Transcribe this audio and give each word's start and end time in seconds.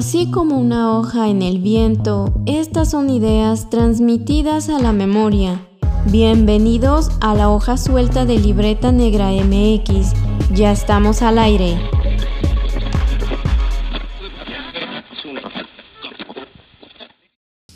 Así 0.00 0.30
como 0.30 0.58
una 0.58 0.96
hoja 0.96 1.28
en 1.28 1.42
el 1.42 1.58
viento, 1.58 2.32
estas 2.46 2.90
son 2.90 3.10
ideas 3.10 3.68
transmitidas 3.68 4.70
a 4.70 4.78
la 4.78 4.94
memoria. 4.94 5.60
Bienvenidos 6.06 7.10
a 7.20 7.34
la 7.34 7.50
hoja 7.50 7.76
suelta 7.76 8.24
de 8.24 8.38
Libreta 8.38 8.92
Negra 8.92 9.30
MX. 9.30 10.14
Ya 10.54 10.72
estamos 10.72 11.20
al 11.20 11.38
aire. 11.38 11.78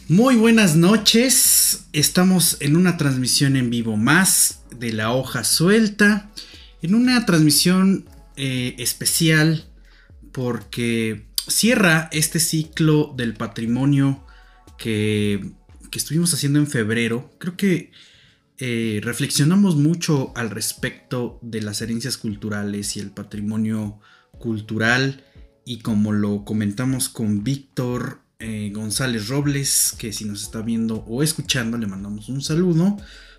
Muy 0.08 0.36
buenas 0.36 0.76
noches, 0.76 1.88
estamos 1.92 2.56
en 2.60 2.76
una 2.76 2.96
transmisión 2.96 3.54
en 3.54 3.68
vivo 3.68 3.98
más 3.98 4.62
de 4.70 4.94
la 4.94 5.12
hoja 5.12 5.44
suelta, 5.44 6.30
en 6.80 6.94
una 6.94 7.26
transmisión 7.26 8.06
eh, 8.36 8.76
especial 8.78 9.66
porque 10.32 11.33
cierra 11.48 12.08
este 12.12 12.40
ciclo 12.40 13.12
del 13.16 13.34
patrimonio 13.34 14.24
que, 14.78 15.52
estuvimos 15.92 16.34
haciendo 16.34 16.58
en 16.58 16.66
febrero. 16.66 17.30
Creo 17.38 17.56
que 17.56 17.92
eh, 18.58 19.00
reflexionamos 19.04 19.76
mucho 19.76 20.32
al 20.34 20.50
respecto 20.50 21.38
de 21.40 21.62
las 21.62 21.82
herencias 21.82 22.16
culturales 22.16 22.96
y 22.96 23.00
el 23.00 23.12
patrimonio 23.12 24.00
cultural 24.40 25.24
y 25.64 25.78
como 25.78 26.10
lo 26.10 26.44
comentamos 26.44 27.08
con 27.08 27.44
Víctor 27.44 28.22
eh, 28.40 28.72
González 28.74 29.28
Robles, 29.28 29.94
que 29.96 30.12
si 30.12 30.24
nos 30.24 30.42
está 30.42 30.62
viendo 30.62 31.04
o 31.06 31.22
escuchando 31.22 31.78
le 31.78 31.86
mandamos 31.86 32.28
un 32.28 32.42
saludo, 32.42 32.96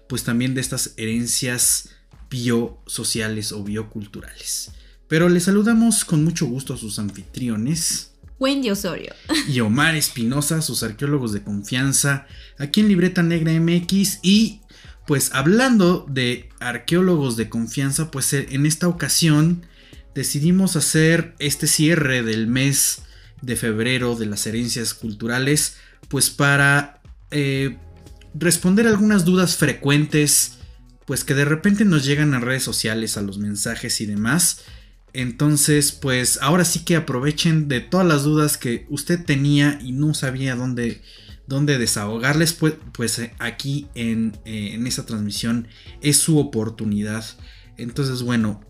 pues 0.08 0.24
también 0.24 0.56
de 0.56 0.62
estas 0.62 0.94
herencias 0.96 1.90
biosociales 2.30 3.52
o 3.52 3.64
bioculturales. 3.64 4.72
Pero 5.08 5.30
le 5.30 5.40
saludamos 5.40 6.06
con 6.06 6.24
mucho 6.24 6.46
gusto 6.46 6.74
a 6.74 6.78
sus 6.78 7.00
anfitriones. 7.00 8.12
Wendy 8.40 8.70
Osorio. 8.72 9.14
Y 9.48 9.60
Omar 9.60 9.96
Espinosa, 9.96 10.62
sus 10.62 10.84
arqueólogos 10.84 11.32
de 11.34 11.44
confianza, 11.44 12.28
aquí 12.58 12.82
en 12.82 12.88
Libreta 12.88 13.24
Negra 13.24 13.52
MX. 13.60 14.20
Y 14.24 14.62
pues 15.06 15.32
hablando 15.34 16.06
de 16.10 16.50
arqueólogos 16.60 17.38
de 17.38 17.50
confianza, 17.50 18.10
pues 18.12 18.34
eh, 18.34 18.48
en 18.52 18.66
esta 18.66 18.88
ocasión 18.88 19.66
decidimos 20.16 20.76
hacer 20.76 21.36
este 21.40 21.68
cierre 21.68 22.24
del 22.24 22.48
mes 22.48 23.04
de 23.42 23.56
febrero 23.56 24.16
de 24.16 24.26
las 24.26 24.48
herencias 24.48 24.94
culturales, 24.94 25.78
pues 26.08 26.30
para 26.30 27.02
eh, 27.32 27.78
responder 28.34 28.88
algunas 28.88 29.26
dudas 29.26 29.58
frecuentes, 29.58 30.54
pues 31.06 31.24
que 31.24 31.36
de 31.36 31.46
repente 31.46 31.86
nos 31.86 32.06
llegan 32.06 32.34
a 32.34 32.40
redes 32.40 32.64
sociales, 32.64 33.18
a 33.18 33.22
los 33.22 33.38
mensajes 33.38 34.02
y 34.02 34.06
demás. 34.06 34.62
Entonces, 35.16 35.94
pues 35.94 36.40
ahora 36.42 36.66
sí 36.66 36.80
que 36.80 36.98
aprovechen 36.98 37.70
de 37.70 37.80
todas 37.80 38.06
las 38.06 38.24
dudas 38.24 38.58
que 38.58 38.86
usted 38.90 39.24
tenía 39.24 39.80
y 39.82 39.94
no 39.94 40.14
sabía 40.14 40.56
dónde, 40.56 41.02
dónde 41.48 41.78
desahogarles, 41.78 42.52
pues, 42.52 42.74
pues 42.92 43.20
eh, 43.20 43.34
aquí 43.40 43.88
en, 43.96 44.38
eh, 44.44 44.72
en 44.74 44.86
esta 44.88 45.06
transmisión 45.06 45.70
es 46.02 46.18
su 46.18 46.38
oportunidad. 46.38 47.24
Entonces, 47.78 48.24
bueno, 48.24 48.62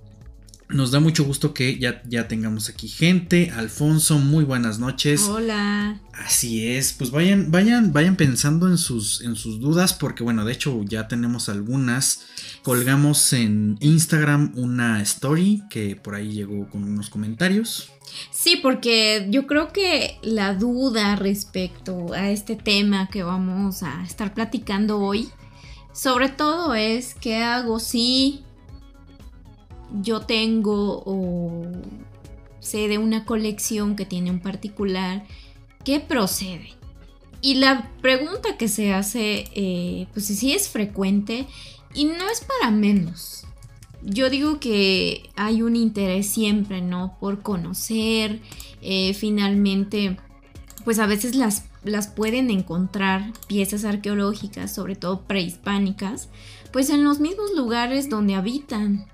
nos 0.70 0.92
da 0.92 1.00
mucho 1.00 1.24
gusto 1.24 1.54
que 1.54 1.78
ya, 1.78 2.02
ya 2.08 2.28
tengamos 2.28 2.70
aquí 2.70 2.88
gente. 2.88 3.52
Alfonso, 3.52 4.18
muy 4.18 4.44
buenas 4.44 4.80
noches. 4.80 5.22
Hola. 5.24 6.00
Así 6.14 6.68
es, 6.68 6.94
pues 6.94 7.12
vayan, 7.12 7.52
vayan, 7.52 7.94
vayan 7.94 8.16
pensando 8.16 8.68
en 8.68 8.78
sus, 8.78 9.22
en 9.22 9.36
sus 9.36 9.60
dudas, 9.60 9.94
porque 9.94 10.24
bueno, 10.24 10.46
de 10.46 10.54
hecho 10.54 10.82
ya 10.84 11.08
tenemos 11.08 11.50
algunas. 11.50 12.26
Colgamos 12.64 13.34
en 13.34 13.78
Instagram 13.80 14.54
una 14.56 15.02
story 15.02 15.62
que 15.70 15.96
por 15.96 16.16
ahí 16.16 16.32
llegó 16.32 16.68
con 16.70 16.84
unos 16.84 17.10
comentarios. 17.10 17.92
Sí, 18.32 18.58
porque 18.62 19.28
yo 19.30 19.46
creo 19.46 19.72
que 19.72 20.18
la 20.24 20.56
duda 20.56 21.16
respecto 21.16 22.14
a 22.14 22.32
este 22.32 22.56
tema 22.56 23.10
que 23.10 23.24
vamos 23.24 23.84
a 23.84 24.04
estar 24.04 24.34
platicando 24.34 25.00
hoy, 25.00 25.30
sobre 25.94 26.30
todo 26.30 26.74
es 26.76 27.16
qué 27.16 27.38
hago 27.38 27.80
si 27.80 28.46
yo 30.02 30.22
tengo 30.22 31.04
o 31.06 31.66
sé 32.60 32.88
de 32.88 32.98
una 32.98 33.26
colección 33.26 33.96
que 33.96 34.06
tiene 34.06 34.32
un 34.32 34.40
particular, 34.40 35.26
¿qué 35.84 36.00
procede? 36.00 36.74
Y 37.42 37.56
la 37.56 37.92
pregunta 38.02 38.58
que 38.58 38.68
se 38.68 38.94
hace, 38.94 39.46
eh, 39.54 40.08
pues 40.14 40.26
sí 40.26 40.54
es 40.54 40.68
frecuente 40.68 41.46
y 41.94 42.06
no 42.06 42.30
es 42.30 42.42
para 42.44 42.72
menos. 42.72 43.46
Yo 44.02 44.30
digo 44.30 44.60
que 44.60 45.30
hay 45.36 45.62
un 45.62 45.76
interés 45.76 46.28
siempre, 46.28 46.82
¿no? 46.82 47.18
Por 47.20 47.42
conocer, 47.42 48.42
eh, 48.82 49.14
finalmente, 49.14 50.18
pues 50.84 51.00
a 51.00 51.08
veces 51.08 51.36
las, 51.36 51.66
las 51.84 52.08
pueden 52.08 52.50
encontrar 52.50 53.32
piezas 53.48 53.86
arqueológicas, 53.86 54.74
sobre 54.74 54.96
todo 54.96 55.22
prehispánicas, 55.22 56.30
pues 56.72 56.90
en 56.90 57.04
los 57.04 57.20
mismos 57.20 57.52
lugares 57.56 58.10
donde 58.10 58.36
habitan. 58.36 59.06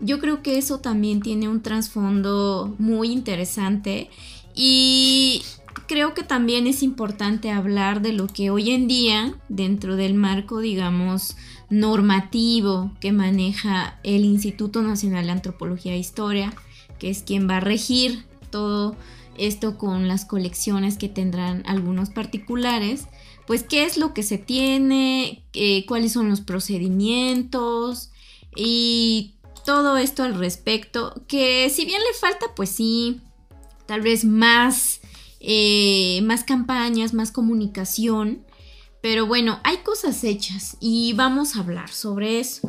Yo 0.00 0.18
creo 0.18 0.42
que 0.42 0.58
eso 0.58 0.80
también 0.80 1.22
tiene 1.22 1.48
un 1.48 1.62
trasfondo 1.62 2.74
muy 2.78 3.10
interesante 3.10 4.10
y 4.54 5.42
creo 5.86 6.14
que 6.14 6.22
también 6.22 6.66
es 6.66 6.82
importante 6.82 7.50
hablar 7.50 8.02
de 8.02 8.12
lo 8.12 8.26
que 8.26 8.50
hoy 8.50 8.70
en 8.70 8.88
día, 8.88 9.34
dentro 9.48 9.96
del 9.96 10.14
marco, 10.14 10.60
digamos, 10.60 11.36
normativo 11.70 12.92
que 13.00 13.12
maneja 13.12 13.98
el 14.02 14.24
Instituto 14.24 14.82
Nacional 14.82 15.26
de 15.26 15.32
Antropología 15.32 15.94
e 15.94 15.98
Historia, 15.98 16.52
que 16.98 17.10
es 17.10 17.22
quien 17.22 17.48
va 17.48 17.58
a 17.58 17.60
regir 17.60 18.24
todo 18.50 18.96
esto 19.36 19.76
con 19.76 20.08
las 20.08 20.24
colecciones 20.24 20.96
que 20.96 21.08
tendrán 21.08 21.62
algunos 21.66 22.10
particulares, 22.10 23.06
pues 23.46 23.62
qué 23.62 23.84
es 23.84 23.96
lo 23.98 24.14
que 24.14 24.22
se 24.22 24.38
tiene, 24.38 25.44
eh, 25.52 25.84
cuáles 25.86 26.12
son 26.12 26.28
los 26.28 26.40
procedimientos 26.40 28.10
y 28.56 29.34
todo 29.66 29.98
esto 29.98 30.22
al 30.22 30.38
respecto, 30.38 31.12
que 31.28 31.68
si 31.68 31.84
bien 31.84 32.00
le 32.00 32.18
falta, 32.18 32.46
pues 32.54 32.70
sí, 32.70 33.20
tal 33.84 34.00
vez 34.00 34.24
más, 34.24 35.00
eh, 35.40 36.20
más 36.22 36.44
campañas, 36.44 37.12
más 37.12 37.32
comunicación, 37.32 38.46
pero 39.02 39.26
bueno, 39.26 39.60
hay 39.64 39.78
cosas 39.78 40.24
hechas 40.24 40.78
y 40.80 41.12
vamos 41.12 41.56
a 41.56 41.60
hablar 41.60 41.90
sobre 41.90 42.40
eso. 42.40 42.68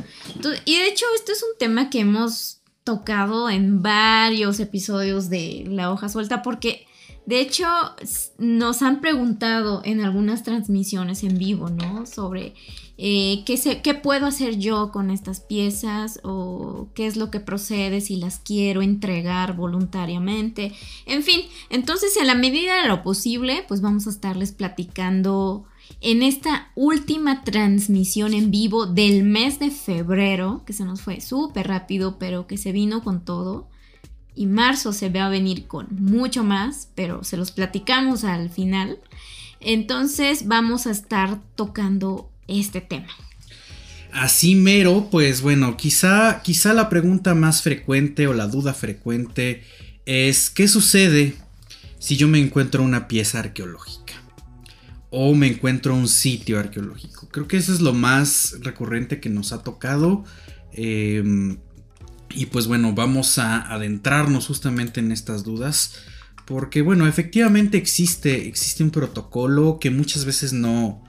y 0.65 0.75
de 0.75 0.87
hecho, 0.87 1.05
esto 1.15 1.31
es 1.31 1.41
un 1.43 1.57
tema 1.57 1.89
que 1.89 2.01
hemos 2.01 2.57
tocado 2.83 3.49
en 3.49 3.81
varios 3.81 4.59
episodios 4.59 5.29
de 5.29 5.65
La 5.67 5.91
hoja 5.91 6.09
suelta 6.09 6.41
porque 6.41 6.87
de 7.25 7.41
hecho 7.41 7.67
nos 8.37 8.81
han 8.81 9.01
preguntado 9.01 9.81
en 9.83 9.99
algunas 9.99 10.43
transmisiones 10.43 11.23
en 11.23 11.37
vivo, 11.37 11.69
¿no? 11.69 12.05
Sobre 12.05 12.55
eh, 12.99 13.43
¿qué, 13.45 13.93
puedo 13.93 14.25
hacer 14.25 14.57
yo 14.57 14.91
con 14.91 15.11
estas 15.11 15.39
piezas 15.39 16.19
o 16.23 16.89
qué 16.95 17.05
es 17.05 17.15
lo 17.15 17.29
que 17.29 17.39
procede 17.39 18.01
si 18.01 18.15
las 18.15 18.39
quiero 18.39 18.81
entregar 18.81 19.55
voluntariamente. 19.55 20.73
En 21.05 21.21
fin, 21.21 21.41
entonces 21.69 22.17
en 22.17 22.25
la 22.25 22.33
medida 22.33 22.81
de 22.81 22.87
lo 22.87 23.03
posible, 23.03 23.63
pues 23.67 23.81
vamos 23.81 24.07
a 24.07 24.09
estarles 24.09 24.51
platicando 24.51 25.65
en 26.01 26.23
esta 26.23 26.71
última 26.75 27.43
transmisión 27.43 28.33
en 28.33 28.49
vivo 28.49 28.87
del 28.87 29.23
mes 29.23 29.59
de 29.59 29.69
febrero, 29.69 30.63
que 30.65 30.73
se 30.73 30.83
nos 30.83 31.01
fue 31.01 31.21
súper 31.21 31.67
rápido, 31.67 32.17
pero 32.17 32.47
que 32.47 32.57
se 32.57 32.71
vino 32.71 33.03
con 33.03 33.23
todo. 33.23 33.67
Y 34.33 34.47
marzo 34.47 34.91
se 34.91 35.09
va 35.09 35.27
a 35.27 35.29
venir 35.29 35.67
con 35.67 35.87
mucho 35.91 36.43
más, 36.43 36.89
pero 36.95 37.23
se 37.23 37.37
los 37.37 37.51
platicamos 37.51 38.23
al 38.23 38.49
final. 38.49 38.99
Entonces 39.59 40.47
vamos 40.47 40.87
a 40.87 40.91
estar 40.91 41.41
tocando 41.55 42.29
este 42.47 42.81
tema. 42.81 43.07
Así 44.11 44.55
mero, 44.55 45.09
pues 45.11 45.41
bueno, 45.41 45.77
quizá, 45.77 46.41
quizá 46.41 46.73
la 46.73 46.89
pregunta 46.89 47.35
más 47.35 47.61
frecuente 47.61 48.27
o 48.27 48.33
la 48.33 48.47
duda 48.47 48.73
frecuente 48.73 49.63
es 50.05 50.49
¿qué 50.49 50.67
sucede 50.67 51.35
si 51.99 52.15
yo 52.15 52.27
me 52.27 52.39
encuentro 52.39 52.81
una 52.81 53.07
pieza 53.07 53.39
arqueológica? 53.39 54.13
O 55.09 55.35
me 55.35 55.47
encuentro 55.47 55.93
un 55.93 56.07
sitio 56.07 56.59
arqueológico. 56.59 57.27
Creo 57.29 57.47
que 57.47 57.57
eso 57.57 57.73
es 57.73 57.81
lo 57.81 57.93
más 57.93 58.55
recurrente 58.61 59.19
que 59.19 59.29
nos 59.29 59.53
ha 59.53 59.63
tocado. 59.63 60.25
Em, 60.73 61.57
y 62.29 62.47
pues 62.47 62.67
bueno, 62.67 62.93
vamos 62.93 63.37
a 63.37 63.61
adentrarnos 63.73 64.47
justamente 64.47 64.99
en 64.99 65.11
estas 65.11 65.43
dudas. 65.43 65.95
Porque 66.45 66.81
bueno, 66.81 67.07
efectivamente 67.07 67.77
existe, 67.77 68.47
existe 68.47 68.83
un 68.83 68.91
protocolo 68.91 69.79
que 69.79 69.91
muchas 69.91 70.25
veces 70.25 70.53
no, 70.53 71.03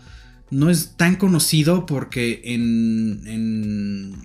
no 0.51 0.71
es 0.71 0.97
tan 0.97 1.17
conocido 1.17 1.87
porque 1.87 2.41
en, 2.45 4.19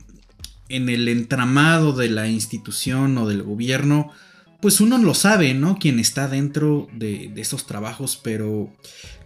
en, 0.69 0.89
el 0.89 1.07
entramado 1.07 1.93
de 1.93 2.09
la 2.09 2.27
institución 2.27 3.17
o 3.17 3.27
del 3.27 3.43
gobierno, 3.43 4.11
pues 4.61 4.81
uno 4.81 4.97
lo 4.97 5.13
sabe, 5.13 5.53
¿no? 5.53 5.77
Quien 5.77 5.99
está 5.99 6.27
dentro 6.27 6.87
de, 6.93 7.31
de 7.33 7.41
esos 7.41 7.67
trabajos, 7.67 8.19
pero 8.21 8.73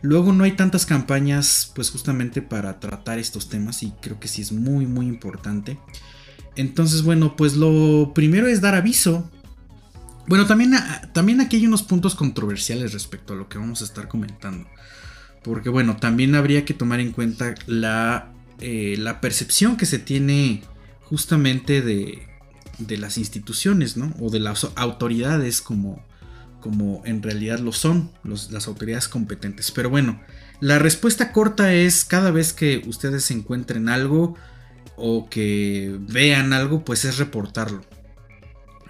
luego 0.02 0.34
no 0.34 0.44
hay 0.44 0.54
tantas 0.54 0.86
campañas, 0.86 1.72
pues 1.76 1.92
justamente 1.92 2.42
para 2.42 2.80
tratar 2.80 3.20
estos 3.20 3.50
temas 3.50 3.84
y 3.84 3.92
creo 4.02 4.20
que 4.20 4.28
sí 4.28 4.42
es 4.42 4.52
muy, 4.52 4.86
muy 4.86 5.06
importante. 5.08 5.78
Entonces, 6.58 7.04
bueno, 7.04 7.36
pues 7.36 7.56
lo 7.56 8.12
primero 8.14 8.48
es 8.48 8.62
dar 8.62 8.74
aviso. 8.74 9.30
Bueno, 10.28 10.46
también, 10.48 10.74
también 11.14 11.40
aquí 11.40 11.58
hay 11.58 11.68
unos 11.68 11.84
puntos 11.84 12.16
controversiales 12.16 12.94
respecto 12.94 13.34
a 13.34 13.38
lo 13.38 13.48
que 13.48 13.60
vamos 13.60 13.82
a 13.82 13.86
estar 13.86 14.08
comentando. 14.08 14.68
Porque 15.44 15.70
bueno, 15.70 15.98
también 15.98 16.36
habría 16.36 16.66
que 16.66 16.74
tomar 16.74 17.00
en 17.00 17.12
cuenta 17.12 17.56
la, 17.68 18.34
eh, 18.60 18.98
percepción 19.22 19.78
que 19.78 19.86
se 19.86 20.00
tiene 20.00 20.62
justamente 21.02 21.82
de, 21.82 22.28
de 22.80 22.98
las 22.98 23.18
instituciones, 23.18 23.98
¿no? 23.98 24.14
O 24.20 24.30
de 24.30 24.40
las 24.40 24.68
autoridades 24.76 25.62
como, 25.62 26.04
como 26.60 27.02
en 27.06 27.24
realidad 27.24 27.60
lo 27.60 27.72
son, 27.72 28.12
las 28.24 28.68
autoridades 28.68 29.08
competentes. 29.08 29.72
Pero 29.72 29.90
bueno, 29.90 30.20
la 30.60 30.80
respuesta 30.80 31.32
corta 31.32 31.74
es 31.74 32.04
cada 32.04 32.32
vez 32.32 32.54
que 32.54 32.84
ustedes 32.88 33.30
encuentren 33.32 33.90
algo 33.90 34.36
o 34.96 35.30
que 35.30 35.96
vean 36.00 36.54
algo, 36.54 36.84
pues 36.84 37.06
es 37.06 37.18
reportarlo. 37.18 37.86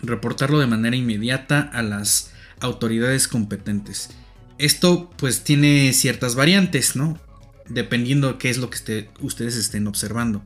Reportarlo 0.01 0.59
de 0.59 0.67
manera 0.67 0.95
inmediata 0.95 1.59
a 1.73 1.81
las 1.81 2.31
autoridades 2.61 3.27
competentes. 3.27 4.09
Esto 4.57 5.09
pues 5.17 5.43
tiene 5.43 5.93
ciertas 5.93 6.35
variantes, 6.35 6.95
¿no? 6.95 7.19
Dependiendo 7.67 8.33
de 8.33 8.37
qué 8.37 8.49
es 8.49 8.57
lo 8.57 8.69
que 8.69 9.09
ustedes 9.21 9.55
estén 9.55 9.87
observando. 9.87 10.43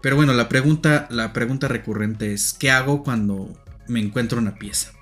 Pero 0.00 0.16
bueno, 0.16 0.32
la 0.32 0.48
pregunta, 0.48 1.06
la 1.10 1.32
pregunta 1.32 1.68
recurrente 1.68 2.32
es, 2.32 2.52
¿qué 2.52 2.70
hago 2.70 3.02
cuando 3.02 3.52
me 3.88 4.00
encuentro 4.00 4.38
una 4.38 4.56
pieza? 4.56 4.92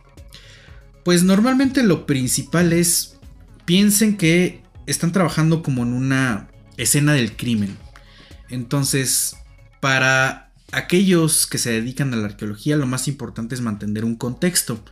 Pues 1.04 1.22
normalmente 1.22 1.82
lo 1.82 2.06
principal 2.06 2.72
es, 2.72 3.18
piensen 3.64 4.16
que 4.16 4.62
están 4.86 5.12
trabajando 5.12 5.62
como 5.62 5.82
en 5.82 5.92
una 5.92 6.48
escena 6.76 7.12
del 7.12 7.36
crimen. 7.36 7.76
Entonces, 8.48 9.36
para 9.80 10.52
aquellos 10.72 11.46
que 11.46 11.58
se 11.58 11.72
dedican 11.72 12.12
a 12.12 12.16
la 12.16 12.26
arqueología, 12.26 12.76
lo 12.76 12.86
más 12.86 13.08
importante 13.08 13.54
es 13.54 13.60
mantener 13.60 14.04
un 14.04 14.16
contexto. 14.16 14.84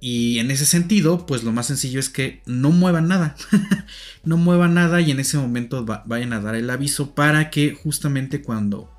Y 0.00 0.38
en 0.38 0.50
ese 0.50 0.66
sentido, 0.66 1.24
pues 1.26 1.44
lo 1.44 1.52
más 1.52 1.66
sencillo 1.66 1.98
es 1.98 2.10
que 2.10 2.42
no 2.46 2.70
muevan 2.70 3.08
nada. 3.08 3.36
no 4.24 4.36
muevan 4.36 4.74
nada 4.74 5.00
y 5.00 5.10
en 5.10 5.20
ese 5.20 5.38
momento 5.38 5.84
vayan 6.06 6.32
a 6.32 6.40
dar 6.40 6.54
el 6.54 6.68
aviso 6.68 7.14
para 7.14 7.50
que 7.50 7.74
justamente 7.74 8.42
cuando, 8.42 8.92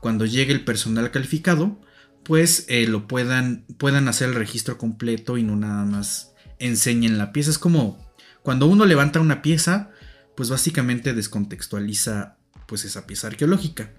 cuando 0.00 0.24
llegue 0.24 0.52
el 0.52 0.64
personal 0.64 1.10
calificado, 1.10 1.78
pues 2.22 2.64
eh, 2.68 2.86
lo 2.86 3.06
puedan, 3.06 3.64
puedan 3.78 4.08
hacer 4.08 4.30
el 4.30 4.34
registro 4.34 4.78
completo 4.78 5.38
y 5.38 5.42
no 5.42 5.56
nada 5.56 5.84
más 5.84 6.32
enseñen 6.58 7.18
la 7.18 7.32
pieza. 7.32 7.50
Es 7.50 7.58
como 7.58 7.98
cuando 8.42 8.66
uno 8.66 8.84
levanta 8.86 9.20
una 9.20 9.42
pieza, 9.42 9.90
pues 10.36 10.50
básicamente 10.50 11.14
descontextualiza 11.14 12.36
pues 12.66 12.84
esa 12.84 13.06
pieza 13.06 13.28
arqueológica, 13.28 13.92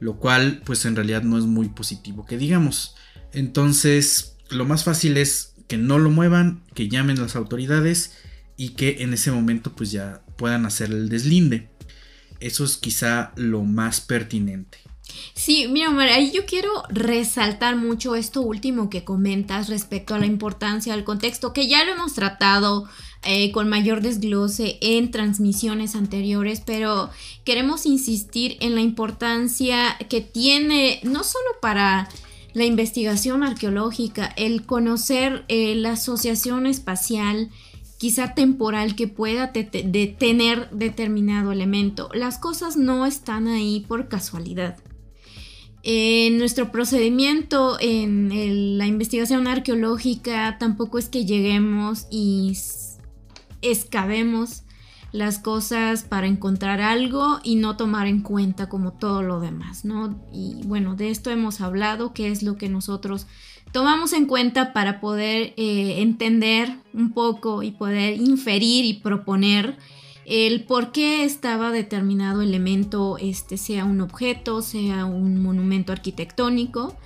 lo 0.00 0.18
cual 0.18 0.62
pues 0.64 0.84
en 0.84 0.96
realidad 0.96 1.22
no 1.22 1.38
es 1.38 1.44
muy 1.44 1.68
positivo 1.68 2.24
que 2.26 2.38
digamos. 2.38 2.94
Entonces, 3.32 4.36
lo 4.50 4.64
más 4.64 4.84
fácil 4.84 5.16
es 5.16 5.54
que 5.68 5.76
no 5.76 5.98
lo 5.98 6.10
muevan, 6.10 6.62
que 6.74 6.88
llamen 6.88 7.20
las 7.20 7.36
autoridades 7.36 8.16
y 8.56 8.70
que 8.70 9.02
en 9.02 9.14
ese 9.14 9.30
momento 9.30 9.72
pues 9.72 9.92
ya 9.92 10.22
puedan 10.36 10.66
hacer 10.66 10.90
el 10.90 11.08
deslinde. 11.08 11.68
Eso 12.40 12.64
es 12.64 12.76
quizá 12.76 13.32
lo 13.36 13.62
más 13.62 14.00
pertinente. 14.00 14.78
Sí, 15.34 15.66
mira, 15.68 15.88
Omar, 15.88 16.08
ahí 16.08 16.30
yo 16.32 16.44
quiero 16.44 16.70
resaltar 16.90 17.76
mucho 17.76 18.14
esto 18.14 18.42
último 18.42 18.90
que 18.90 19.04
comentas 19.04 19.68
respecto 19.68 20.14
a 20.14 20.18
la 20.18 20.26
importancia 20.26 20.94
del 20.94 21.04
contexto, 21.04 21.52
que 21.52 21.66
ya 21.66 21.84
lo 21.84 21.92
hemos 21.92 22.14
tratado 22.14 22.88
eh, 23.24 23.50
con 23.52 23.68
mayor 23.68 24.00
desglose 24.00 24.78
en 24.80 25.10
transmisiones 25.10 25.94
anteriores, 25.94 26.62
pero 26.64 27.10
queremos 27.44 27.86
insistir 27.86 28.56
en 28.60 28.74
la 28.74 28.80
importancia 28.80 29.96
que 30.08 30.20
tiene 30.20 31.00
no 31.02 31.24
solo 31.24 31.46
para 31.60 32.08
la 32.58 32.64
investigación 32.64 33.42
arqueológica, 33.42 34.26
el 34.36 34.66
conocer 34.66 35.44
eh, 35.48 35.74
la 35.76 35.92
asociación 35.92 36.66
espacial, 36.66 37.50
quizá 37.98 38.34
temporal 38.34 38.94
que 38.94 39.08
pueda 39.08 39.52
tener 39.52 40.70
determinado 40.70 41.52
elemento. 41.52 42.10
Las 42.14 42.38
cosas 42.38 42.76
no 42.76 43.06
están 43.06 43.48
ahí 43.48 43.84
por 43.88 44.08
casualidad. 44.08 44.76
En 45.82 46.38
nuestro 46.38 46.70
procedimiento 46.70 47.78
en 47.80 48.76
la 48.76 48.86
investigación 48.86 49.46
arqueológica 49.46 50.58
tampoco 50.58 50.98
es 50.98 51.08
que 51.08 51.24
lleguemos 51.24 52.06
y 52.10 52.56
excavemos 53.62 54.64
las 55.12 55.38
cosas 55.38 56.02
para 56.02 56.26
encontrar 56.26 56.80
algo 56.80 57.40
y 57.42 57.56
no 57.56 57.76
tomar 57.76 58.06
en 58.06 58.22
cuenta 58.22 58.68
como 58.68 58.92
todo 58.92 59.22
lo 59.22 59.40
demás, 59.40 59.84
¿no? 59.84 60.20
Y 60.32 60.60
bueno, 60.66 60.96
de 60.96 61.10
esto 61.10 61.30
hemos 61.30 61.60
hablado, 61.60 62.12
que 62.12 62.30
es 62.30 62.42
lo 62.42 62.56
que 62.56 62.68
nosotros 62.68 63.26
tomamos 63.72 64.12
en 64.12 64.26
cuenta 64.26 64.72
para 64.72 65.00
poder 65.00 65.54
eh, 65.56 66.02
entender 66.02 66.76
un 66.92 67.12
poco 67.12 67.62
y 67.62 67.70
poder 67.70 68.16
inferir 68.16 68.84
y 68.84 68.94
proponer 68.94 69.76
el 70.26 70.64
por 70.64 70.92
qué 70.92 71.24
estaba 71.24 71.70
determinado 71.70 72.42
elemento, 72.42 73.16
este, 73.18 73.56
sea 73.56 73.86
un 73.86 74.02
objeto, 74.02 74.60
sea 74.60 75.06
un 75.06 75.42
monumento 75.42 75.90
arquitectónico, 75.90 76.96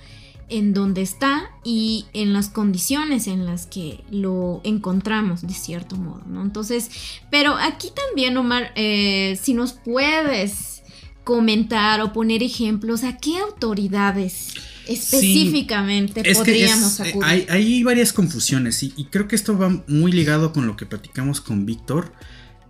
en 0.53 0.75
donde 0.75 1.01
está 1.01 1.49
y 1.63 2.05
en 2.13 2.31
las 2.31 2.47
condiciones 2.47 3.25
en 3.25 3.47
las 3.47 3.65
que 3.65 4.03
lo 4.11 4.61
encontramos 4.63 5.41
de 5.41 5.53
cierto 5.55 5.95
modo, 5.95 6.21
¿no? 6.27 6.43
Entonces, 6.43 6.91
pero 7.31 7.55
aquí 7.55 7.89
también, 8.07 8.37
Omar, 8.37 8.71
eh, 8.75 9.35
si 9.41 9.55
nos 9.55 9.73
puedes 9.73 10.83
comentar 11.23 12.01
o 12.01 12.13
poner 12.13 12.43
ejemplos, 12.43 13.03
¿a 13.03 13.17
qué 13.17 13.39
autoridades 13.39 14.53
específicamente 14.87 16.21
podríamos 16.35 16.99
eh, 16.99 17.09
acudir? 17.09 17.47
Hay, 17.49 17.83
varias 17.83 18.13
confusiones 18.13 18.83
y, 18.83 18.93
y, 18.95 19.05
creo 19.05 19.27
que 19.27 19.35
esto 19.35 19.57
va 19.57 19.81
muy 19.87 20.11
ligado 20.11 20.53
con 20.53 20.67
lo 20.67 20.77
que 20.77 20.85
platicamos 20.85 21.41
con 21.41 21.65
Víctor. 21.65 22.13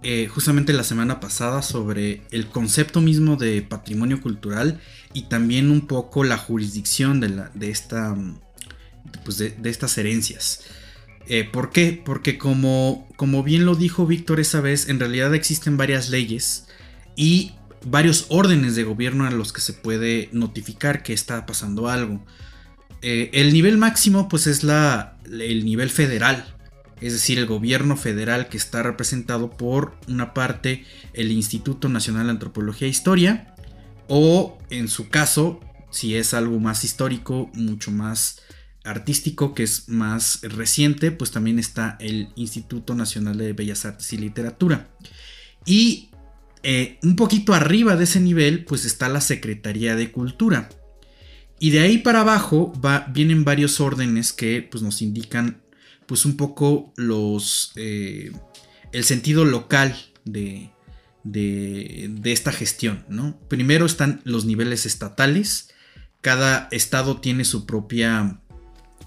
Eh, 0.06 0.28
justamente 0.28 0.74
la 0.74 0.84
semana 0.84 1.22
pasada 1.22 1.62
sobre 1.62 2.24
el 2.32 2.48
concepto 2.48 3.00
mismo 3.00 3.38
de 3.38 3.62
patrimonio 3.62 4.20
cultural 4.20 4.82
y 5.14 5.24
también 5.24 5.72
un 5.72 5.88
poco 5.88 6.26
la 6.26 6.38
jurisdicción 6.38 7.22
de, 7.22 7.70
esta, 7.70 8.14
pues 9.24 9.38
de, 9.38 9.56
estas 9.64 9.98
herencias. 9.98 10.66
Eh, 11.28 11.48
¿Por 11.50 11.72
qué? 11.72 12.02
Porque 12.04 12.38
como, 12.38 13.08
como 13.16 13.44
bien 13.44 13.66
lo 13.66 13.76
dijo 13.76 14.06
Víctor 14.06 14.42
esa 14.42 14.60
vez, 14.60 14.90
en 14.90 15.00
realidad 15.00 15.34
existen 15.34 15.78
varias 15.78 16.10
leyes 16.10 16.68
y 17.16 17.54
varios 17.86 18.26
órdenes 18.28 18.76
de 18.76 18.84
gobierno 18.84 19.26
a 19.26 19.32
los 19.32 19.54
que 19.54 19.62
se 19.62 19.72
puede 19.72 20.28
notificar 20.34 21.02
que 21.02 21.14
está 21.14 21.46
pasando 21.46 21.88
algo. 21.88 22.26
Eh, 23.02 23.30
el 23.34 23.54
nivel 23.54 23.78
máximo 23.78 24.28
pues 24.28 24.48
es 24.48 24.64
la, 24.64 25.18
el 25.26 25.64
nivel 25.64 25.90
federal, 25.90 26.53
es 27.04 27.14
decir, 27.14 27.38
el 27.38 27.46
gobierno 27.46 27.98
federal 27.98 28.48
que 28.48 28.58
está 28.58 28.82
representado 28.82 29.52
por 29.52 29.98
una 30.08 30.34
parte 30.34 30.86
el 31.14 31.32
Instituto 31.32 31.90
Nacional 31.90 32.28
de 32.28 32.32
Antropología 32.32 32.88
e 32.88 32.92
Historia, 32.92 33.56
o 34.08 34.58
en 34.70 34.88
su 34.88 35.10
caso, 35.10 35.60
si 35.92 36.16
es 36.16 36.34
algo 36.34 36.60
más 36.60 36.84
histórico, 36.84 37.52
mucho 37.54 37.92
más 37.92 38.42
artístico, 38.86 39.54
que 39.54 39.64
es 39.64 39.90
más 39.90 40.42
reciente, 40.44 41.12
pues 41.12 41.32
también 41.32 41.60
está 41.60 41.98
el 42.00 42.30
Instituto 42.36 42.96
Nacional 42.96 43.38
de 43.38 43.54
Bellas 43.54 43.86
Artes 43.86 44.12
y 44.14 44.18
Literatura. 44.18 44.90
Y 45.66 46.10
eh, 46.64 47.00
un 47.04 47.16
poquito 47.16 47.54
arriba 47.54 47.96
de 47.96 48.06
ese 48.06 48.20
nivel, 48.20 48.66
pues 48.66 48.86
está 48.86 49.10
la 49.10 49.22
Secretaría 49.22 49.96
de 49.96 50.12
Cultura. 50.12 50.70
Y 51.60 51.70
de 51.70 51.80
ahí 51.80 51.98
para 52.00 52.22
abajo 52.22 52.74
vienen 53.14 53.46
varios 53.46 53.80
órdenes 53.80 54.34
que 54.34 54.68
pues, 54.70 54.84
nos 54.84 55.02
indican 55.02 55.63
pues 56.06 56.26
un 56.26 56.38
poco 56.38 56.94
los 56.96 57.72
eh, 57.76 58.32
el 58.92 59.04
sentido 59.04 59.46
local 59.46 59.96
de, 60.26 60.70
de, 61.24 62.32
esta 62.32 62.52
gestión, 62.52 63.06
¿no? 63.10 63.38
Primero 63.48 63.86
están 63.86 64.22
los 64.24 64.46
niveles 64.46 64.86
estatales, 64.86 65.70
cada 66.22 66.68
estado 66.72 67.20
tiene 67.20 67.46
su 67.46 67.66
propia 67.66 68.40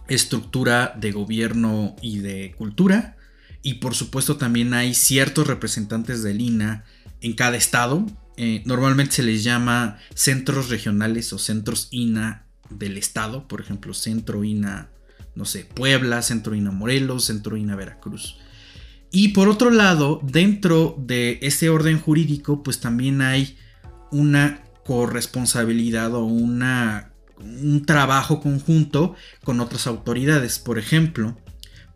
estructura 0.08 0.94
de 0.98 1.12
gobierno 1.12 1.96
y 2.02 2.18
de 2.18 2.54
cultura, 2.56 3.16
y 3.62 3.74
por 3.74 3.94
supuesto 3.94 4.36
también 4.36 4.74
hay 4.74 4.94
ciertos 4.94 5.46
representantes 5.46 6.22
del 6.22 6.40
INA 6.40 6.84
en 7.20 7.34
cada 7.34 7.56
estado, 7.56 8.06
eh, 8.36 8.62
normalmente 8.66 9.16
se 9.16 9.22
les 9.22 9.44
llama 9.44 9.98
centros 10.14 10.68
regionales 10.68 11.32
o 11.32 11.38
centros 11.38 11.88
INA 11.90 12.46
del 12.70 12.98
estado, 12.98 13.48
por 13.48 13.60
ejemplo, 13.60 13.94
Centro 13.94 14.44
INA 14.44 14.90
no 15.36 15.44
sé, 15.44 15.64
Puebla, 15.64 16.22
Centro 16.22 16.54
INA 16.54 16.72
Morelos, 16.72 17.26
Centro 17.26 17.56
INA 17.56 17.76
Veracruz. 17.76 18.38
Y 19.12 19.28
por 19.28 19.48
otro 19.48 19.70
lado, 19.70 20.20
dentro 20.24 20.96
de 20.98 21.38
ese 21.42 21.68
orden 21.68 22.00
jurídico, 22.00 22.62
pues 22.62 22.80
también 22.80 23.20
hay 23.22 23.56
una 24.10 24.62
corresponsabilidad 24.84 26.14
o 26.14 26.24
una, 26.24 27.12
un 27.38 27.84
trabajo 27.84 28.40
conjunto 28.40 29.14
con 29.44 29.60
otras 29.60 29.86
autoridades. 29.86 30.58
Por 30.58 30.78
ejemplo, 30.78 31.36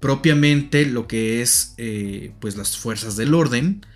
propiamente 0.01 0.87
lo 0.87 1.07
que 1.07 1.41
es 1.43 1.75
eh, 1.79 2.33
pues 2.41 2.57
las 2.57 2.77
fuerzas 2.77 3.17
del 3.17 3.35
orden, 3.35 3.87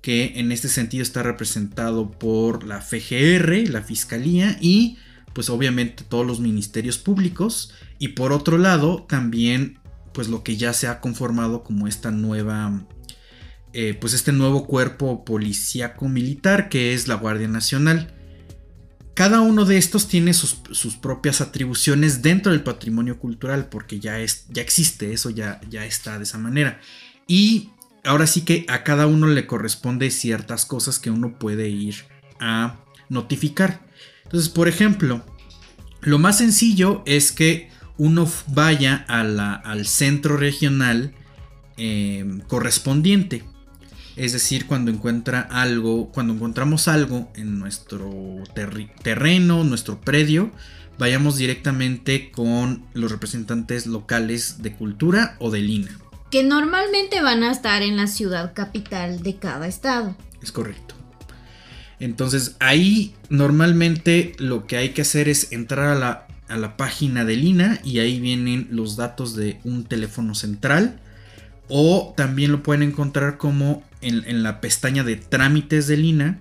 que 0.00 0.32
en 0.36 0.52
este 0.52 0.68
sentido 0.68 1.02
está 1.02 1.22
representado 1.22 2.10
por 2.10 2.64
la 2.64 2.80
FGR, 2.80 3.68
la 3.68 3.82
Fiscalía 3.82 4.56
y 4.60 4.98
pues 5.32 5.50
obviamente 5.50 6.04
todos 6.04 6.26
los 6.26 6.40
ministerios 6.40 6.98
públicos 6.98 7.72
y 7.98 8.08
por 8.08 8.32
otro 8.32 8.58
lado 8.58 9.04
también 9.08 9.78
pues 10.12 10.28
lo 10.28 10.42
que 10.42 10.56
ya 10.56 10.72
se 10.72 10.88
ha 10.88 11.00
conformado 11.00 11.62
como 11.62 11.86
esta 11.86 12.10
nueva, 12.10 12.84
eh, 13.72 13.94
pues 13.94 14.12
este 14.12 14.32
nuevo 14.32 14.66
cuerpo 14.66 15.24
policíaco 15.24 16.08
militar 16.08 16.68
que 16.68 16.94
es 16.94 17.08
la 17.08 17.14
Guardia 17.14 17.48
Nacional. 17.48 18.14
Cada 19.14 19.40
uno 19.40 19.66
de 19.66 19.76
estos 19.76 20.08
tiene 20.08 20.32
sus, 20.32 20.54
propias 20.96 21.40
atribuciones 21.40 22.22
dentro 22.22 22.52
del 22.52 22.62
patrimonio 22.62 23.18
cultural 23.18 23.68
porque 23.68 24.00
ya, 24.00 24.18
es, 24.18 24.46
ya 24.48 24.62
existe, 24.62 25.12
eso 25.12 25.30
ya, 25.30 25.60
ya 25.68 25.84
está 25.84 26.16
de 26.16 26.24
esa 26.24 26.38
manera. 26.38 26.80
Y 27.26 27.70
ahora 28.04 28.26
sí 28.26 28.42
que 28.42 28.64
a 28.68 28.82
cada 28.82 29.06
uno 29.06 29.26
le 29.26 29.46
corresponde 29.46 30.10
ciertas 30.10 30.64
cosas 30.64 30.98
que 30.98 31.10
uno 31.10 31.38
puede 31.38 31.68
ir 31.68 31.96
a 32.40 32.80
notificar. 33.08 33.89
Entonces, 34.30 34.48
por 34.48 34.68
ejemplo, 34.68 35.24
lo 36.02 36.20
más 36.20 36.38
sencillo 36.38 37.02
es 37.04 37.32
que 37.32 37.68
uno 37.98 38.30
vaya 38.46 39.04
al 39.08 39.86
centro 39.86 40.36
regional 40.36 41.12
eh, 41.76 42.24
correspondiente. 42.46 43.42
Es 44.14 44.32
decir, 44.32 44.68
cuando 44.68 44.92
encuentra 44.92 45.40
algo, 45.40 46.12
cuando 46.12 46.32
encontramos 46.32 46.86
algo 46.86 47.32
en 47.34 47.58
nuestro 47.58 48.08
terreno, 49.02 49.64
nuestro 49.64 50.00
predio, 50.00 50.52
vayamos 50.96 51.36
directamente 51.36 52.30
con 52.30 52.86
los 52.94 53.10
representantes 53.10 53.86
locales 53.88 54.62
de 54.62 54.76
cultura 54.76 55.34
o 55.40 55.50
de 55.50 55.60
Lina. 55.62 55.98
Que 56.30 56.44
normalmente 56.44 57.20
van 57.20 57.42
a 57.42 57.50
estar 57.50 57.82
en 57.82 57.96
la 57.96 58.06
ciudad 58.06 58.54
capital 58.54 59.24
de 59.24 59.36
cada 59.38 59.66
estado. 59.66 60.16
Es 60.40 60.52
correcto. 60.52 60.99
Entonces 62.00 62.56
ahí 62.60 63.14
normalmente 63.28 64.32
lo 64.38 64.66
que 64.66 64.78
hay 64.78 64.88
que 64.90 65.02
hacer 65.02 65.28
es 65.28 65.52
entrar 65.52 65.90
a 65.90 65.94
la, 65.94 66.26
a 66.48 66.56
la 66.56 66.76
página 66.76 67.26
de 67.26 67.36
Lina 67.36 67.78
y 67.84 67.98
ahí 67.98 68.18
vienen 68.18 68.68
los 68.70 68.96
datos 68.96 69.36
de 69.36 69.60
un 69.64 69.84
teléfono 69.84 70.34
central. 70.34 70.98
O 71.68 72.14
también 72.16 72.50
lo 72.50 72.62
pueden 72.64 72.82
encontrar 72.82 73.36
como 73.36 73.84
en, 74.00 74.42
la 74.42 74.60
pestaña 74.60 75.04
de 75.04 75.16
trámites 75.16 75.86
de 75.86 75.98
Lina. 75.98 76.40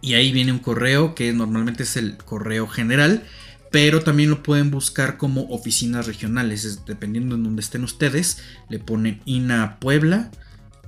Y 0.00 0.14
ahí 0.14 0.30
viene 0.30 0.52
un 0.52 0.60
correo 0.60 1.16
que 1.16 1.32
normalmente 1.32 1.82
es 1.82 1.96
el 1.96 2.18
correo 2.18 2.68
general. 2.68 3.24
Pero 3.72 4.02
también 4.02 4.30
lo 4.30 4.42
pueden 4.42 4.70
buscar 4.70 5.16
como 5.16 5.48
oficinas 5.48 6.06
regionales. 6.06 6.84
dependiendo 6.86 7.36
de 7.36 7.42
donde 7.42 7.62
estén 7.62 7.84
ustedes. 7.84 8.38
Le 8.68 8.78
ponen 8.78 9.20
INA 9.24 9.80
Puebla 9.80 10.30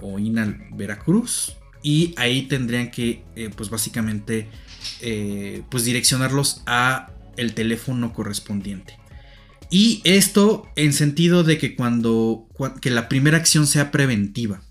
o 0.00 0.18
INA 0.18 0.68
Veracruz 0.72 1.56
y 1.82 2.14
ahí 2.16 2.42
tendrían 2.42 2.90
que 2.90 3.24
eh, 3.36 3.50
pues 3.54 3.70
básicamente 3.70 4.48
eh, 5.00 5.62
pues 5.70 5.84
direccionarlos 5.84 6.62
a 6.66 7.10
el 7.36 7.54
teléfono 7.54 8.12
correspondiente. 8.12 8.98
Y 9.70 10.02
esto 10.04 10.68
en 10.76 10.92
sentido 10.92 11.44
de 11.44 11.58
que 11.58 11.76
cuando 11.76 12.48
que 12.80 12.90
la 12.90 13.08
primera 13.08 13.36
acción 13.36 13.66
sea 13.66 13.90
preventiva. 13.90 14.62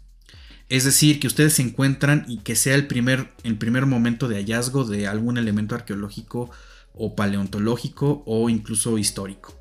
Es 0.68 0.84
decir 0.84 1.20
que 1.20 1.28
ustedes 1.28 1.54
se 1.54 1.64
encuentran 1.64 2.26
y 2.28 2.40
que 2.40 2.56
sea 2.56 2.76
el 2.76 2.86
primer 2.86 3.32
el 3.44 3.58
primer 3.58 3.86
momento 3.86 4.28
de 4.28 4.36
hallazgo 4.36 4.84
de 4.84 5.08
algún 5.08 5.38
elemento 5.38 5.74
arqueológico 5.74 6.52
o 6.94 7.16
paleontológico 7.16 8.24
o 8.28 8.50
incluso 8.50 8.98
histórico. 8.98 9.58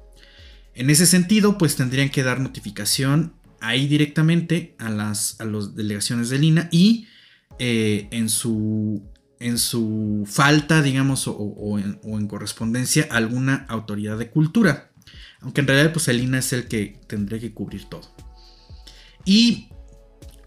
En 0.75 0.91
ese 0.91 1.07
sentido 1.07 1.57
pues 1.57 1.77
tendrían 1.77 2.11
que 2.11 2.25
dar 2.25 2.41
notificación 2.41 3.33
ahí 3.61 3.87
directamente 3.87 4.75
a 4.79 4.91
las 4.91 5.41
a 5.41 5.45
las 5.45 5.77
delegaciones 5.77 6.31
de 6.31 6.39
Lina 6.39 6.69
y 6.73 7.07
eh, 7.59 8.09
en, 8.11 8.29
su, 8.29 9.03
en 9.41 9.59
su 9.59 10.25
falta, 10.27 10.83
digamos, 10.83 11.25
o, 11.27 11.79
en, 11.79 12.29
correspondencia 12.29 13.09
a 13.11 13.17
alguna 13.17 13.67
autoridad 13.69 14.19
de 14.19 14.31
cultura. 14.31 14.91
Aunque 15.41 15.61
en 15.61 15.67
realidad, 15.67 15.93
pues 15.93 16.09
el 16.09 16.21
INA 16.21 16.39
es 16.39 16.53
el 16.53 16.69
que 16.69 17.01
tendría 17.07 17.41
que 17.41 17.53
cubrir 17.53 17.85
todo. 17.85 18.13
Y 19.25 19.69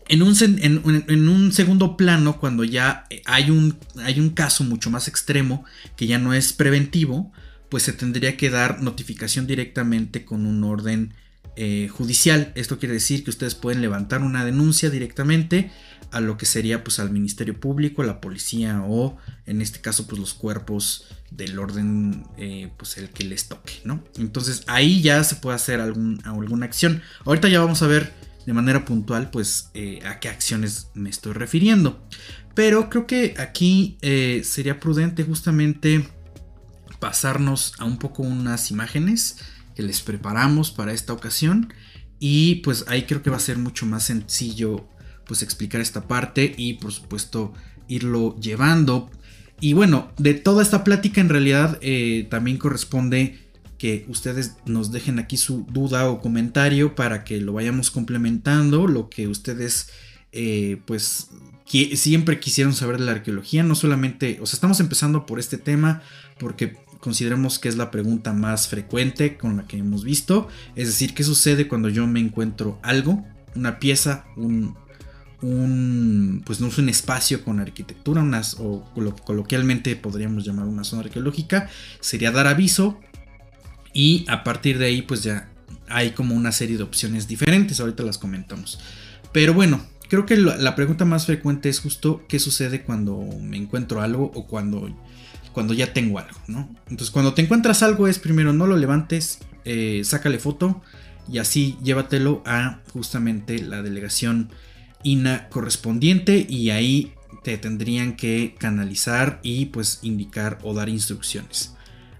en 0.08 0.22
un, 0.22 0.36
en, 0.40 1.30
un, 1.30 1.54
segundo 1.54 1.96
plano, 1.96 2.40
cuando 2.40 2.64
ya 2.64 3.06
hay 3.26 3.50
un, 3.50 3.78
hay 4.04 4.20
un 4.20 4.32
caso 4.32 4.64
mucho 4.64 4.90
más 4.90 5.08
extremo, 5.08 5.64
que 5.96 6.08
ya 6.08 6.18
no 6.18 6.34
es 6.34 6.52
preventivo, 6.52 7.32
pues 7.70 7.84
se 7.84 7.94
tendría 7.94 8.36
que 8.36 8.50
dar 8.50 8.82
notificación 8.82 9.48
directamente 9.48 10.26
con 10.26 10.46
un 10.46 10.64
orden 10.64 11.14
eh, 11.56 11.90
judicial. 11.90 12.52
Esto 12.56 12.80
quiere 12.80 12.94
decir 12.94 13.24
que 13.24 13.30
ustedes 13.30 13.56
pueden 13.56 13.82
levantar 13.82 14.22
una 14.22 14.44
denuncia 14.44 14.90
directamente 14.90 15.72
a 16.12 16.20
lo 16.20 16.38
que 16.38 16.46
sería 16.46 16.84
pues 16.84 17.00
al 17.00 17.12
Ministerio 17.12 17.60
Público, 17.60 18.04
la 18.04 18.22
policía 18.22 18.84
o 18.86 19.18
en 19.46 19.62
este 19.62 19.82
caso 19.82 20.08
pues 20.08 20.20
los 20.20 20.34
cuerpos 20.34 21.08
del 21.32 21.58
orden 21.58 22.26
eh, 22.38 22.72
pues 22.78 22.98
el 22.98 23.10
que 23.10 23.24
les 23.24 23.48
toque, 23.48 23.82
¿no? 23.86 24.04
Entonces 24.18 24.64
ahí 24.68 25.02
ya 25.02 25.24
se 25.24 25.36
puede 25.36 25.56
hacer 25.56 25.80
algún, 25.80 26.22
alguna 26.26 26.66
acción. 26.66 27.02
Ahorita 27.26 27.48
ya 27.48 27.60
vamos 27.60 27.82
a 27.82 27.88
ver 27.88 28.14
de 28.46 28.54
manera 28.54 28.86
puntual 28.86 29.30
pues 29.30 29.70
eh, 29.74 30.00
a 30.06 30.20
qué 30.20 30.30
acciones 30.30 30.90
me 30.94 31.10
estoy 31.10 31.34
refiriendo. 31.34 32.06
Pero 32.54 32.90
creo 32.90 33.08
que 33.08 33.36
aquí 33.38 33.98
eh, 34.02 34.42
sería 34.44 34.80
prudente 34.80 35.24
justamente 35.24 36.08
pasarnos 37.00 37.74
a 37.80 37.86
un 37.86 37.98
poco 37.98 38.24
unas 38.24 38.70
imágenes 38.70 39.38
que 39.76 39.84
les 39.84 40.02
preparamos 40.02 40.72
para 40.72 40.92
esta 40.92 41.14
ocasión. 41.14 41.74
Y 42.20 42.56
pues 42.56 42.86
ahí 42.88 43.04
creo 43.04 43.24
que 43.24 43.30
va 43.30 43.38
a 43.38 43.40
ser 43.40 43.58
mucho 43.58 43.86
más 43.86 44.04
sencillo 44.04 44.88
pues 45.32 45.44
explicar 45.44 45.80
esta 45.80 46.10
parte 46.10 46.54
y 46.58 46.74
por 46.74 46.92
supuesto 46.92 47.54
irlo 47.88 48.36
llevando. 48.42 49.10
Y 49.62 49.72
bueno, 49.72 50.12
de 50.18 50.34
toda 50.34 50.62
esta 50.62 50.84
plática 50.84 51.22
en 51.22 51.30
realidad 51.30 51.80
eh, 51.80 52.28
también 52.30 52.58
corresponde 52.58 53.40
que 53.78 54.04
ustedes 54.10 54.58
nos 54.66 54.92
dejen 54.92 55.20
aquí 55.20 55.38
su 55.38 55.66
duda 55.72 56.10
o 56.10 56.20
comentario 56.20 56.96
para 56.96 57.24
que 57.24 57.40
lo 57.40 57.54
vayamos 57.54 57.92
complementando, 57.92 58.88
lo 58.88 59.10
que 59.10 59.30
ustedes 59.30 59.88
eh, 60.34 60.82
pues 60.86 61.30
siempre 61.66 62.42
quisieron 62.42 62.74
saber 62.74 62.98
de 62.98 63.06
la 63.06 63.14
arqueología, 63.14 63.64
no 63.64 63.76
solamente, 63.76 64.38
o 64.42 64.46
sea, 64.46 64.58
estamos 64.58 64.82
empezando 64.82 65.26
por 65.26 65.40
este 65.40 65.58
tema 65.58 66.02
porque 66.40 66.76
consideramos 67.00 67.58
que 67.58 67.70
es 67.70 67.78
la 67.78 67.90
pregunta 67.90 68.34
más 68.34 68.68
frecuente 68.68 69.38
con 69.38 69.56
la 69.56 69.66
que 69.66 69.78
hemos 69.78 70.04
visto, 70.04 70.50
es 70.76 70.88
decir, 70.88 71.14
¿qué 71.14 71.24
sucede 71.24 71.70
cuando 71.70 71.88
yo 71.88 72.06
me 72.06 72.20
encuentro 72.20 72.82
algo, 72.84 73.26
una 73.56 73.80
pieza, 73.80 74.26
un, 74.36 74.76
un, 75.42 76.42
pues 76.46 76.62
no 76.62 76.68
es 76.68 76.78
un 76.78 76.90
espacio 76.90 77.44
con 77.44 77.60
arquitectura, 77.60 78.22
unas, 78.22 78.58
o 78.60 78.86
coloquialmente 79.26 79.96
podríamos 79.96 80.46
llamar 80.46 80.68
una 80.68 80.84
zona 80.84 81.04
arqueológica, 81.04 81.70
sería 82.00 82.32
dar 82.32 82.48
aviso 82.48 83.00
y 83.94 84.26
a 84.28 84.44
partir 84.44 84.78
de 84.78 84.86
ahí 84.86 85.02
pues 85.02 85.24
ya 85.24 85.50
hay 85.90 86.12
como 86.12 86.36
una 86.36 86.52
serie 86.52 86.78
de 86.78 86.84
opciones 86.84 87.28
diferentes, 87.28 87.80
ahorita 87.80 88.04
las 88.04 88.18
comentamos. 88.18 88.80
Pero 89.32 89.54
bueno, 89.54 89.82
creo 90.10 90.26
que 90.26 90.38
la 90.38 90.76
pregunta 90.76 91.06
más 91.06 91.26
frecuente 91.26 91.70
es 91.70 91.80
justo 91.80 92.24
qué 92.28 92.40
sucede 92.40 92.84
cuando 92.84 93.18
me 93.42 93.58
encuentro 93.58 94.02
algo 94.02 94.32
o 94.36 94.46
cuando, 94.48 94.94
cuando 95.54 95.74
ya 95.74 95.94
tengo 95.94 96.20
algo, 96.20 96.38
¿no? 96.48 96.70
Entonces 96.90 97.12
cuando 97.12 97.34
te 97.34 97.42
encuentras 97.42 97.84
algo 97.84 98.08
es 98.08 98.20
primero 98.20 98.54
no 98.54 98.68
lo 98.68 98.78
levantes, 98.78 99.40
eh, 99.66 100.02
sácale 100.04 100.40
foto 100.40 100.82
y 101.32 101.38
así 101.38 101.78
llévatelo 101.84 102.44
a 102.46 102.80
justamente 102.94 103.60
la 103.62 103.82
delegación 103.82 104.50
INA 105.04 105.50
correspondiente 105.50 106.46
y 106.50 106.70
ahí 106.70 107.14
te 107.44 107.58
tendrían 107.58 108.16
que 108.16 108.56
canalizar 108.58 109.40
y 109.44 109.66
pues 109.68 110.00
indicar 110.04 110.60
o 110.64 110.74
dar 110.74 110.90
instrucciones. 110.90 111.76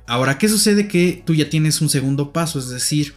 Ahora, 0.08 0.38
¿qué 0.38 0.50
sucede 0.50 0.88
que 0.88 1.24
tú 1.26 1.36
ya 1.36 1.50
tienes 1.50 1.82
un 1.82 1.90
segundo 1.90 2.34
paso? 2.34 2.60
Es 2.60 2.70
decir, 2.70 3.14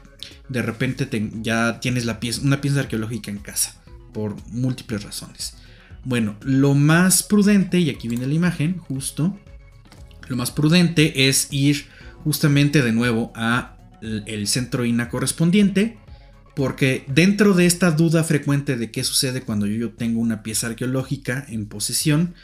de 0.49 0.63
repente 0.63 1.09
ya 1.43 1.81
tienes 1.81 2.05
la 2.05 2.21
pieza, 2.21 2.43
una 2.43 2.61
pieza 2.61 2.81
arqueológica 2.81 3.31
en 3.31 3.39
casa 3.39 3.83
por 4.13 4.37
múltiples 4.49 5.03
razones. 5.03 5.57
Bueno, 6.05 6.37
lo 6.43 6.75
más 6.75 7.23
prudente, 7.23 7.81
y 7.81 7.91
aquí 7.91 8.09
viene 8.09 8.27
la 8.27 8.35
imagen, 8.35 8.79
justo, 8.79 9.39
lo 10.29 10.37
más 10.37 10.51
prudente 10.51 11.29
es 11.29 11.49
ir 11.51 11.87
justamente 12.23 12.83
de 12.83 12.93
nuevo 12.93 13.33
a 13.35 13.77
el 14.03 14.47
centro 14.47 14.85
INA 14.85 15.09
correspondiente 15.09 15.99
porque 16.55 17.05
dentro 17.09 17.55
de 17.55 17.67
esta 17.67 17.91
duda 17.91 18.25
frecuente 18.25 18.77
de 18.77 18.91
qué 18.91 19.05
sucede 19.05 19.43
cuando 19.43 19.67
yo, 19.67 19.91
tengo 19.93 20.21
una 20.21 20.43
pieza 20.43 20.69
arqueológica 20.69 21.45
en 21.49 21.67
posesión, 21.67 22.35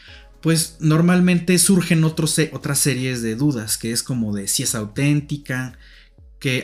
pues 0.41 0.77
normalmente 0.81 1.59
surgen 1.59 2.03
otras 2.03 2.79
series 2.79 3.23
de 3.23 3.37
dudas, 3.37 3.79
que 3.79 3.93
es 3.93 4.03
como 4.03 4.35
de 4.35 4.49
si 4.49 4.63
es 4.63 4.75
auténtica, 4.75 5.79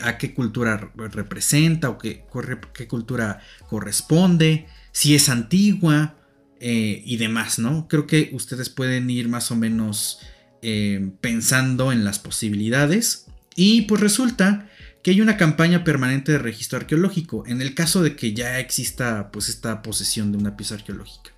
a 0.02 0.16
qué 0.18 0.32
cultura 0.32 0.90
representa 0.96 1.90
o 1.90 1.98
qué, 1.98 2.24
qué 2.72 2.88
cultura 2.88 3.40
corresponde, 3.68 4.66
si 4.92 5.14
es 5.14 5.28
antigua 5.28 6.16
eh, 6.60 7.02
y 7.04 7.18
demás, 7.18 7.58
¿no? 7.58 7.86
Creo 7.86 8.06
que 8.06 8.30
ustedes 8.32 8.70
pueden 8.70 9.10
ir 9.10 9.28
más 9.28 9.50
o 9.50 9.56
menos 9.56 10.20
eh, 10.62 11.10
pensando 11.20 11.92
en 11.92 12.04
las 12.04 12.18
posibilidades 12.18 13.26
y 13.54 13.82
pues 13.82 14.00
resulta 14.00 14.68
que 15.06 15.12
hay 15.12 15.20
una 15.20 15.36
campaña 15.36 15.84
permanente 15.84 16.32
de 16.32 16.38
registro 16.38 16.78
arqueológico 16.78 17.44
en 17.46 17.62
el 17.62 17.74
caso 17.74 18.02
de 18.02 18.16
que 18.16 18.32
ya 18.32 18.58
exista 18.58 19.30
pues 19.30 19.48
esta 19.48 19.80
posesión 19.80 20.32
de 20.32 20.38
una 20.38 20.56
pieza 20.56 20.74
arqueológica. 20.74 21.30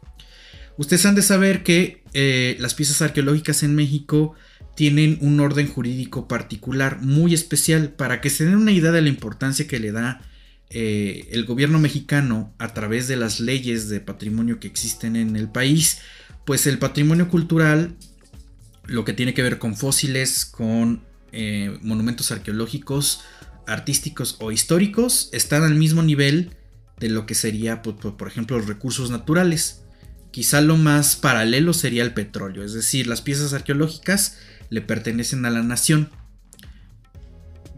Ustedes 0.79 1.05
han 1.05 1.15
de 1.15 1.21
saber 1.21 1.63
que 1.65 2.03
eh, 2.15 2.57
las 2.61 2.73
piezas 2.73 3.03
arqueológicas 3.03 3.63
en 3.63 3.75
México 3.75 4.35
tienen 4.75 5.19
un 5.21 5.39
orden 5.39 5.69
jurídico 5.69 6.29
particular 6.29 7.03
muy 7.03 7.35
especial 7.35 7.91
para 7.91 8.23
que 8.23 8.31
se 8.31 8.47
den 8.47 8.57
una 8.57 8.73
idea 8.73 8.91
de 8.91 9.03
la 9.03 9.11
importancia 9.11 9.67
que 9.67 9.79
le 9.79 9.93
da 9.93 10.23
eh, 10.71 11.29
el 11.33 11.45
gobierno 11.45 11.79
mexicano, 11.79 12.55
a 12.57 12.73
través 12.73 13.07
de 13.07 13.17
las 13.17 13.39
leyes 13.39 13.91
de 13.91 14.01
patrimonio 14.01 14.61
que 14.61 14.69
existen 14.69 15.15
en 15.15 15.37
el 15.37 15.51
país, 15.51 15.99
pues 16.47 16.67
el 16.67 16.79
patrimonio 16.79 17.29
cultural, 17.29 17.97
lo 18.87 19.05
que 19.05 19.13
tiene 19.13 19.35
que 19.35 19.43
ver 19.43 19.59
con 19.59 19.77
fósiles, 19.77 20.47
con 20.47 21.03
eh, 21.33 21.79
monumentos 21.83 22.33
arqueológicos, 22.33 23.21
artísticos 23.69 24.37
o 24.41 24.51
históricos, 24.53 25.29
están 25.33 25.63
al 25.63 25.75
mismo 25.75 26.03
nivel 26.03 26.57
de 26.99 27.09
lo 27.09 27.27
que 27.27 27.35
sería, 27.35 27.83
por, 27.83 27.97
pues, 27.97 28.15
por 28.15 28.29
ejemplo, 28.29 28.59
los 28.59 28.67
recursos 28.67 29.11
naturales. 29.11 29.83
Quizá 30.31 30.61
lo 30.61 30.77
más 30.77 31.17
paralelo 31.17 31.73
sería 31.73 32.03
el 32.03 32.15
petróleo, 32.15 32.65
es 32.65 32.75
decir, 32.75 33.07
las 33.07 33.23
piezas 33.23 33.53
arqueológicas 33.55 34.39
le 34.71 34.83
pertenecen 34.83 35.45
a 35.47 35.51
la 35.51 35.63
nación. 35.63 36.11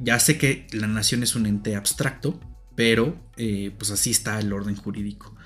Ya 0.03 0.19
sé 0.19 0.39
que 0.39 0.67
la 0.73 0.87
nación 0.87 1.23
es 1.23 1.35
un 1.35 1.47
ente 1.47 1.77
abstracto, 1.77 2.41
pero 2.75 3.21
eh, 3.37 3.73
pues 3.79 3.91
así 3.91 4.11
está 4.11 4.39
el 4.41 4.53
orden 4.53 4.75
jurídico. 4.75 5.37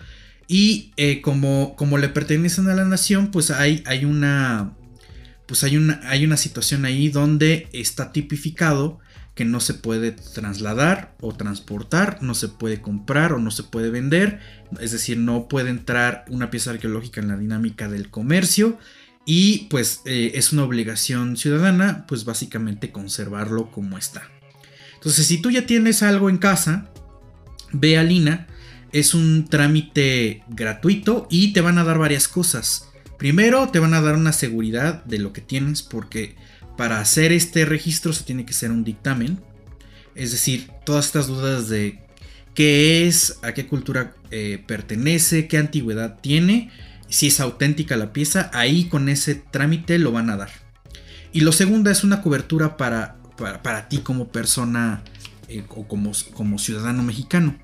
Y 0.46 0.92
eh, 0.96 1.20
como, 1.20 1.74
como, 1.76 1.98
le 1.98 2.08
pertenecen 2.08 2.68
a 2.68 2.74
la 2.74 2.84
nación, 2.84 3.30
pues 3.30 3.50
hay, 3.50 3.82
hay 3.86 4.04
una. 4.04 4.76
Pues 5.46 5.64
hay 5.64 5.76
una, 5.76 6.00
hay 6.04 6.24
una 6.24 6.36
situación 6.36 6.84
ahí 6.84 7.08
donde 7.08 7.68
está 7.72 8.12
tipificado 8.12 9.00
que 9.34 9.44
no 9.44 9.60
se 9.60 9.74
puede 9.74 10.12
trasladar 10.12 11.14
o 11.20 11.34
transportar, 11.34 12.22
no 12.22 12.34
se 12.34 12.48
puede 12.48 12.80
comprar 12.80 13.32
o 13.32 13.38
no 13.38 13.50
se 13.50 13.64
puede 13.64 13.90
vender, 13.90 14.40
es 14.80 14.92
decir, 14.92 15.18
no 15.18 15.48
puede 15.48 15.70
entrar 15.70 16.24
una 16.28 16.50
pieza 16.50 16.70
arqueológica 16.70 17.20
en 17.20 17.28
la 17.28 17.36
dinámica 17.36 17.88
del 17.88 18.10
comercio 18.10 18.78
y 19.26 19.66
pues 19.70 20.02
eh, 20.04 20.32
es 20.34 20.52
una 20.52 20.64
obligación 20.64 21.36
ciudadana, 21.36 22.04
pues 22.06 22.24
básicamente 22.24 22.92
conservarlo 22.92 23.70
como 23.72 23.98
está. 23.98 24.22
Entonces, 24.94 25.26
si 25.26 25.38
tú 25.38 25.50
ya 25.50 25.66
tienes 25.66 26.02
algo 26.02 26.30
en 26.30 26.38
casa, 26.38 26.90
ve 27.72 27.98
a 27.98 28.02
Lina, 28.02 28.46
es 28.92 29.14
un 29.14 29.48
trámite 29.48 30.44
gratuito 30.48 31.26
y 31.28 31.52
te 31.52 31.60
van 31.60 31.78
a 31.78 31.84
dar 31.84 31.98
varias 31.98 32.28
cosas. 32.28 32.88
Primero, 33.18 33.68
te 33.68 33.80
van 33.80 33.94
a 33.94 34.00
dar 34.00 34.14
una 34.14 34.32
seguridad 34.32 35.04
de 35.04 35.18
lo 35.18 35.32
que 35.32 35.40
tienes 35.40 35.82
porque 35.82 36.36
para 36.76 37.00
hacer 37.00 37.32
este 37.32 37.64
registro 37.64 38.12
se 38.12 38.24
tiene 38.24 38.44
que 38.44 38.52
hacer 38.52 38.70
un 38.70 38.84
dictamen. 38.84 39.40
Es 40.14 40.32
decir, 40.32 40.70
todas 40.84 41.06
estas 41.06 41.26
dudas 41.26 41.68
de 41.68 42.00
qué 42.54 43.06
es, 43.06 43.38
a 43.42 43.52
qué 43.52 43.66
cultura 43.66 44.14
eh, 44.30 44.62
pertenece, 44.66 45.48
qué 45.48 45.58
antigüedad 45.58 46.18
tiene, 46.20 46.70
si 47.08 47.28
es 47.28 47.40
auténtica 47.40 47.96
la 47.96 48.12
pieza, 48.12 48.50
ahí 48.52 48.84
con 48.84 49.08
ese 49.08 49.34
trámite 49.34 49.98
lo 49.98 50.12
van 50.12 50.30
a 50.30 50.36
dar. 50.36 50.50
Y 51.32 51.40
lo 51.40 51.52
segundo 51.52 51.90
es 51.90 52.04
una 52.04 52.22
cobertura 52.22 52.76
para, 52.76 53.16
para, 53.36 53.88
ti 53.88 53.98
como 53.98 54.28
persona 54.28 55.02
eh, 55.48 55.64
o 55.68 55.86
como, 55.86 56.12
como, 56.32 56.58
ciudadano 56.58 57.02
mexicano. 57.02 57.58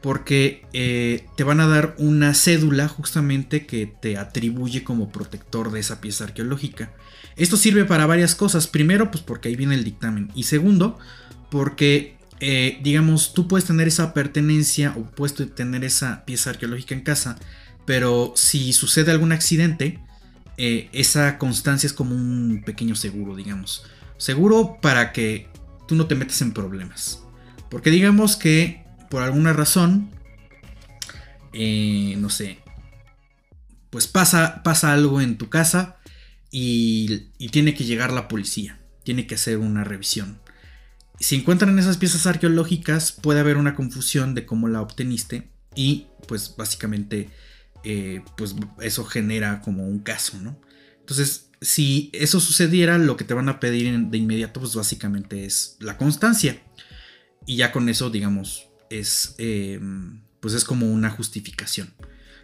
Porque 0.00 0.64
eh, 0.72 1.26
te 1.36 1.44
van 1.44 1.60
a 1.60 1.66
dar 1.66 1.94
una 1.98 2.34
cédula 2.34 2.88
justamente 2.88 3.66
que 3.66 3.86
te 3.86 4.16
atribuye 4.16 4.84
como 4.84 5.10
protector 5.10 5.70
de 5.72 5.80
esa 5.80 6.00
pieza 6.00 6.24
arqueológica. 6.24 6.92
Esto 7.38 7.56
sirve 7.56 7.84
para 7.84 8.06
varias 8.06 8.34
cosas. 8.34 8.66
Primero, 8.66 9.10
pues 9.10 9.22
porque 9.22 9.48
ahí 9.48 9.56
viene 9.56 9.76
el 9.76 9.84
dictamen. 9.84 10.30
Y 10.34 10.42
segundo, 10.42 10.98
porque, 11.50 12.18
eh, 12.40 12.78
digamos, 12.82 13.32
tú 13.32 13.48
puedes 13.48 13.64
tener 13.64 13.88
esa 13.88 14.12
pertenencia 14.12 14.94
o 14.96 15.04
puedes 15.04 15.54
tener 15.54 15.84
esa 15.84 16.24
pieza 16.24 16.50
arqueológica 16.50 16.94
en 16.94 17.02
casa, 17.02 17.38
pero 17.86 18.32
si 18.36 18.72
sucede 18.72 19.12
algún 19.12 19.32
accidente, 19.32 20.00
eh, 20.56 20.88
esa 20.92 21.38
constancia 21.38 21.86
es 21.86 21.92
como 21.92 22.14
un 22.14 22.62
pequeño 22.66 22.96
seguro, 22.96 23.36
digamos. 23.36 23.84
Seguro 24.16 24.78
para 24.82 25.12
que 25.12 25.48
tú 25.86 25.94
no 25.94 26.06
te 26.06 26.16
metas 26.16 26.42
en 26.42 26.52
problemas. 26.52 27.22
Porque 27.70 27.90
digamos 27.90 28.36
que 28.36 28.84
por 29.08 29.22
alguna 29.22 29.52
razón, 29.52 30.10
eh, 31.52 32.16
no 32.18 32.28
sé, 32.28 32.58
pues 33.90 34.06
pasa, 34.06 34.62
pasa 34.64 34.92
algo 34.92 35.20
en 35.20 35.38
tu 35.38 35.48
casa 35.48 35.97
y, 36.50 37.30
tiene 37.50 37.74
que 37.74 37.84
llegar 37.84 38.12
la 38.12 38.28
policía, 38.28 38.78
tiene 39.04 39.26
que 39.26 39.34
hacer 39.34 39.58
una 39.58 39.84
revisión. 39.84 40.40
Si 41.20 41.36
encuentran 41.36 41.78
esas 41.78 41.96
piezas 41.96 42.26
arqueológicas, 42.26 43.12
puede 43.12 43.40
haber 43.40 43.56
una 43.56 43.74
confusión 43.74 44.34
de 44.34 44.46
cómo 44.46 44.68
la 44.68 44.80
obteniste 44.80 45.50
y 45.74 46.06
pues 46.26 46.54
básicamente 46.56 47.30
eh, 47.84 48.22
pues 48.36 48.54
eso 48.80 49.04
genera 49.04 49.60
como 49.60 49.86
un 49.86 49.98
caso, 50.00 50.38
¿no? 50.40 50.60
Entonces, 51.00 51.50
si 51.60 52.10
eso 52.12 52.38
sucediera, 52.38 52.98
lo 52.98 53.16
que 53.16 53.24
te 53.24 53.34
van 53.34 53.48
a 53.48 53.58
pedir 53.58 53.98
de 53.98 54.18
inmediato 54.18 54.60
pues 54.60 54.74
básicamente 54.74 55.44
es 55.44 55.76
la 55.80 55.96
constancia. 55.96 56.62
Y 57.46 57.56
ya 57.56 57.72
con 57.72 57.88
eso, 57.88 58.10
digamos, 58.10 58.68
es, 58.90 59.34
eh, 59.38 59.80
pues 60.40 60.54
es 60.54 60.64
como 60.64 60.86
una 60.86 61.10
justificación. 61.10 61.92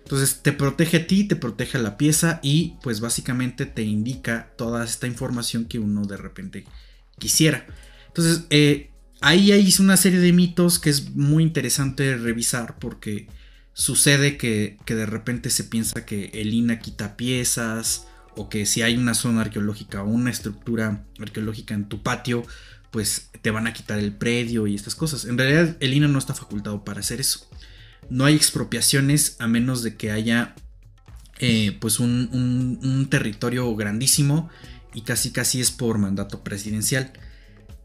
Entonces 0.05 0.43
te 0.43 0.53
protege 0.53 0.99
a 0.99 1.07
ti, 1.07 1.25
te 1.25 1.35
protege 1.35 1.79
a 1.79 1.81
la 1.81 1.97
pieza 1.97 2.38
y 2.43 2.77
pues 2.83 3.01
básicamente 3.01 3.64
te 3.64 3.83
indica 3.83 4.51
toda 4.57 4.85
esta 4.85 5.07
información 5.07 5.64
que 5.64 5.79
uno 5.79 6.05
de 6.05 6.19
repente 6.19 6.67
quisiera. 7.19 7.67
Entonces 8.09 8.45
eh, 8.51 8.90
ahí 9.23 9.51
hay 9.51 9.75
una 9.81 9.97
serie 9.97 10.21
de 10.21 10.35
mitos 10.35 10.79
que 10.79 10.90
es 10.90 11.14
muy 11.14 11.43
interesante 11.43 12.19
revisar 12.19 12.79
porque 12.79 13.29
sucede 13.73 14.37
que, 14.37 14.77
que 14.85 14.95
de 14.95 15.07
repente 15.07 15.49
se 15.49 15.64
piensa 15.64 16.05
que 16.05 16.31
el 16.35 16.53
INA 16.53 16.81
quita 16.81 17.17
piezas 17.17 18.07
o 18.37 18.51
que 18.51 18.67
si 18.67 18.83
hay 18.83 18.99
una 18.99 19.14
zona 19.14 19.40
arqueológica 19.40 20.03
o 20.03 20.07
una 20.07 20.31
estructura 20.31 21.07
arqueológica 21.19 21.73
en 21.73 21.88
tu 21.88 22.03
patio, 22.03 22.43
pues 22.90 23.31
te 23.40 23.51
van 23.51 23.67
a 23.67 23.73
quitar 23.73 23.99
el 23.99 24.12
predio 24.12 24.67
y 24.67 24.75
estas 24.75 24.97
cosas. 24.97 25.25
En 25.25 25.38
realidad 25.38 25.79
el 25.81 25.95
INA 25.95 26.09
no 26.09 26.19
está 26.19 26.35
facultado 26.35 26.85
para 26.85 27.01
hacer 27.01 27.21
eso 27.21 27.49
no 28.11 28.25
hay 28.25 28.35
expropiaciones 28.35 29.37
a 29.38 29.47
menos 29.47 29.83
de 29.83 29.97
que 29.97 30.11
haya 30.11 30.55
eh, 31.38 31.77
pues 31.81 32.01
un, 32.01 33.09
territorio 33.11 33.75
grandísimo 33.75 34.49
y 34.95 35.03
casi 35.03 35.31
casi 35.31 35.61
es 35.61 35.71
por 35.71 35.99
mandato 35.99 36.43
presidencial. 36.43 37.12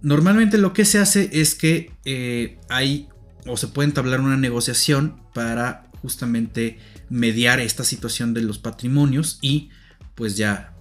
Normalmente 0.01 0.57
lo 0.57 0.73
que 0.73 0.85
se 0.85 0.99
hace 0.99 1.29
es 1.33 1.55
que 1.55 1.91
eh, 2.05 2.59
hay 2.69 3.09
o 3.45 3.57
se 3.57 3.67
puede 3.67 3.89
entablar 3.89 4.21
una 4.21 4.37
negociación 4.37 5.21
para 5.33 5.89
justamente 6.01 6.77
mediar 7.09 7.59
esta 7.59 7.83
situación 7.83 8.33
de 8.33 8.41
los 8.41 8.59
patrimonios 8.59 9.39
y 9.41 9.69
pues 10.15 10.37
ya 10.37 10.73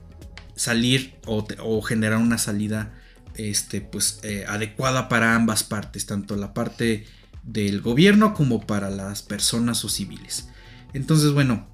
salir 0.55 1.15
o, 1.27 1.83
generar 1.83 2.19
una 2.19 2.39
salida 2.39 2.95
este, 3.37 3.81
pues, 3.81 4.21
eh, 4.25 4.45
adecuada 4.49 5.09
para 5.09 5.35
ambas 5.35 5.63
partes, 5.63 6.07
tanto 6.07 6.37
la 6.37 6.53
parte 6.53 7.07
del 7.43 7.81
gobierno 7.81 8.35
como 8.35 8.67
para 8.67 8.91
las 8.91 9.23
personas 9.23 9.85
o 9.85 9.89
civiles. 9.89 10.49
Entonces, 10.93 11.33
bueno, 11.33 11.67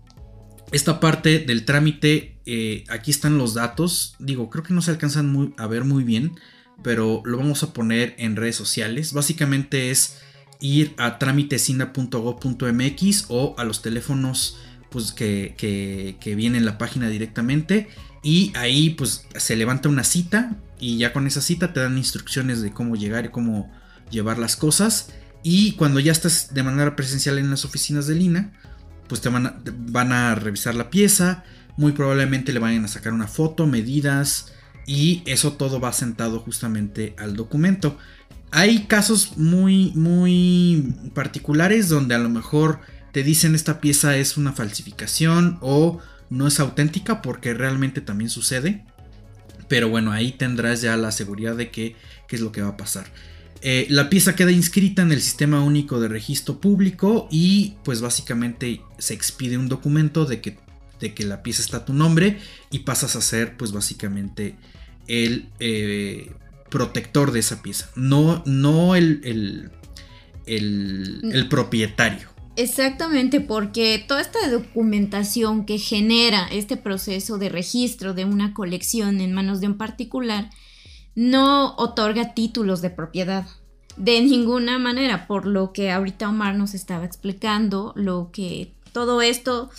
esta 0.73 1.01
parte 1.01 1.39
del 1.39 1.65
trámite, 1.65 2.41
eh, 2.47 2.85
aquí 2.89 3.11
están 3.11 3.39
los 3.39 3.55
datos. 3.55 4.17
Digo, 4.19 4.51
creo 4.51 4.65
que 4.65 4.75
no 4.75 4.83
se 4.83 4.91
alcanzan 4.91 5.55
a 5.57 5.67
ver 5.67 5.85
muy 5.85 6.05
bien, 6.05 6.39
pero 6.83 7.23
lo 7.25 7.39
vamos 7.39 7.63
a 7.63 7.73
poner 7.73 8.15
en 8.19 8.37
redes 8.37 8.57
sociales. 8.57 9.13
Básicamente 9.13 9.91
es 9.91 10.19
ir 10.61 10.95
a 10.97 11.19
trámitesina.gov.mx 11.19 13.27
o 13.29 13.55
a 13.59 13.65
los 13.65 13.83
teléfonos 13.83 14.59
pues, 14.91 15.13
que, 15.13 15.55
que, 15.57 16.35
vienen 16.35 16.61
en 16.61 16.67
la 16.67 16.79
página 16.79 17.09
directamente. 17.09 17.89
Y 18.23 18.53
ahí 18.57 18.91
pues 18.91 19.27
se 19.37 19.55
levanta 19.55 19.89
una 19.89 20.03
cita 20.03 20.57
y 20.81 20.99
ya 20.99 21.13
con 21.13 21.27
esa 21.27 21.43
cita 21.43 21.73
te 21.73 21.81
dan 21.81 21.99
instrucciones 21.99 22.63
de 22.63 22.73
cómo 22.73 22.97
llegar 22.97 23.27
y 23.27 23.29
cómo 23.29 23.71
llevar 24.11 24.39
las 24.39 24.57
cosas. 24.57 25.13
Y 25.47 25.73
cuando 25.73 26.01
ya 26.01 26.11
estás 26.11 26.55
de 26.55 26.63
manera 26.63 26.97
presencial 26.97 27.39
en 27.39 27.51
las 27.51 27.67
oficinas 27.67 28.07
de 28.07 28.15
Lina, 28.15 28.53
pues 29.07 29.21
te 29.21 29.29
van 29.29 30.13
a, 30.13 30.35
revisar 30.35 30.75
la 30.75 30.89
pieza, 30.89 31.45
muy 31.77 31.93
probablemente 31.93 32.53
le 32.55 32.61
vayan 32.61 32.87
a 32.87 32.89
sacar 32.89 33.13
una 33.13 33.29
foto, 33.29 33.67
medidas, 33.67 34.55
y 34.87 35.23
eso 35.27 35.53
todo 35.53 35.81
va 35.81 35.93
sentado 35.93 36.41
justamente 36.41 37.15
al 37.19 37.37
documento. 37.37 37.99
Hay 38.53 38.87
casos 38.87 39.37
muy, 39.37 39.93
muy 39.95 40.95
particulares 41.15 41.91
donde 41.91 42.15
a 42.15 42.19
lo 42.19 42.31
mejor 42.31 42.81
te 43.13 43.23
dicen 43.23 43.55
esta 43.55 43.83
pieza 43.83 44.17
es 44.17 44.39
una 44.39 44.55
falsificación 44.55 45.59
o 45.61 46.01
no 46.31 46.47
es 46.47 46.59
auténtica 46.59 47.21
porque 47.21 47.53
realmente 47.53 48.01
también 48.01 48.31
sucede. 48.31 48.87
Pero 49.69 49.91
bueno, 49.91 50.11
ahí 50.11 50.33
tendrás 50.33 50.81
ya 50.81 50.97
la 50.97 51.13
seguridad 51.13 51.55
de 51.55 51.71
que 51.71 51.97
qué 52.29 52.37
es 52.37 52.43
lo 52.43 52.51
que 52.51 52.63
va 52.63 52.71
a 52.71 52.77
pasar. 52.79 53.07
Eh, 53.67 53.87
la 53.89 54.11
pieza 54.11 54.37
queda 54.37 54.53
inscrita 54.53 55.01
en 55.01 55.11
el 55.11 55.23
sistema 55.23 55.65
único 55.65 55.99
de 55.99 56.09
registro 56.09 56.61
público 56.61 57.29
y 57.31 57.77
pues 57.83 58.03
básicamente 58.03 58.83
se 58.99 59.15
expide 59.15 59.57
un 59.57 59.71
documento 59.71 60.27
de 60.27 60.43
que, 60.43 60.59
de 61.01 61.15
que 61.15 61.25
la 61.25 61.43
pieza 61.43 61.63
está 61.63 61.79
a 61.79 61.85
tu 61.87 61.95
nombre 61.95 62.39
y 62.71 62.81
pasas 62.81 63.17
a 63.17 63.23
ser 63.23 63.57
pues 63.57 63.73
básicamente 63.73 64.57
el 65.07 65.49
eh, 65.61 66.31
protector 66.69 67.33
de 67.33 67.41
esa 67.41 67.63
pieza, 67.63 67.89
no, 67.97 68.43
no 68.45 68.97
el, 68.97 69.23
el, 69.25 69.71
el 70.45 71.49
propietario. 71.49 72.29
Exactamente, 72.57 73.41
porque 73.41 74.05
toda 74.07 74.21
esta 74.21 74.47
documentación 74.51 75.65
que 75.65 75.79
genera 75.79 76.49
este 76.49 76.77
proceso 76.77 77.39
de 77.39 77.49
registro 77.49 78.13
de 78.13 78.27
una 78.27 78.53
colección 78.53 79.23
en 79.23 79.33
manos 79.33 79.63
de 79.63 79.69
un 79.69 79.79
particular, 79.79 80.51
no 81.15 81.75
otorga 81.77 82.35
títulos 82.35 82.83
de 82.83 82.91
propiedad. 82.91 83.47
De 83.97 84.21
ninguna 84.21 84.79
manera, 84.79 85.27
por 85.27 85.47
lo 85.47 85.73
que 85.73 85.93
ahorita 85.93 86.29
Omar 86.29 86.57
nos 86.57 86.75
estaba 86.75 87.05
explicando, 87.05 87.93
lo 87.95 88.31
que 88.33 88.75
todo 88.93 89.23
esto 89.23 89.71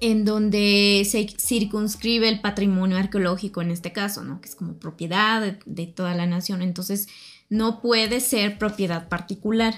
en 0.00 0.24
donde 0.24 1.06
se 1.08 1.26
circunscribe 1.38 2.28
el 2.28 2.40
patrimonio 2.40 2.98
arqueológico 2.98 3.62
en 3.62 3.70
este 3.70 3.92
caso, 3.92 4.22
¿no? 4.22 4.40
Que 4.40 4.48
es 4.48 4.54
como 4.54 4.74
propiedad 4.74 5.56
de, 5.64 5.86
toda 5.86 6.14
la 6.14 6.26
nación, 6.26 6.62
entonces 6.62 7.08
no 7.48 7.80
puede 7.80 8.20
ser 8.20 8.58
propiedad 8.58 9.08
particular. 9.08 9.74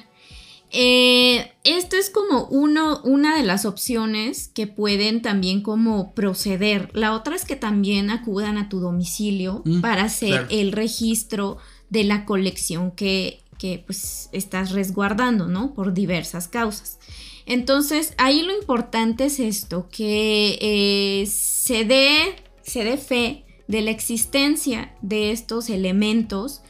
Eh, 0.78 1.52
esto 1.64 1.96
es 1.96 2.10
como 2.10 2.44
uno, 2.48 3.00
una 3.02 3.34
de 3.34 3.42
las 3.42 3.64
opciones 3.64 4.48
que 4.48 4.66
pueden 4.66 5.22
también 5.22 5.62
como 5.62 6.12
proceder. 6.12 6.90
La 6.92 7.14
otra 7.14 7.34
es 7.34 7.46
que 7.46 7.56
también 7.56 8.10
acudan 8.10 8.58
a 8.58 8.68
tu 8.68 8.80
domicilio 8.80 9.62
mm, 9.64 9.80
para 9.80 10.04
hacer 10.04 10.46
el 10.50 10.72
registro 10.72 11.56
de 11.88 12.04
la 12.04 12.26
colección 12.26 12.90
que, 12.90 13.40
que 13.58 13.82
pues 13.86 14.28
estás 14.32 14.72
resguardando, 14.72 15.48
¿no? 15.48 15.72
Por 15.72 15.94
diversas 15.94 16.46
causas. 16.46 16.98
Entonces, 17.46 18.12
ahí 18.18 18.42
lo 18.42 18.54
importante 18.54 19.24
es 19.24 19.40
esto, 19.40 19.88
que 19.90 20.58
eh, 20.60 21.26
se, 21.26 21.86
dé, 21.86 22.36
se 22.60 22.84
dé 22.84 22.98
fe 22.98 23.44
de 23.66 23.80
la 23.80 23.92
existencia 23.92 24.94
de 25.00 25.30
estos 25.30 25.70
elementos, 25.70 26.60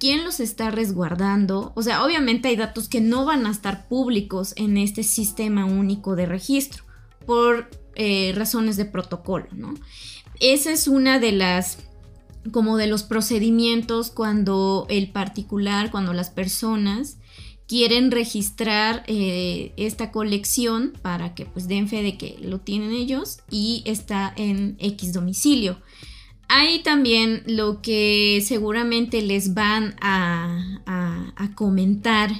quién 0.00 0.24
los 0.24 0.40
está 0.40 0.72
resguardando. 0.72 1.72
O 1.76 1.82
sea, 1.82 2.04
obviamente 2.04 2.48
hay 2.48 2.56
datos 2.56 2.88
que 2.88 3.00
no 3.00 3.24
van 3.24 3.46
a 3.46 3.50
estar 3.50 3.86
públicos 3.86 4.54
en 4.56 4.76
este 4.78 5.04
sistema 5.04 5.66
único 5.66 6.16
de 6.16 6.26
registro 6.26 6.84
por 7.26 7.70
eh, 7.94 8.32
razones 8.34 8.76
de 8.76 8.86
protocolo, 8.86 9.46
¿no? 9.52 9.74
Esa 10.40 10.72
es 10.72 10.88
una 10.88 11.20
de 11.20 11.32
las 11.32 11.78
como 12.52 12.78
de 12.78 12.86
los 12.86 13.02
procedimientos 13.02 14.10
cuando 14.10 14.86
el 14.88 15.12
particular, 15.12 15.90
cuando 15.90 16.14
las 16.14 16.30
personas 16.30 17.18
quieren 17.68 18.10
registrar 18.10 19.04
eh, 19.06 19.74
esta 19.76 20.10
colección 20.10 20.94
para 21.02 21.34
que 21.34 21.44
pues 21.44 21.68
den 21.68 21.86
fe 21.86 22.02
de 22.02 22.16
que 22.16 22.38
lo 22.40 22.60
tienen 22.60 22.92
ellos 22.92 23.40
y 23.50 23.82
está 23.84 24.32
en 24.36 24.76
X 24.80 25.12
domicilio. 25.12 25.78
Hay 26.52 26.82
también 26.82 27.44
lo 27.46 27.80
que 27.80 28.42
seguramente 28.44 29.22
les 29.22 29.54
van 29.54 29.94
a, 30.00 30.66
comentar, 31.54 32.32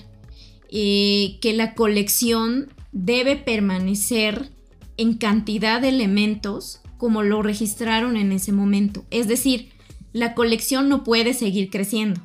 eh, 0.68 1.38
que 1.40 1.52
la 1.52 1.74
colección 1.74 2.72
debe 2.90 3.36
permanecer 3.36 4.50
en 4.96 5.14
cantidad 5.14 5.80
de 5.80 5.90
elementos 5.90 6.80
como 6.98 7.22
lo 7.22 7.40
registraron 7.42 8.16
en 8.16 8.32
ese 8.32 8.50
momento. 8.50 9.04
Es 9.10 9.28
decir, 9.28 9.70
la 10.12 10.34
colección 10.34 10.88
no 10.88 11.04
puede 11.04 11.32
seguir 11.32 11.70
creciendo 11.70 12.20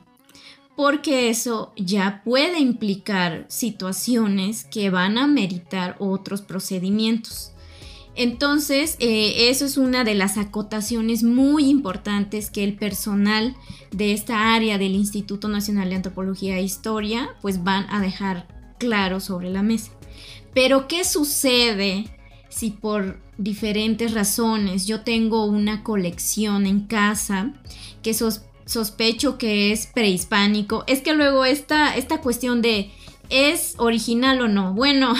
porque 0.75 1.29
eso 1.29 1.71
ya 1.77 2.23
puede 2.25 2.59
implicar 2.59 3.45
situaciones 3.47 4.65
que 4.65 4.89
van 4.89 5.19
a 5.19 5.27
meritar 5.27 5.95
otros 5.99 6.41
procedimientos. 6.41 7.54
Entonces, 8.15 8.95
eh, 8.99 9.49
eso 9.49 9.65
es 9.65 9.77
una 9.77 10.03
de 10.03 10.15
las 10.15 10.37
acotaciones 10.37 11.23
muy 11.23 11.69
importantes 11.69 12.49
que 12.49 12.63
el 12.63 12.75
personal 12.75 13.55
de 13.91 14.13
esta 14.13 14.53
área 14.55 14.77
del 14.77 14.95
Instituto 14.95 15.47
Nacional 15.47 15.89
de 15.89 15.95
Antropología 15.97 16.57
e 16.57 16.63
Historia 16.63 17.35
pues 17.41 17.63
van 17.63 17.85
a 17.89 17.99
dejar 17.99 18.47
claro 18.77 19.19
sobre 19.19 19.49
la 19.49 19.63
mesa. 19.63 19.91
Pero, 20.53 20.87
¿qué 20.87 21.03
sucede 21.03 22.05
si 22.49 22.71
por 22.71 23.19
diferentes 23.37 24.13
razones 24.13 24.87
yo 24.87 25.01
tengo 25.01 25.45
una 25.45 25.83
colección 25.83 26.65
en 26.65 26.81
casa 26.81 27.51
que 28.01 28.13
sospecho 28.13 29.37
que 29.37 29.71
es 29.71 29.87
prehispánico. 29.87 30.83
Es 30.87 31.01
que 31.01 31.13
luego 31.13 31.43
esta, 31.43 31.95
esta 31.95 32.21
cuestión 32.21 32.61
de 32.61 32.91
¿es 33.29 33.75
original 33.77 34.41
o 34.41 34.47
no? 34.47 34.73
Bueno, 34.73 35.13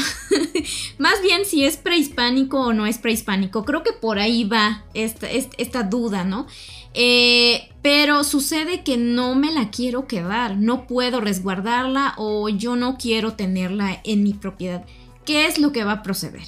más 0.97 1.21
bien 1.21 1.45
si 1.45 1.65
es 1.65 1.77
prehispánico 1.77 2.59
o 2.59 2.73
no 2.73 2.85
es 2.85 2.97
prehispánico. 2.97 3.65
Creo 3.65 3.83
que 3.83 3.93
por 3.93 4.19
ahí 4.19 4.43
va 4.43 4.85
esta, 4.93 5.29
esta, 5.29 5.83
duda, 5.83 6.23
¿no? 6.23 6.47
Eh, 6.93 7.69
pero 7.81 8.23
sucede 8.23 8.83
que 8.83 8.97
no 8.97 9.35
me 9.35 9.51
la 9.51 9.69
quiero 9.69 10.07
quedar, 10.07 10.57
no 10.57 10.87
puedo 10.87 11.21
resguardarla 11.21 12.13
o 12.17 12.49
yo 12.49 12.75
no 12.75 12.97
quiero 12.97 13.33
tenerla 13.33 14.01
en 14.03 14.23
mi 14.23 14.33
propiedad. 14.33 14.85
¿Qué 15.25 15.47
es 15.47 15.59
lo 15.59 15.71
que 15.71 15.83
va 15.83 15.93
a 15.93 16.03
proceder? 16.03 16.43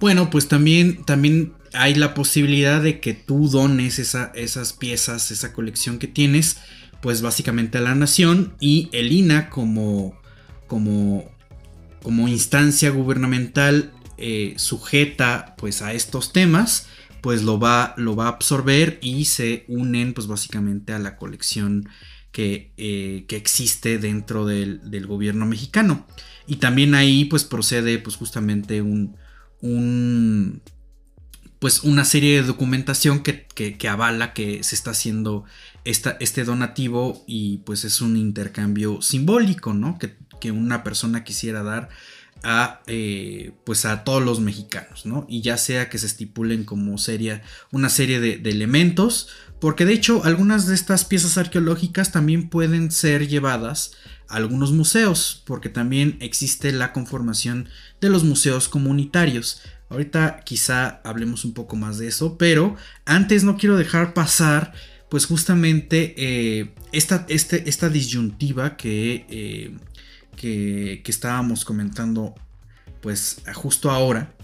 Bueno, 0.00 0.30
pues 0.30 0.48
también, 0.48 1.04
también 1.04 1.54
hay 1.72 1.94
la 1.94 2.14
posibilidad 2.14 2.82
de 2.82 3.00
que 3.00 3.14
tú 3.14 3.48
dones 3.48 3.98
esas 3.98 4.72
piezas, 4.72 5.30
esa 5.30 5.52
colección 5.52 5.98
que 5.98 6.06
tienes, 6.06 6.58
pues 7.00 7.22
básicamente 7.22 7.78
a 7.78 7.80
la 7.82 7.94
nación 7.94 8.54
y 8.60 8.88
el 8.92 9.12
INA 9.12 9.50
como, 9.50 10.19
como, 10.70 11.28
como 12.00 12.28
instancia 12.28 12.90
gubernamental 12.90 13.92
eh, 14.18 14.54
sujeta 14.56 15.56
pues 15.58 15.82
a 15.82 15.94
estos 15.94 16.32
temas, 16.32 16.86
pues 17.22 17.42
lo 17.42 17.58
va, 17.58 17.92
lo 17.96 18.14
va 18.14 18.26
a 18.26 18.28
absorber 18.28 19.00
y 19.02 19.24
se 19.24 19.64
unen 19.66 20.14
pues 20.14 20.28
básicamente 20.28 20.92
a 20.92 21.00
la 21.00 21.16
colección 21.16 21.88
que, 22.30 22.72
eh, 22.76 23.24
que 23.26 23.34
existe 23.34 23.98
dentro 23.98 24.46
del, 24.46 24.92
del, 24.92 25.08
gobierno 25.08 25.44
mexicano. 25.44 26.06
Y 26.46 26.56
también 26.56 26.94
ahí 26.94 27.24
pues 27.24 27.42
procede 27.42 27.98
pues 27.98 28.14
justamente 28.14 28.80
un, 28.80 29.16
un 29.60 30.62
pues 31.58 31.82
una 31.82 32.04
serie 32.04 32.36
de 32.36 32.46
documentación 32.46 33.22
que, 33.22 33.88
avala 33.88 34.32
que 34.32 34.62
se 34.62 34.76
está 34.76 34.92
haciendo 34.92 35.44
esta, 35.84 36.16
este 36.20 36.44
donativo 36.44 37.22
y 37.26 37.58
pues 37.58 37.84
es 37.84 38.00
un 38.00 38.16
intercambio 38.16 39.02
simbólico, 39.02 39.74
¿no? 39.74 39.98
Que, 39.98 40.16
una 40.50 40.82
persona 40.82 41.24
quisiera 41.24 41.62
dar 41.62 41.88
a 42.42 42.80
eh, 42.86 43.52
pues 43.64 43.84
a 43.84 44.04
todos 44.04 44.22
los 44.22 44.40
mexicanos, 44.40 45.04
¿no? 45.04 45.26
Y 45.28 45.42
ya 45.42 45.58
sea 45.58 45.88
que 45.88 45.98
se 45.98 46.06
estipulen 46.06 46.64
como 46.64 46.96
seria 46.98 47.42
una 47.70 47.88
serie 47.88 48.20
de, 48.20 48.38
de, 48.38 48.50
elementos, 48.50 49.28
porque 49.60 49.84
de 49.84 49.92
hecho 49.92 50.24
algunas 50.24 50.66
de 50.66 50.74
estas 50.74 51.04
piezas 51.04 51.36
arqueológicas 51.36 52.12
también 52.12 52.48
pueden 52.48 52.90
ser 52.90 53.28
llevadas 53.28 53.92
a 54.28 54.36
algunos 54.36 54.72
museos, 54.72 55.42
porque 55.44 55.68
también 55.68 56.16
existe 56.20 56.72
la 56.72 56.92
conformación 56.92 57.68
de 58.00 58.08
los 58.08 58.24
museos 58.24 58.68
comunitarios. 58.68 59.60
Ahorita 59.90 60.40
quizá 60.44 61.00
hablemos 61.04 61.44
un 61.44 61.52
poco 61.52 61.76
más 61.76 61.98
de 61.98 62.08
eso, 62.08 62.38
pero 62.38 62.76
antes 63.04 63.44
no 63.44 63.56
quiero 63.56 63.76
dejar 63.76 64.14
pasar 64.14 64.72
pues 65.10 65.26
justamente 65.26 66.14
eh, 66.16 66.70
esta, 66.92 67.26
este, 67.28 67.68
esta, 67.68 67.88
disyuntiva 67.88 68.76
que, 68.76 69.26
eh, 69.28 69.74
que, 70.40 71.02
estábamos 71.06 71.64
comentando 71.64 72.34
pues 73.00 73.42
justo 73.54 73.90
ahora 73.90 74.34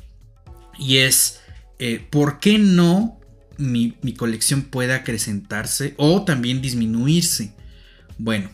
y 0.78 0.98
es 0.98 1.40
eh, 1.78 2.04
por 2.10 2.40
qué 2.40 2.58
no 2.58 3.18
mi, 3.58 3.92
colección 4.16 4.62
puede 4.62 4.94
acrecentarse 4.94 5.94
o 5.96 6.24
también 6.24 6.60
disminuirse. 6.60 7.54
Bueno, 8.18 8.50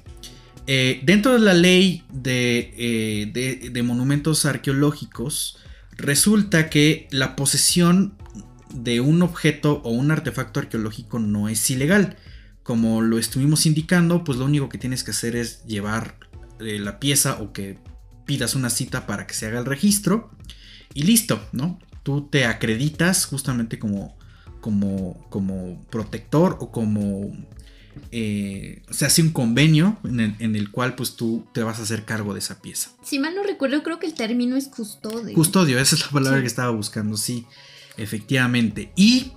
dentro 0.67 1.33
de 1.33 1.41
la 1.41 1.55
ley 1.55 2.05
de, 2.13 3.71
de 3.73 3.83
monumentos 3.83 4.45
arqueológicos, 4.47 5.59
Resulta 6.03 6.71
que 6.71 7.07
la 7.11 7.37
posesión 7.37 8.15
de 8.75 9.01
un 9.01 9.23
objeto 9.23 9.83
o 9.85 9.91
un 9.91 10.11
artefacto 10.11 10.61
arqueológico 10.61 11.19
no 11.19 11.49
es 11.49 11.69
ilegal. 11.71 12.17
Como 12.63 13.03
lo 13.03 13.19
estuvimos 13.19 13.67
indicando, 13.67 14.25
pues 14.25 14.39
lo 14.39 14.47
único 14.47 14.69
que 14.69 14.79
tienes 14.79 15.05
que 15.05 15.11
hacer 15.11 15.37
es 15.37 15.65
llevar 15.65 16.17
eh, 16.65 16.79
la 16.79 16.99
pieza 16.99 17.41
o 17.41 17.53
que 17.53 17.79
pidas 18.25 18.55
una 18.55 18.71
cita 18.71 19.07
para 19.07 19.27
que 19.27 19.35
se 19.35 19.47
haga 19.47 19.59
el 19.59 19.67
registro 19.67 20.31
y 20.95 21.03
listo, 21.03 21.41
¿no? 21.53 21.79
Tú 22.03 22.29
te 22.29 22.47
acreditas 22.47 23.27
justamente 23.27 23.79
como, 23.79 24.17
como, 24.61 25.27
como 25.31 25.85
protector 25.91 26.57
o 26.61 26.71
como 26.71 27.33
eh, 28.11 28.83
se 28.91 29.07
hace 29.07 29.23
un 29.23 29.31
convenio 29.31 29.99
en 30.05 30.57
el, 30.57 30.71
cual 30.71 30.95
pues 30.95 31.17
tú 31.17 31.47
te 31.53 31.63
vas 31.63 31.79
a 31.79 31.83
hacer 31.83 32.05
cargo 32.05 32.33
de 32.33 32.41
esa 32.41 32.61
pieza. 32.61 32.91
Si 33.03 33.19
mal 33.19 33.35
no 33.35 33.43
recuerdo, 33.43 33.83
creo 33.83 33.99
que 33.99 34.07
el 34.07 34.15
término 34.15 34.57
es 34.57 34.69
custodio. 34.69 35.35
Custodio, 35.35 35.79
esa 35.79 35.97
es 35.97 36.03
la 36.03 36.11
palabra 36.11 36.41
que 36.41 36.47
estaba 36.47 36.71
buscando, 36.71 37.17
sí, 37.17 37.47
efectivamente. 37.97 38.93
Y, 38.97 39.33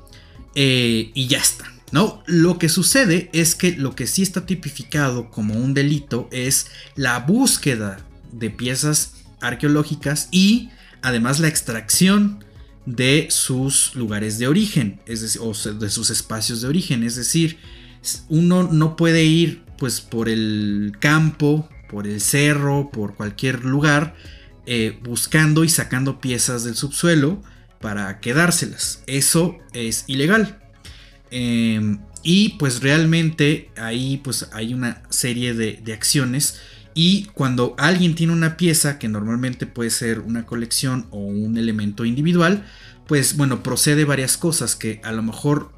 eh, 0.55 1.11
y 1.13 1.27
ya 1.27 1.39
está. 1.39 1.71
¿No? 1.91 2.23
Lo 2.25 2.57
que 2.57 2.69
sucede 2.69 3.29
es 3.33 3.55
que 3.55 3.75
lo 3.75 3.95
que 3.95 4.07
sí 4.07 4.21
está 4.21 4.45
tipificado 4.45 5.29
como 5.29 5.55
un 5.55 5.73
delito 5.73 6.27
es 6.31 6.67
la 6.95 7.19
búsqueda 7.19 7.99
de 8.31 8.49
piezas 8.49 9.13
arqueológicas 9.41 10.27
y 10.31 10.69
además 11.01 11.39
la 11.39 11.47
extracción 11.47 12.43
de 12.85 13.27
sus 13.29 13.95
lugares 13.95 14.37
de 14.37 14.47
origen, 14.47 14.99
es 15.05 15.21
decir, 15.21 15.41
o 15.41 15.53
de 15.53 15.89
sus 15.89 16.09
espacios 16.09 16.61
de 16.61 16.67
origen, 16.67 17.03
es 17.03 17.15
decir, 17.15 17.57
uno 18.29 18.63
no 18.63 18.95
puede 18.95 19.23
ir 19.23 19.63
pues 19.77 20.01
por 20.01 20.29
el 20.29 20.93
campo, 20.99 21.67
por 21.89 22.07
el 22.07 22.21
cerro, 22.21 22.89
por 22.91 23.15
cualquier 23.15 23.65
lugar, 23.65 24.15
eh, 24.65 24.99
buscando 25.03 25.63
y 25.63 25.69
sacando 25.69 26.21
piezas 26.21 26.63
del 26.63 26.75
subsuelo 26.75 27.41
para 27.81 28.19
quedárselas. 28.19 29.03
Eso 29.07 29.57
es 29.73 30.05
ilegal. 30.07 30.64
Em, 31.37 31.99
y 32.23 32.49
pues 32.57 32.81
realmente 32.81 33.69
ahí 33.75 34.21
pues 34.23 34.47
hay 34.53 34.73
una 34.73 35.03
serie 35.09 35.53
de, 35.53 35.93
acciones 35.93 36.61
y 36.93 37.25
cuando 37.33 37.75
alguien 37.77 38.15
tiene 38.15 38.31
una 38.31 38.55
pieza, 38.55 38.97
que 38.99 39.09
normalmente 39.09 39.67
puede 39.67 39.89
ser 39.89 40.21
una 40.21 40.45
colección 40.45 41.07
o 41.11 41.17
un 41.17 41.57
elemento 41.57 42.05
individual, 42.05 42.65
pues 43.05 43.35
bueno, 43.35 43.63
procede 43.63 44.05
varias 44.05 44.37
cosas 44.37 44.77
que 44.77 45.01
a 45.03 45.11
lo 45.11 45.23
mejor 45.23 45.73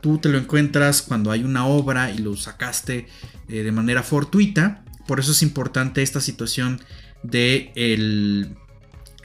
tú 0.00 0.18
te 0.18 0.28
lo 0.28 0.38
encuentras 0.38 1.02
cuando 1.02 1.32
hay 1.32 1.42
una 1.42 1.66
obra 1.66 2.12
y 2.12 2.18
lo 2.18 2.36
sacaste 2.36 3.08
eh, 3.48 3.62
de 3.64 3.72
manera 3.72 4.04
fortuita. 4.04 4.84
Por 5.08 5.18
eso 5.18 5.32
es 5.32 5.42
importante 5.42 6.02
esta 6.02 6.20
situación 6.20 6.80
de 7.24 7.72
el, 7.74 8.56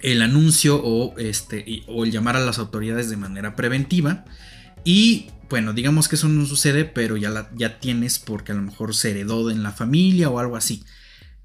el 0.01 0.23
anuncio 0.23 0.81
o, 0.83 1.15
este, 1.19 1.83
o 1.85 2.03
el 2.03 2.11
llamar 2.11 2.35
a 2.35 2.39
las 2.39 2.57
autoridades 2.57 3.11
de 3.11 3.17
manera 3.17 3.55
preventiva. 3.55 4.25
Y 4.83 5.27
bueno, 5.49 5.73
digamos 5.73 6.07
que 6.07 6.15
eso 6.15 6.27
no 6.27 6.45
sucede, 6.45 6.85
pero 6.85 7.17
ya, 7.17 7.49
ya 7.55 7.79
tienes 7.79 8.19
porque 8.19 8.51
a 8.51 8.55
lo 8.55 8.61
mejor 8.61 8.95
se 8.95 9.11
heredó 9.11 9.49
en 9.49 9.63
la 9.63 9.71
familia 9.71 10.29
o 10.29 10.39
algo 10.39 10.55
así. 10.55 10.83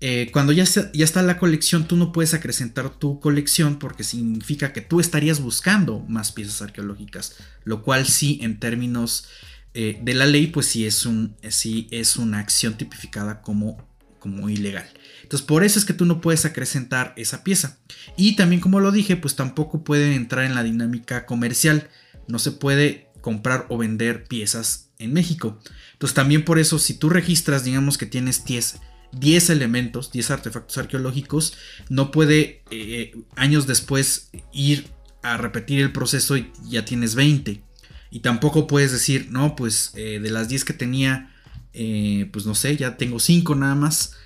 Eh, 0.04 0.30
cuando 0.32 0.50
ya 0.50 0.64
ya 0.64 1.04
está 1.04 1.22
la 1.22 1.38
colección, 1.38 1.86
tú 1.86 1.94
no 1.94 2.10
puedes 2.10 2.34
acrecentar 2.34 2.90
tu 2.90 3.20
colección 3.20 3.78
porque 3.78 4.02
significa 4.02 4.72
que 4.72 4.80
tú 4.80 4.98
estarías 4.98 5.40
buscando 5.40 6.00
más 6.08 6.32
piezas 6.32 6.60
arqueológicas, 6.60 7.36
lo 7.62 7.84
cual 7.84 8.06
sí 8.06 8.40
en 8.42 8.58
términos 8.58 9.28
eh, 9.74 10.00
de 10.02 10.14
la 10.14 10.26
ley, 10.26 10.48
pues 10.48 10.66
sí 10.66 10.86
es, 10.86 11.06
un, 11.06 11.36
sí 11.48 11.86
es 11.92 12.16
una 12.16 12.40
acción 12.40 12.76
tipificada 12.76 13.42
como, 13.42 13.88
como 14.18 14.50
ilegal. 14.50 14.88
Entonces 15.22 15.46
por 15.46 15.62
eso 15.62 15.78
es 15.78 15.84
que 15.84 15.94
tú 15.94 16.04
no 16.04 16.20
puedes 16.20 16.44
acrecentar 16.46 17.14
esa 17.16 17.44
pieza. 17.44 17.78
Y 18.16 18.34
también 18.34 18.60
como 18.60 18.80
lo 18.80 18.90
dije, 18.90 19.16
pues 19.16 19.36
tampoco 19.36 19.84
puede 19.84 20.16
entrar 20.16 20.44
en 20.44 20.56
la 20.56 20.64
dinámica 20.64 21.26
comercial. 21.26 21.88
No 22.26 22.40
se 22.40 22.50
puede 22.50 23.11
comprar 23.22 23.64
o 23.70 23.78
vender 23.78 24.24
piezas 24.24 24.90
en 24.98 25.14
México. 25.14 25.58
Entonces 25.94 26.14
también 26.14 26.44
por 26.44 26.58
eso 26.58 26.78
si 26.78 26.94
tú 26.94 27.08
registras, 27.08 27.64
digamos 27.64 27.96
que 27.96 28.04
tienes 28.04 28.44
10 28.44 28.80
10 29.12 29.50
elementos, 29.50 30.10
10 30.10 30.30
artefactos 30.30 30.78
arqueológicos, 30.78 31.54
no 31.88 32.10
puede 32.10 32.62
eh, 32.70 33.14
años 33.36 33.66
después 33.66 34.30
ir 34.52 34.86
a 35.22 35.36
repetir 35.36 35.80
el 35.80 35.92
proceso 35.92 36.36
y 36.36 36.50
ya 36.68 36.84
tienes 36.84 37.14
20. 37.14 37.62
Y 38.10 38.20
tampoco 38.20 38.66
puedes 38.66 38.92
decir, 38.92 39.28
no, 39.30 39.54
pues 39.54 39.92
eh, 39.94 40.18
de 40.20 40.30
las 40.30 40.48
10 40.48 40.64
que 40.64 40.72
tenía, 40.72 41.34
eh, 41.72 42.28
pues 42.32 42.46
no 42.46 42.54
sé, 42.54 42.76
ya 42.76 42.96
tengo 42.96 43.20
5 43.20 43.54
nada 43.54 43.74
más. 43.74 44.16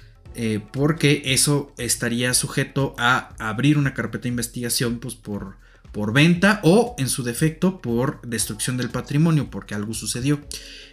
porque 0.72 1.22
eso 1.24 1.72
estaría 1.78 2.35
sujeto 2.35 2.94
a 2.98 3.35
abrir 3.38 3.78
una 3.78 3.94
carpeta 3.94 4.24
de 4.24 4.28
investigación 4.28 4.98
pues 4.98 5.14
por, 5.14 5.56
por 5.96 6.12
venta 6.12 6.61
o 6.62 6.94
en 6.98 7.09
su 7.09 7.22
defecto 7.22 7.80
por 7.80 8.20
destrucción 8.20 8.76
del 8.76 8.90
patrimonio 8.90 9.48
porque 9.50 9.74
algo 9.74 9.94
sucedió. 9.94 10.42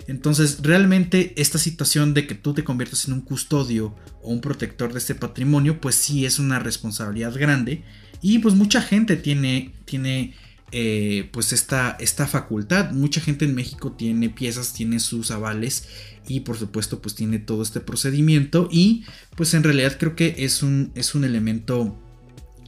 Entonces, 0.07 0.59
realmente 0.61 1.33
esta 1.35 1.57
situación 1.57 2.13
de 2.13 2.25
que 2.25 2.35
tú 2.35 2.53
te 2.53 2.63
conviertas 2.63 3.05
en 3.05 3.13
un 3.15 3.19
custodio 3.19 3.97
o 4.21 4.31
un 4.31 4.39
protector 4.39 4.93
de 4.93 4.99
este 4.99 5.13
patrimonio, 5.13 5.81
pues 5.81 5.95
sí 5.95 6.25
es 6.25 6.39
una 6.39 6.57
responsabilidad 6.59 7.37
grande. 7.37 7.83
Y 8.21 8.39
pues 8.39 8.55
mucha 8.55 8.81
gente 8.81 9.17
tiene, 9.17 9.73
tiene 9.83 10.35
eh, 10.71 11.27
pues 11.33 11.51
esta, 11.51 11.97
esta 11.99 12.25
facultad. 12.25 12.93
Mucha 12.93 13.19
gente 13.19 13.43
en 13.43 13.55
México 13.55 13.91
tiene 13.91 14.29
piezas, 14.29 14.71
tiene 14.71 15.01
sus 15.01 15.31
avales 15.31 15.85
y 16.29 16.39
por 16.39 16.55
supuesto 16.55 17.01
pues 17.01 17.13
tiene 17.13 17.39
todo 17.39 17.61
este 17.61 17.81
procedimiento. 17.81 18.69
Y 18.71 19.03
pues 19.35 19.53
en 19.53 19.63
realidad 19.63 19.97
creo 19.99 20.15
que 20.15 20.33
es 20.37 20.63
un, 20.63 20.93
es 20.95 21.13
un 21.13 21.25
elemento 21.25 21.99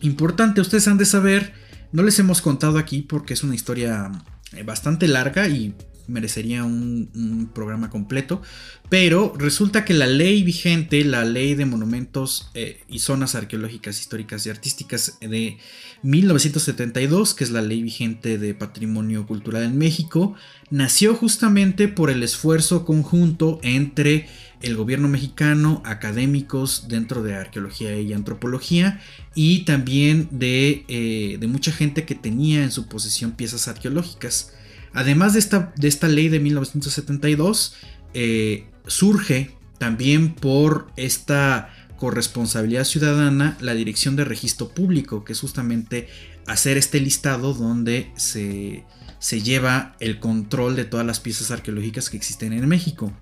importante. 0.01 0.59
Ustedes 0.59 0.89
han 0.89 0.97
de 0.97 1.05
saber, 1.05 1.53
no 1.91 2.03
les 2.03 2.19
hemos 2.19 2.41
contado 2.41 2.77
aquí 2.77 3.01
porque 3.01 3.33
es 3.33 3.43
una 3.43 3.55
historia 3.55 4.11
eh, 4.53 4.63
bastante 4.63 5.07
larga 5.07 5.47
y 5.47 5.73
merecería 6.07 6.63
un, 6.63 7.49
programa 7.53 7.89
completo. 7.89 8.41
Pero 8.89 9.33
resulta 9.37 9.85
que 9.85 9.93
la 9.93 10.05
ley 10.05 10.43
vigente, 10.43 11.03
la 11.03 11.25
ley 11.25 11.55
de 11.55 11.65
monumentos 11.65 12.51
eh, 12.53 12.81
y 12.87 12.99
zonas 12.99 13.33
arqueológicas, 13.33 13.99
históricas 13.99 14.45
y 14.45 14.49
artísticas 14.49 15.17
de 15.21 15.57
1972, 16.03 17.33
que 17.33 17.43
es 17.43 17.49
la 17.49 17.61
ley 17.61 17.81
vigente 17.81 18.37
de 18.37 18.53
patrimonio 18.53 19.25
cultural 19.25 19.63
en 19.63 19.77
México, 19.77 20.35
nació 20.69 21.15
justamente 21.15 21.87
por 21.87 22.09
el 22.11 22.21
esfuerzo 22.21 22.85
conjunto 22.85 23.59
entre 23.63 24.27
el 24.65 24.75
gobierno 24.75 25.08
mexicano, 25.08 25.84
académicos 25.86 26.88
dentro 26.88 27.21
de 27.21 27.36
arqueología 27.36 27.99
y 27.99 28.13
antropología, 28.13 28.99
y 29.36 29.60
también 29.60 30.28
de, 30.32 30.86
eh, 30.88 31.38
de 31.39 31.47
mucha 31.47 31.71
gente 31.71 32.04
que 32.06 32.15
tenía 32.15 32.63
en 32.63 32.71
su 32.71 32.88
posesión 32.88 33.34
piezas 33.34 33.67
arqueológicas. 33.67 34.54
Además 34.91 35.34
de 35.34 35.39
esta, 35.39 35.71
de 35.75 35.88
esta 35.88 36.08
ley 36.08 36.30
de 36.30 36.39
1972, 36.39 37.75
eh, 38.15 38.65
surge 38.88 39.51
también 39.78 40.34
por 40.34 40.88
esta 40.95 41.69
corresponsabilidad 41.97 42.86
ciudadana 42.86 43.58
la 43.62 43.75
Dirección 43.75 44.15
de 44.15 44.25
Registro 44.25 44.69
Público, 44.69 45.23
que 45.23 45.34
es 45.34 45.39
justamente 45.41 46.08
hacer 46.47 46.78
este 46.78 46.99
listado 46.99 47.54
donde 47.54 48.12
se, 48.15 48.84
se 49.19 49.41
lleva 49.41 49.95
el 49.99 50.19
control 50.19 50.75
de 50.75 50.86
todas 50.86 51.06
las 51.06 51.19
piezas 51.19 51.51
arqueológicas 51.51 52.10
que 52.10 52.17
existen 52.17 52.51
en 52.51 52.67
México. 52.67 53.13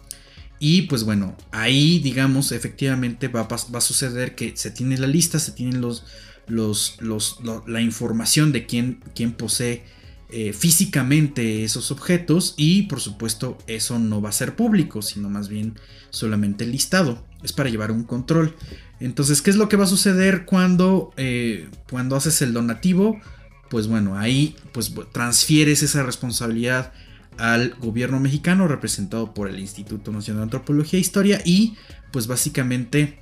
Y 0.60 0.84
pues 0.84 1.04
bueno, 1.04 1.36
ahí 1.52 2.00
digamos 2.00 2.52
efectivamente 2.52 3.28
va, 3.28 3.44
va, 3.44 3.78
a 3.78 3.82
suceder 3.82 4.36
que 4.36 4.56
se 4.56 4.72
tiene 4.72 4.98
la 4.98 5.08
lista, 5.08 5.40
se 5.40 5.52
tienen 5.52 5.82
los, 5.82 6.06
los, 6.48 6.98
los, 7.02 7.40
la 7.68 7.82
información 7.82 8.52
de 8.52 8.66
quién, 8.66 9.04
quién 9.14 9.34
posee 9.34 9.84
eh, 10.36 10.52
físicamente 10.52 11.64
esos 11.64 11.92
objetos 11.92 12.56
y 12.58 12.84
por 12.84 13.00
supuesto 13.00 13.58
eso 13.68 14.00
no 14.00 14.20
va 14.20 14.30
a 14.30 14.32
ser 14.32 14.56
público, 14.56 15.04
sino 15.04 15.30
más 15.30 15.48
bien 15.48 15.76
solamente 16.10 16.66
listado. 16.66 17.24
Es 17.44 17.54
para 17.54 17.70
llevar 17.70 17.92
un 17.92 18.04
control. 18.04 18.56
Entonces, 19.00 19.44
¿qué 19.44 19.52
es 19.52 19.58
lo 19.58 19.70
que 19.70 19.76
va 19.76 19.84
a 19.84 19.88
suceder 19.88 20.46
cuando, 20.46 21.14
eh, 21.18 21.70
cuando 21.88 22.16
haces 22.16 22.42
el 22.42 22.52
donativo? 22.52 23.20
Pues 23.70 23.88
bueno, 23.88 24.18
ahí 24.18 24.56
pues 24.72 24.92
transfieres 25.12 25.84
esa 25.84 26.02
responsabilidad 26.02 26.94
al 27.38 27.76
gobierno 27.76 28.20
mexicano 28.20 28.68
representado 28.68 29.34
por 29.34 29.50
el 29.50 29.60
Instituto 29.60 30.12
Nacional 30.12 30.42
de 30.42 30.44
Antropología 30.44 30.98
e 30.98 31.02
Historia 31.02 31.42
y 31.44 31.76
pues 32.12 32.28
básicamente 32.28 33.20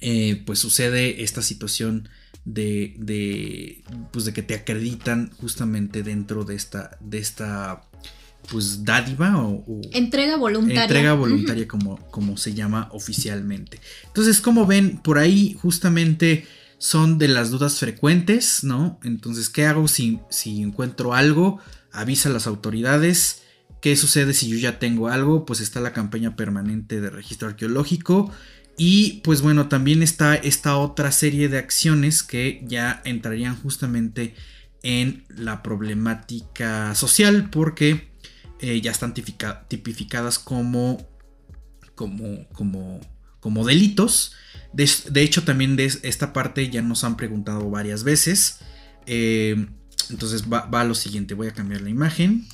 eh, 0.00 0.42
pues 0.44 0.58
sucede 0.58 1.22
esta 1.22 1.42
situación 1.42 2.08
de, 2.44 2.94
de, 2.98 3.82
pues 4.12 4.24
de 4.24 4.32
que 4.32 4.42
te 4.42 4.54
acreditan 4.54 5.30
justamente 5.38 6.02
dentro 6.02 6.44
de 6.44 6.54
esta, 6.54 6.96
de 7.00 7.18
esta 7.18 7.82
pues 8.50 8.84
dádiva 8.84 9.36
o, 9.38 9.64
entrega 9.92 10.36
voluntaria. 10.36 10.84
Entrega 10.84 11.14
voluntaria 11.14 11.66
como, 11.66 11.98
como 12.10 12.36
se 12.36 12.54
llama 12.54 12.88
oficialmente. 12.92 13.80
Entonces, 14.06 14.40
como 14.40 14.66
ven, 14.66 14.98
por 14.98 15.18
ahí 15.18 15.56
justamente 15.60 16.46
son 16.78 17.18
de 17.18 17.28
las 17.28 17.50
dudas 17.50 17.78
frecuentes, 17.78 18.62
¿no? 18.62 19.00
Entonces, 19.02 19.48
¿qué 19.48 19.66
hago 19.66 19.88
si, 19.88 20.20
si 20.30 20.62
encuentro 20.62 21.14
algo? 21.14 21.58
Avisa 21.96 22.28
a 22.28 22.32
las 22.32 22.46
autoridades. 22.46 23.42
¿Qué 23.80 23.96
sucede 23.96 24.32
si 24.32 24.48
yo 24.48 24.56
ya 24.56 24.78
tengo 24.78 25.08
algo? 25.08 25.44
Pues 25.46 25.60
está 25.60 25.80
la 25.80 25.92
campaña 25.92 26.36
permanente 26.36 27.00
de 27.00 27.10
registro 27.10 27.48
arqueológico. 27.48 28.32
Y 28.78 29.20
pues 29.24 29.42
bueno, 29.42 29.68
también 29.68 30.02
está 30.02 30.34
esta 30.34 30.76
otra 30.76 31.10
serie 31.12 31.48
de 31.48 31.58
acciones 31.58 32.22
que 32.22 32.62
ya 32.66 33.00
entrarían 33.04 33.56
justamente 33.56 34.34
en 34.82 35.24
la 35.28 35.62
problemática 35.62 36.94
social 36.94 37.48
porque 37.50 38.08
eh, 38.60 38.80
ya 38.80 38.90
están 38.90 39.14
tipificadas 39.14 40.38
como, 40.38 41.08
como, 41.94 42.48
como, 42.52 43.00
como 43.40 43.64
delitos. 43.64 44.34
De, 44.72 45.22
hecho, 45.22 45.44
también 45.44 45.76
de 45.76 45.86
esta 45.86 46.32
parte 46.32 46.68
ya 46.68 46.82
nos 46.82 47.02
han 47.04 47.16
preguntado 47.16 47.70
varias 47.70 48.04
veces. 48.04 48.58
Eh, 49.06 49.68
entonces 50.10 50.44
va, 50.52 50.68
a 50.70 50.84
lo 50.84 50.94
siguiente, 50.94 51.34
voy 51.34 51.48
a 51.48 51.54
cambiar 51.54 51.80
la 51.80 51.90
imagen. 51.90 52.46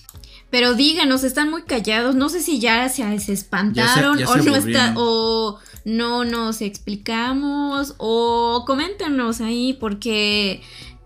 Pero 0.51 0.75
díganos, 0.75 1.25
están 1.25 1.51
muy 1.51 1.63
callados. 1.63 2.15
No 2.15 2.29
sé 2.29 2.43
si 2.43 2.61
ya 2.61 2.89
se, 2.89 3.03
espantaron 3.33 4.23
o 4.25 4.37
no 4.37 4.57
está. 4.57 4.95
O 4.97 5.59
no 5.85 6.25
nos 6.25 6.61
explicamos 6.61 7.95
o 7.99 8.65
coméntenos 8.67 9.41
ahí 9.41 9.73
porque 9.75 10.61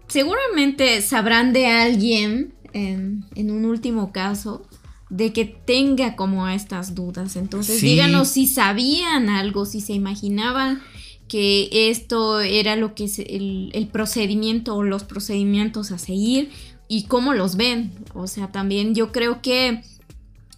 seguramente 0.09 1.00
sabrán 1.02 1.52
de 1.52 1.66
alguien 1.66 2.54
en, 2.72 3.24
un 3.37 3.64
último 3.64 4.12
caso 4.12 4.66
de 5.09 5.32
que 5.32 5.44
tenga 5.44 6.16
como 6.16 6.48
estas 6.48 6.94
dudas. 6.94 7.37
Entonces 7.37 7.80
díganos 7.80 8.28
si 8.28 8.46
sabían 8.46 9.28
algo, 9.28 9.64
si 9.64 9.80
se 9.80 9.92
imaginaban 9.92 10.82
que 11.28 11.68
esto 11.90 12.40
era 12.40 12.76
lo 12.76 12.94
que 12.94 13.04
es 13.04 13.18
el, 13.18 13.70
el 13.74 13.88
procedimiento 13.88 14.76
o 14.76 14.82
los 14.82 15.04
procedimientos 15.04 15.90
a 15.90 15.98
seguir 15.98 16.50
y 16.88 17.04
cómo 17.04 17.34
los 17.34 17.56
ven. 17.56 17.92
O 18.14 18.26
sea, 18.26 18.52
también 18.52 18.94
yo 18.94 19.12
creo 19.12 19.42
que 19.42 19.82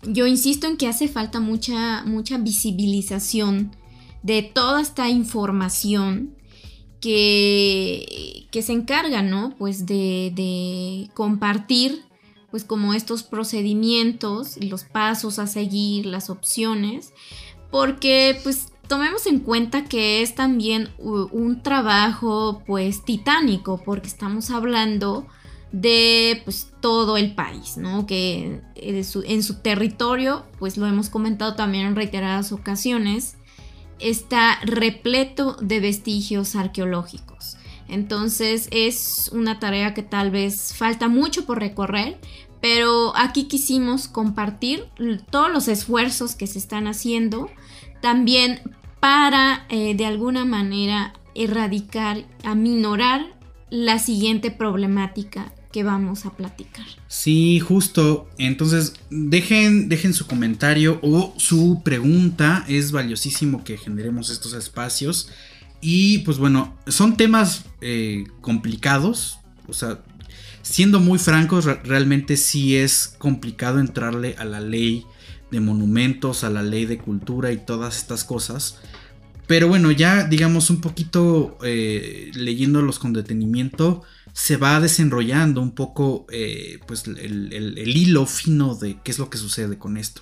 yo 0.03 0.27
insisto 0.27 0.67
en 0.67 0.77
que 0.77 0.87
hace 0.87 1.09
falta 1.09 1.41
mucha, 1.41 2.05
mucha 2.05 2.39
visibilización 2.39 3.75
de 4.23 4.43
toda 4.43 4.81
esta 4.81 5.09
información 5.09 6.35
que, 7.01 8.47
que 8.51 8.63
se 8.63 8.73
encarga, 8.73 9.23
¿no? 9.23 9.55
Pues 9.59 9.87
de, 9.87 10.33
de 10.35 11.11
compartir 11.15 12.03
pues 12.51 12.65
como 12.65 12.95
estos 12.95 13.23
procedimientos, 13.23 14.57
los 14.63 14.85
pasos 14.85 15.39
a 15.39 15.47
seguir, 15.47 16.07
las 16.07 16.31
opciones, 16.31 17.13
porque 17.71 18.41
pues 18.43 18.69
tomemos 18.89 19.27
en 19.27 19.41
cuenta 19.41 19.85
que 19.85 20.23
es 20.23 20.35
también 20.35 20.89
un 20.99 21.63
trabajo 21.63 22.63
pues 22.67 23.05
titánico, 23.05 23.83
porque 23.85 24.09
estamos 24.09 24.51
hablando 24.51 25.27
de 25.73 26.41
pues 26.45 26.73
todo 26.81 27.17
el 27.17 27.35
país, 27.35 27.77
¿no? 27.77 28.07
Que 28.07 28.63
en 28.75 29.05
su, 29.05 29.23
en 29.23 29.43
su 29.43 29.61
territorio, 29.61 30.47
pues 30.59 30.77
lo 30.77 30.87
hemos 30.87 31.11
comentado 31.11 31.55
también 31.55 31.87
en 31.87 31.97
reiteradas 31.97 32.53
ocasiones, 32.53 33.37
está 33.99 34.59
repleto 34.63 35.57
de 35.61 35.81
vestigios 35.81 36.57
arqueológicos. 36.57 37.57
Entonces 37.89 38.69
es 38.71 39.31
una 39.33 39.59
tarea 39.59 39.95
que 39.95 40.03
tal 40.03 40.31
vez 40.31 40.75
falta 40.75 41.09
mucho 41.09 41.45
por 41.45 41.59
recorrer, 41.59 42.19
pero 42.61 43.13
aquí 43.17 43.45
quisimos 43.45 44.09
compartir 44.09 44.89
todos 45.31 45.51
los 45.51 45.69
esfuerzos 45.69 46.35
que 46.35 46.47
se 46.47 46.59
están 46.59 46.87
haciendo 46.87 47.51
también 48.01 48.61
para 49.01 49.67
eh, 49.69 49.95
de 49.95 50.07
alguna 50.07 50.45
manera 50.45 51.13
erradicar, 51.35 52.25
aminorar 52.45 53.27
la 53.71 53.99
siguiente 53.99 54.51
problemática 54.51 55.53
que 55.73 55.85
vamos 55.85 56.25
a 56.25 56.31
platicar. 56.31 56.87
Sí, 57.09 57.61
justo. 57.61 58.29
Entonces, 58.39 58.95
dejen, 59.11 59.89
dejen 59.89 60.15
su 60.15 60.27
comentario 60.27 60.99
o 61.03 61.35
su 61.37 61.83
pregunta. 61.85 62.65
Es 62.69 62.93
valiosísimo 62.93 63.65
que 63.65 63.77
generemos 63.77 64.31
estos 64.31 64.55
espacios. 64.55 65.31
Y 65.81 66.19
pues 66.19 66.39
bueno, 66.39 66.77
son 66.87 67.17
temas 67.17 67.65
eh, 67.81 68.25
complicados. 68.41 69.39
O 69.69 69.75
sea, 69.75 70.03
siendo 70.63 71.01
muy 71.01 71.19
francos, 71.19 71.67
realmente 71.67 72.37
sí 72.37 72.77
es 72.77 73.15
complicado 73.19 73.79
entrarle 73.79 74.35
a 74.39 74.45
la 74.45 74.61
ley 74.61 75.05
de 75.51 75.61
monumentos, 75.61 76.45
a 76.45 76.51
la 76.51 76.63
ley 76.63 76.87
de 76.87 76.99
cultura 76.99 77.53
y 77.53 77.59
todas 77.59 77.97
estas 77.97 78.25
cosas. 78.25 78.79
Pero 79.49 79.67
bueno, 79.67 79.91
ya 79.91 80.25
digamos 80.25 80.69
un 80.69 80.83
poquito 80.83 81.57
eh, 81.65 82.31
leyéndolos 82.35 82.99
con 82.99 83.15
detenimiento, 83.15 84.03
se 84.35 84.59
va 84.59 84.79
desenrollando 84.79 85.63
un 85.63 85.75
poco 85.75 86.27
eh, 86.31 86.81
pues 86.87 87.05
el, 87.07 87.79
hilo 87.89 88.27
fino 88.27 88.75
de 88.75 88.99
qué 89.03 89.11
es 89.11 89.19
lo 89.19 89.31
que 89.31 89.39
sucede 89.39 89.79
con 89.79 89.97
esto. 89.97 90.21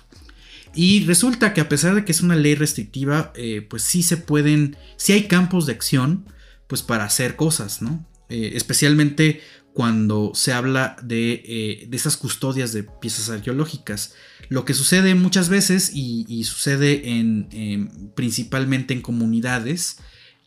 Y 0.73 1.03
resulta 1.05 1.53
que 1.53 1.59
a 1.59 1.67
pesar 1.67 1.93
de 1.93 2.05
que 2.05 2.13
es 2.13 2.21
una 2.21 2.37
ley 2.37 2.55
restrictiva, 2.55 3.33
eh, 3.35 3.65
pues 3.69 3.83
sí 3.83 4.01
se 4.01 4.15
pueden, 4.15 4.77
sí 4.95 5.11
hay 5.11 5.23
campos 5.27 5.65
de 5.65 5.73
acción, 5.73 6.25
pues 6.67 6.81
para 6.81 7.03
hacer 7.03 7.35
cosas, 7.35 7.81
¿no? 7.81 8.05
especialmente 8.29 9.39
cuando 9.77 10.31
se 10.33 10.53
habla 10.53 10.95
de, 11.03 11.85
de, 11.87 11.95
esas 11.95 12.17
custodias 12.17 12.73
de 12.73 12.81
piezas 12.81 13.29
arqueológicas. 13.29 14.15
Lo 14.49 14.65
que 14.65 14.73
sucede 14.73 15.13
muchas 15.13 15.49
veces 15.49 15.91
y, 15.93 16.43
sucede 16.45 17.11
en, 17.11 18.11
principalmente 18.15 18.95
en 18.95 19.03
comunidades, 19.03 19.99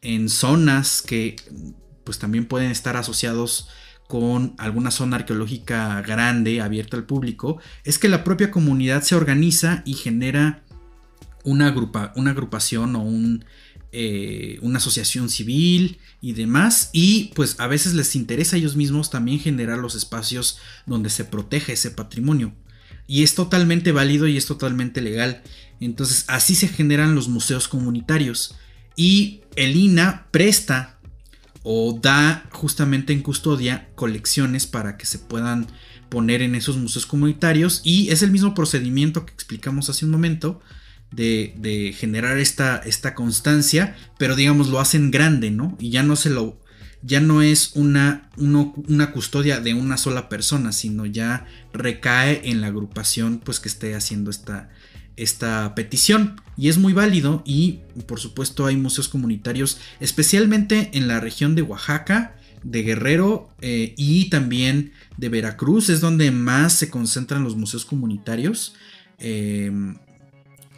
en 0.02 0.28
zonas 0.28 1.00
que 1.00 1.36
pues 2.02 2.18
también 2.18 2.44
pueden 2.44 2.72
estar 2.72 2.96
asociados 2.96 3.68
con 4.08 4.56
alguna 4.58 4.90
zona 4.90 5.18
arqueológica 5.18 6.02
grande 6.02 6.60
abierta 6.60 6.96
al 6.96 7.04
público, 7.04 7.60
es 7.84 8.00
que 8.00 8.08
la 8.08 8.24
propia 8.24 8.50
comunidad 8.50 9.02
se 9.04 9.14
organiza 9.14 9.84
y 9.86 9.94
genera 9.94 10.64
una, 11.44 11.72
una 12.16 12.30
agrupación 12.32 12.96
o 12.96 13.02
un, 13.02 13.44
eh, 13.92 14.59
una 14.62 14.79
asociación 14.79 15.29
civil 15.29 15.98
y 16.20 16.33
demás. 16.33 16.90
Y 16.92 17.33
pues 17.35 17.57
a 17.59 17.66
veces 17.66 17.94
les 17.94 18.14
interesa 18.14 18.57
a 18.57 18.59
ellos 18.59 18.76
mismos 18.76 19.11
también 19.11 19.40
generar 19.40 19.79
los 19.79 19.94
espacios 19.94 20.59
donde 20.87 21.11
se 21.11 21.24
protege 21.24 21.72
ese 21.72 21.90
patrimonio. 21.90 22.55
Y 23.07 23.24
es 23.24 23.35
totalmente 23.35 23.90
válido 23.90 24.29
y 24.29 24.37
es 24.37 24.46
totalmente 24.46 25.00
legal. 25.00 25.42
Entonces 25.81 26.24
así 26.29 26.55
se 26.55 26.68
generan 26.68 27.14
los 27.14 27.29
museos 27.29 27.66
comunitarios. 27.66 28.55
Y 28.94 29.40
el 29.57 29.74
INA 29.74 30.29
presta 30.31 31.00
o 31.62 31.98
da 32.00 32.48
justamente 32.53 33.12
en 33.12 33.22
custodia 33.22 33.88
colecciones 33.94 34.66
para 34.66 34.96
que 34.96 35.07
se 35.07 35.18
puedan 35.18 35.66
poner 36.09 36.42
en 36.42 36.55
esos 36.55 36.76
museos 36.76 37.07
comunitarios. 37.07 37.81
Y 37.83 38.11
es 38.11 38.22
el 38.22 38.31
mismo 38.31 38.55
procedimiento 38.55 39.26
que 39.26 39.33
explicamos 39.33 39.90
hace 39.90 40.05
un 40.05 40.11
momento. 40.11 40.61
De, 41.12 41.94
generar 41.96 42.38
esta, 42.38 42.79
esta 42.79 43.14
constancia, 43.14 43.96
pero 44.16 44.37
digamos 44.37 44.68
lo 44.68 44.81
hacen 44.81 45.11
grande, 45.11 45.51
¿no? 45.51 45.77
Y 45.81 45.90
ya 45.90 46.03
no 46.03 46.14
se 46.14 46.31
lo, 46.31 46.61
ya 47.03 47.20
no 47.20 47.42
es 47.42 47.73
una, 47.75 48.31
una 48.37 49.11
custodia 49.11 49.61
de 49.61 49.75
una 49.75 49.96
sola 49.96 50.29
persona, 50.29 50.73
sino 50.73 51.07
ya 51.07 51.46
recae 51.73 52.42
en 52.44 52.61
la 52.61 52.68
agrupación 52.68 53.40
pues 53.44 53.59
que 53.59 53.68
esté 53.68 53.94
haciendo 53.94 54.31
esta, 54.31 54.70
esta 55.16 55.75
petición. 55.75 56.40
Y 56.57 56.68
es 56.68 56.79
muy 56.79 56.92
válido 56.92 57.42
y 57.46 57.81
por 58.07 58.20
supuesto 58.20 58.66
hay 58.66 58.77
museos 58.77 59.09
comunitarios, 59.09 59.79
especialmente 59.99 60.90
en 60.92 61.09
la 61.09 61.20
región 61.20 61.55
de 61.55 61.62
Oaxaca, 61.62 62.37
de 62.62 62.83
Guerrero 62.83 63.51
eh, 63.61 63.94
y 63.96 64.29
también 64.29 64.92
de 65.16 65.29
Veracruz, 65.29 65.88
es 65.88 66.01
donde 66.01 66.31
más 66.31 66.75
se 66.75 66.90
concentran 66.90 67.44
los 67.44 67.57
museos 67.57 67.85
comunitarios. 67.85 68.75
Em, 69.18 69.96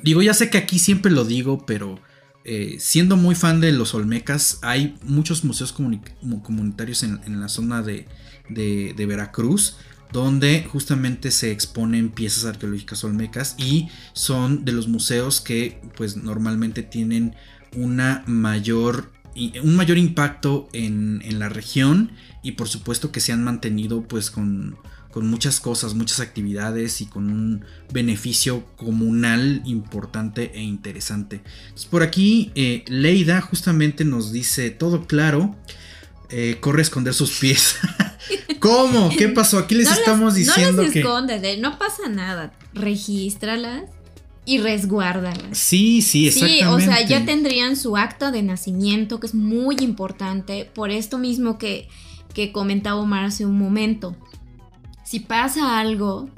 digo, 0.02 0.22
ya 0.22 0.34
sé 0.34 0.50
que 0.50 0.58
aquí 0.58 0.78
siempre 0.78 1.10
lo 1.10 1.24
digo, 1.24 1.64
pero 1.66 2.00
eh, 2.44 2.76
siendo 2.80 3.16
muy 3.16 3.34
fan 3.34 3.60
de 3.60 3.72
los 3.72 3.94
Olmecas, 3.94 4.58
hay 4.62 4.98
muchos 5.04 5.44
museos 5.44 5.72
comunitarios 5.72 7.02
en, 7.02 7.40
la 7.40 7.48
zona 7.48 7.82
de, 7.82 8.06
Veracruz, 8.96 9.76
donde 10.12 10.66
justamente 10.70 11.30
se 11.30 11.52
exponen 11.52 12.10
piezas 12.10 12.44
arqueológicas 12.44 13.02
olmecas 13.04 13.54
y 13.58 13.88
son 14.12 14.64
de 14.64 14.72
los 14.72 14.86
museos 14.86 15.40
que 15.40 15.80
pues 15.96 16.16
normalmente 16.18 16.82
tienen 16.82 17.34
una 17.74 18.22
mayor 18.26 19.10
un 19.62 19.76
mayor 19.76 19.96
impacto 19.96 20.68
en 20.74 21.38
la 21.38 21.48
región 21.48 22.10
y 22.42 22.52
por 22.52 22.68
supuesto 22.68 23.10
que 23.10 23.20
se 23.20 23.32
han 23.32 23.42
mantenido 23.42 24.02
pues 24.02 24.30
con, 24.30 24.76
con 25.12 25.29
muchas 25.29 25.61
cosas, 25.61 25.94
muchas 25.94 26.20
actividades 26.20 27.01
y 27.01 27.07
con 27.07 27.31
un 27.31 27.64
beneficio 27.92 28.64
comunal 28.77 29.62
importante 29.64 30.51
e 30.55 30.62
interesante. 30.62 31.42
por 31.90 32.03
aquí 32.03 32.51
eh, 32.55 32.85
Leida 32.88 33.40
justamente 33.40 34.05
nos 34.05 34.33
dice 34.33 34.70
todo 34.70 35.07
claro, 35.07 35.55
eh, 36.31 36.57
corre 36.61 36.81
a 36.81 36.83
esconder 36.83 37.14
sus 37.14 37.38
pies. 37.38 37.77
¿Cómo? 38.59 39.11
¿Qué 39.11 39.29
pasó? 39.29 39.59
Aquí 39.59 39.75
les 39.75 39.90
estamos 39.90 40.35
diciendo 40.35 40.83
no 40.83 40.88
las 40.88 40.96
escondes, 40.96 41.59
no 41.59 41.79
pasa 41.79 42.09
nada, 42.09 42.55
regístralas 42.72 43.83
y 44.46 44.59
resguárdalas. 44.59 45.59
Sí, 45.59 46.01
sí, 46.01 46.29
exactamente. 46.29 46.64
Sí, 46.64 46.70
o 46.70 46.81
sea, 46.81 47.07
ya 47.07 47.25
tendrían 47.27 47.77
su 47.77 47.96
acta 47.96 48.31
de 48.31 48.42
nacimiento, 48.42 49.20
que 49.20 49.27
es 49.27 49.35
muy 49.35 49.77
importante, 49.81 50.70
por 50.75 50.90
esto 50.90 51.18
mismo 51.18 51.59
que, 51.59 51.88
que 52.35 52.51
comentaba 52.51 53.01
Omar 53.01 53.25
hace 53.25 53.44
un 53.44 53.59
momento 53.59 54.16
si 55.12 55.20
pasa 55.20 55.79
algo, 55.79 56.31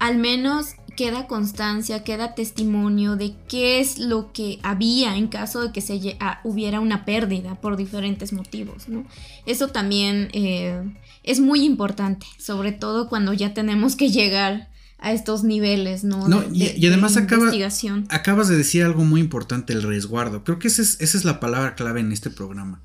al 0.00 0.18
menos 0.18 0.70
queda 0.96 1.28
constancia, 1.28 2.02
queda 2.02 2.34
testimonio 2.34 3.14
de 3.14 3.36
qué 3.46 3.78
es 3.78 4.00
lo 4.00 4.32
que 4.32 4.58
había 4.64 5.16
en 5.16 5.28
caso 5.28 5.62
de 5.62 5.70
que 5.70 5.80
se 5.80 6.16
ah, 6.18 6.40
hubiera 6.42 6.80
una 6.80 7.04
pérdida 7.04 7.60
por 7.60 7.76
diferentes 7.76 8.32
motivos, 8.32 8.88
¿no? 8.88 9.06
Eso 9.46 9.68
también 9.68 10.30
eh, 10.32 10.82
es 11.22 11.38
muy 11.38 11.64
importante, 11.64 12.26
sobre 12.36 12.72
todo 12.72 13.08
cuando 13.08 13.32
ya 13.32 13.54
tenemos 13.54 13.94
que 13.94 14.10
llegar 14.10 14.70
a 14.98 15.12
estos 15.12 15.44
niveles, 15.44 16.02
¿no? 16.02 16.26
y, 16.52 16.84
además 16.84 17.16
acabas 17.16 18.48
de 18.48 18.56
decir 18.56 18.82
algo 18.82 19.04
muy 19.04 19.20
importante, 19.20 19.72
el 19.72 19.84
resguardo. 19.84 20.42
Creo 20.42 20.58
que 20.58 20.66
esa 20.66 20.82
es, 20.82 21.00
esa 21.00 21.16
es 21.16 21.24
la 21.24 21.38
palabra 21.38 21.76
clave 21.76 22.00
en 22.00 22.10
este 22.10 22.30
programa. 22.30 22.82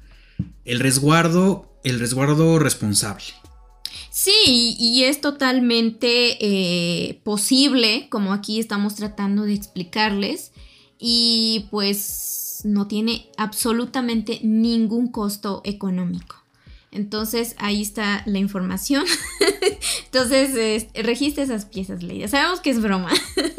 El 0.66 0.80
resguardo, 0.80 1.80
el 1.84 2.00
resguardo 2.00 2.60
responsable. 2.60 3.42
Sí, 4.12 4.76
y 4.78 5.04
es 5.06 5.22
totalmente 5.22 6.38
eh, 6.42 7.22
posible, 7.24 8.08
como 8.10 8.34
aquí 8.34 8.60
estamos 8.60 8.96
tratando 8.96 9.44
de 9.44 9.54
explicarles, 9.54 10.52
y 11.00 11.68
pues 11.72 12.60
no 12.66 12.88
tiene 12.88 13.30
absolutamente 13.38 14.42
ningún 14.44 15.08
costo 15.08 15.62
económico. 15.64 16.36
Entonces 16.92 17.56
ahí 17.58 17.82
está 17.82 18.22
la 18.26 18.38
información. 18.38 19.06
Entonces 20.06 20.88
registre 20.94 21.44
esas 21.44 21.64
piezas, 21.64 22.04
Leida. 22.04 22.28
Sabemos 22.28 22.60
que 22.60 22.70
es 22.70 22.82
broma. 22.82 23.10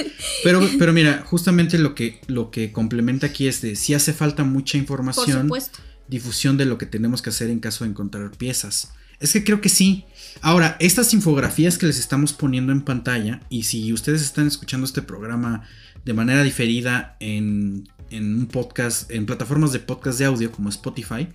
pero, 0.45 0.61
pero 0.79 0.93
mira, 0.93 1.25
justamente 1.27 1.79
lo 1.79 1.95
que, 1.95 2.21
lo 2.27 2.51
que 2.51 2.73
complementa 2.73 3.29
aquí 3.29 3.49
es 3.49 3.63
de 3.63 3.75
si 3.75 3.95
hace 3.95 4.13
falta 4.13 4.45
mucha 4.45 4.77
información, 4.77 5.51
difusión 6.09 6.59
de 6.59 6.67
lo 6.67 6.77
que 6.77 6.85
tenemos 6.85 7.23
que 7.23 7.31
hacer 7.31 7.49
en 7.49 7.59
caso 7.59 7.85
de 7.85 7.91
encontrar 7.91 8.33
piezas. 8.33 8.93
Es 9.23 9.33
que 9.33 9.45
creo 9.45 9.61
que 9.61 9.69
sí. 9.69 10.05
Ahora, 10.41 10.77
estas 10.81 11.15
infografías 11.15 11.79
que 11.79 11.87
les 11.87 11.99
estamos 11.99 12.33
poniendo 12.33 12.73
en 12.73 12.83
pantalla, 12.83 13.41
y 13.49 13.63
si 13.63 13.93
ustedes 13.93 14.23
están 14.23 14.49
escuchando 14.49 14.85
este 14.85 15.03
programa 15.03 15.63
de 16.05 16.13
manera 16.13 16.43
diferida 16.43 17.17
en, 17.21 17.89
en 18.11 18.35
un 18.35 18.47
podcast, 18.47 19.11
en 19.11 19.25
plataformas 19.25 19.73
de 19.73 19.79
podcast 19.79 20.19
de 20.19 20.25
audio 20.25 20.51
como 20.51 20.69
Spotify, 20.69 21.29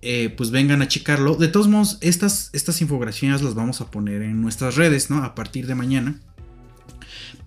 eh, 0.00 0.32
pues 0.36 0.50
vengan 0.50 0.82
a 0.82 0.88
checarlo. 0.88 1.34
De 1.34 1.48
todos 1.48 1.68
modos, 1.68 1.98
estas, 2.00 2.50
estas 2.52 2.80
infografías 2.80 3.42
las 3.42 3.54
vamos 3.54 3.80
a 3.80 3.90
poner 3.90 4.22
en 4.22 4.40
nuestras 4.42 4.76
redes, 4.76 5.10
¿no? 5.10 5.24
A 5.24 5.34
partir 5.34 5.66
de 5.66 5.74
mañana. 5.74 6.20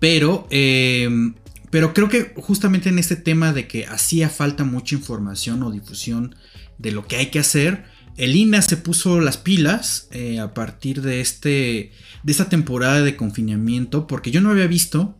Pero, 0.00 0.46
em, 0.50 1.34
pero 1.70 1.94
creo 1.94 2.08
que 2.08 2.32
justamente 2.36 2.88
en 2.88 2.98
este 2.98 3.16
tema 3.16 3.52
de 3.52 3.68
que 3.68 3.86
hacía 3.86 4.28
falta 4.28 4.64
mucha 4.64 4.94
información 4.94 5.62
o 5.62 5.70
difusión 5.70 6.34
de 6.78 6.92
lo 6.92 7.06
que 7.06 7.16
hay 7.16 7.26
que 7.26 7.38
hacer, 7.38 7.84
el 8.18 8.36
INA 8.36 8.60
se 8.62 8.76
puso 8.76 9.20
las 9.20 9.38
pilas 9.38 10.08
eh, 10.10 10.40
a 10.40 10.52
partir 10.52 11.02
de, 11.02 11.20
este, 11.20 11.92
de 12.24 12.32
esta 12.32 12.48
temporada 12.48 13.00
de 13.00 13.16
confinamiento, 13.16 14.06
porque 14.06 14.30
yo 14.30 14.40
no 14.40 14.50
había 14.50 14.66
visto 14.66 15.16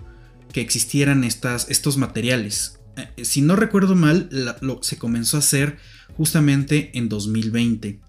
que 0.53 0.61
existieran 0.61 1.25
estas, 1.25 1.71
estos 1.71 1.97
materiales. 1.97 2.81
Eh, 2.97 3.25
si 3.25 3.41
no 3.41 3.55
recuerdo 3.55 3.95
mal, 3.95 4.29
lo, 4.61 4.83
se 4.83 4.99
comenzó 4.99 5.37
a 5.37 5.41
hacer 5.41 5.79
justamente 6.17 6.91
en 6.95 7.09
2020. 7.09 8.01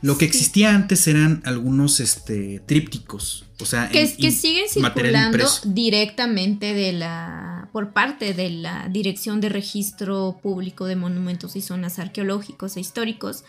Lo 0.00 0.16
que 0.16 0.24
existía 0.24 0.74
antes 0.74 1.06
eran 1.06 1.42
algunos 1.44 2.00
este, 2.00 2.60
trípticos, 2.60 3.46
o 3.60 3.66
sea, 3.66 3.88
que, 3.88 4.14
que 4.16 4.30
siguen 4.30 4.68
circulando 4.68 5.44
directamente 5.64 6.72
de 6.72 6.92
la 6.92 7.68
por 7.72 7.92
parte 7.92 8.32
de 8.32 8.50
la 8.50 8.88
Dirección 8.88 9.40
de 9.40 9.48
Registro 9.48 10.38
Público 10.42 10.86
de 10.86 10.96
Monumentos 10.96 11.56
y 11.56 11.60
Zonas 11.60 11.98
Arqueológicos 11.98 12.76
e 12.76 12.80
Históricos. 12.80 13.44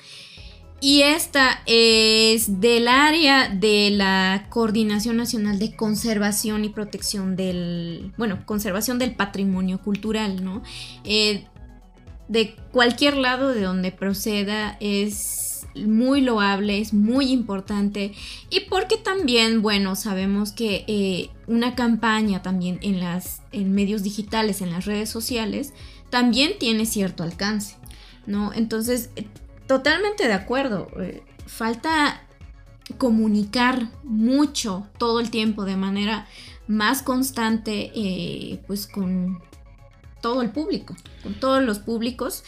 Y 0.81 1.01
esta 1.01 1.61
es 1.65 2.61
del 2.61 2.87
área 2.87 3.49
de 3.49 3.89
la 3.91 4.47
Coordinación 4.49 5.17
Nacional 5.17 5.59
de 5.59 5.75
Conservación 5.75 6.63
y 6.63 6.69
Protección 6.69 7.35
del, 7.35 8.13
bueno, 8.17 8.45
conservación 8.45 8.97
del 8.97 9.13
patrimonio 9.13 9.81
cultural, 9.81 10.43
¿no? 10.43 10.63
Eh, 11.03 11.45
de 12.29 12.55
cualquier 12.71 13.17
lado 13.17 13.49
de 13.49 13.61
donde 13.61 13.91
proceda 13.91 14.77
es 14.79 15.67
muy 15.75 16.21
loable, 16.21 16.79
es 16.79 16.93
muy 16.93 17.31
importante 17.31 18.13
y 18.49 18.61
porque 18.61 18.97
también, 18.97 19.61
bueno, 19.61 19.95
sabemos 19.95 20.51
que 20.51 20.85
eh, 20.87 21.29
una 21.47 21.75
campaña 21.75 22.41
también 22.41 22.79
en 22.81 22.99
las 22.99 23.41
en 23.51 23.73
medios 23.73 24.03
digitales, 24.03 24.61
en 24.61 24.71
las 24.71 24.85
redes 24.85 25.09
sociales, 25.09 25.73
también 26.09 26.53
tiene 26.59 26.85
cierto 26.85 27.23
alcance, 27.23 27.75
¿no? 28.25 28.53
Entonces, 28.53 29.09
totalmente 29.69 30.27
de 30.27 30.33
acuerdo. 30.33 30.87
Eh, 30.99 31.23
falta 31.45 32.23
comunicar 32.97 33.87
mucho 34.03 34.87
todo 34.97 35.19
el 35.19 35.29
tiempo 35.29 35.63
de 35.63 35.77
manera 35.77 36.27
más 36.67 37.03
constante, 37.03 38.59
pues 38.65 38.87
con 38.87 39.43
todo 40.21 40.41
el 40.41 40.49
público, 40.49 40.95
con 41.21 41.35
todos 41.35 41.63
los 41.63 41.77
públicos. 41.77 42.43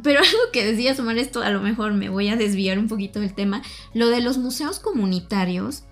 Pero 0.00 0.20
algo 0.24 0.52
que 0.52 0.64
decía 0.64 0.94
Omar, 0.96 1.18
esto 1.18 1.42
a 1.42 1.50
lo 1.50 1.60
mejor 1.60 1.92
me 1.92 2.08
voy 2.08 2.28
a 2.28 2.36
desviar 2.36 2.78
un 2.78 2.86
poquito 2.86 3.18
del 3.18 3.34
tema, 3.34 3.62
lo 3.92 4.08
de 4.08 4.20
los 4.20 4.38
museos 4.38 4.78
comunitarios. 4.78 5.82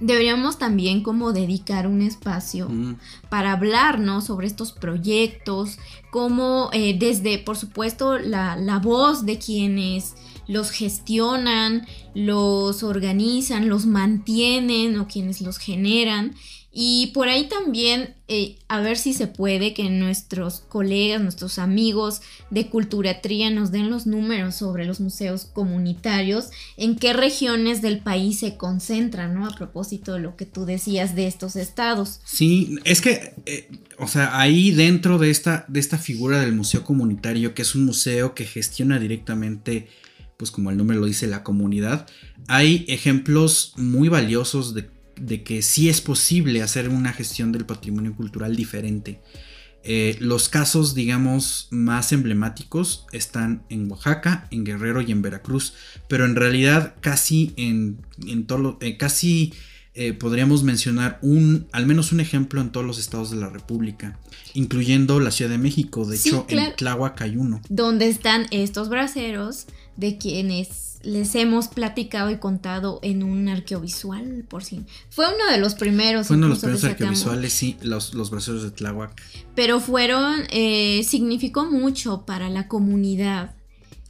Deberíamos 0.00 0.58
también 0.58 1.02
como 1.02 1.32
dedicar 1.32 1.86
un 1.86 2.02
espacio 2.02 2.68
mm. 2.68 2.96
para 3.28 3.52
hablar, 3.52 3.98
Sobre 4.22 4.46
estos 4.46 4.72
proyectos, 4.72 5.78
como 6.10 6.70
eh, 6.72 6.96
desde, 6.98 7.38
por 7.38 7.56
supuesto, 7.56 8.18
la, 8.18 8.56
la 8.56 8.78
voz 8.78 9.26
de 9.26 9.38
quienes 9.38 10.14
los 10.46 10.70
gestionan, 10.70 11.86
los 12.14 12.82
organizan, 12.82 13.68
los 13.68 13.86
mantienen 13.86 14.98
o 14.98 15.06
quienes 15.06 15.40
los 15.40 15.58
generan 15.58 16.34
y 16.80 17.08
por 17.08 17.26
ahí 17.26 17.48
también 17.48 18.14
eh, 18.28 18.56
a 18.68 18.80
ver 18.80 18.98
si 18.98 19.12
se 19.12 19.26
puede 19.26 19.74
que 19.74 19.90
nuestros 19.90 20.60
colegas, 20.60 21.20
nuestros 21.20 21.58
amigos 21.58 22.20
de 22.52 22.68
Culturatría 22.68 23.50
nos 23.50 23.72
den 23.72 23.90
los 23.90 24.06
números 24.06 24.54
sobre 24.54 24.84
los 24.84 25.00
museos 25.00 25.46
comunitarios, 25.46 26.50
en 26.76 26.94
qué 26.94 27.14
regiones 27.14 27.82
del 27.82 27.98
país 27.98 28.38
se 28.38 28.56
concentran, 28.56 29.34
¿no? 29.34 29.44
A 29.44 29.56
propósito 29.56 30.12
de 30.12 30.20
lo 30.20 30.36
que 30.36 30.46
tú 30.46 30.66
decías 30.66 31.16
de 31.16 31.26
estos 31.26 31.56
estados. 31.56 32.20
Sí, 32.24 32.76
es 32.84 33.00
que, 33.00 33.34
eh, 33.46 33.68
o 33.98 34.06
sea, 34.06 34.38
ahí 34.38 34.70
dentro 34.70 35.18
de 35.18 35.30
esta, 35.30 35.64
de 35.66 35.80
esta 35.80 35.98
figura 35.98 36.38
del 36.38 36.52
museo 36.52 36.84
comunitario, 36.84 37.54
que 37.54 37.62
es 37.62 37.74
un 37.74 37.86
museo 37.86 38.36
que 38.36 38.44
gestiona 38.44 39.00
directamente, 39.00 39.88
pues 40.36 40.52
como 40.52 40.70
el 40.70 40.76
nombre 40.76 40.96
lo 40.96 41.06
dice, 41.06 41.26
la 41.26 41.42
comunidad, 41.42 42.06
hay 42.46 42.84
ejemplos 42.86 43.72
muy 43.76 44.08
valiosos 44.08 44.74
de 44.74 44.96
de 45.20 45.42
que 45.42 45.62
sí 45.62 45.88
es 45.88 46.00
posible 46.00 46.62
hacer 46.62 46.88
una 46.88 47.12
gestión 47.12 47.52
del 47.52 47.66
patrimonio 47.66 48.14
cultural 48.14 48.56
diferente. 48.56 49.20
Eh, 49.84 50.16
los 50.20 50.48
casos, 50.48 50.94
digamos, 50.94 51.68
más 51.70 52.12
emblemáticos 52.12 53.06
están 53.12 53.62
en 53.68 53.90
Oaxaca, 53.90 54.48
en 54.50 54.64
Guerrero 54.64 55.00
y 55.00 55.12
en 55.12 55.22
Veracruz, 55.22 55.74
pero 56.08 56.24
en 56.24 56.36
realidad 56.36 56.94
casi 57.00 57.54
en, 57.56 57.98
en 58.26 58.46
todo, 58.46 58.76
eh, 58.80 58.96
casi 58.96 59.54
eh, 59.94 60.12
podríamos 60.12 60.62
mencionar 60.62 61.18
un, 61.22 61.68
al 61.72 61.86
menos 61.86 62.12
un 62.12 62.20
ejemplo 62.20 62.60
en 62.60 62.70
todos 62.70 62.86
los 62.86 62.98
estados 62.98 63.30
de 63.30 63.36
la 63.36 63.48
República, 63.48 64.18
incluyendo 64.54 65.20
la 65.20 65.30
Ciudad 65.30 65.50
de 65.50 65.58
México. 65.58 66.04
De 66.04 66.16
hecho, 66.16 66.46
en 66.48 66.76
Tláhuac 66.76 67.20
hay 67.22 67.36
uno. 67.36 67.60
Donde 67.68 68.08
están 68.08 68.46
estos 68.50 68.88
braceros 68.88 69.66
de 69.96 70.18
quienes 70.18 70.87
les 71.02 71.34
hemos 71.34 71.68
platicado 71.68 72.30
y 72.30 72.38
contado 72.38 72.98
en 73.02 73.22
un 73.22 73.48
arqueovisual, 73.48 74.44
por 74.48 74.64
si. 74.64 74.84
Fue 75.10 75.26
uno 75.26 75.50
de 75.50 75.58
los 75.58 75.74
primeros. 75.74 76.26
Fue 76.26 76.36
uno 76.36 76.46
de 76.46 76.50
los 76.50 76.60
primeros 76.60 76.84
arqueovisuales, 76.84 77.52
sí, 77.52 77.76
los, 77.82 78.14
los 78.14 78.30
braceros 78.30 78.62
de 78.62 78.70
Tláhuac. 78.70 79.20
Pero 79.54 79.80
fueron, 79.80 80.42
eh, 80.50 81.02
significó 81.04 81.70
mucho 81.70 82.24
para 82.26 82.50
la 82.50 82.68
comunidad 82.68 83.54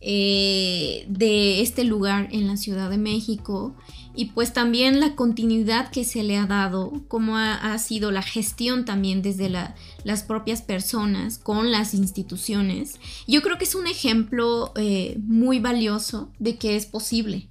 eh, 0.01 1.07
de 1.09 1.61
este 1.61 1.84
lugar 1.84 2.28
en 2.30 2.47
la 2.47 2.57
Ciudad 2.57 2.89
de 2.89 2.99
México 2.99 3.74
y 4.18 4.24
pues 4.24 4.52
también 4.52 4.98
la 4.98 5.14
continuidad 5.14 5.92
que 5.92 6.02
se 6.02 6.24
le 6.24 6.36
ha 6.36 6.46
dado, 6.46 7.04
cómo 7.06 7.36
ha, 7.38 7.78
sido 7.78 8.10
la 8.10 8.22
gestión 8.22 8.84
también 8.84 9.22
desde 9.22 9.48
las 9.48 10.22
propias 10.24 10.60
personas 10.60 11.38
con 11.38 11.70
las 11.70 11.94
instituciones. 11.94 12.96
Yo 13.28 13.42
creo 13.42 13.58
que 13.58 13.64
es 13.64 13.76
un 13.76 13.86
ejemplo 13.86 14.72
eh, 14.74 15.16
muy 15.20 15.60
valioso 15.60 16.32
de 16.40 16.56
que 16.56 16.74
es 16.74 16.86
posible. 16.86 17.46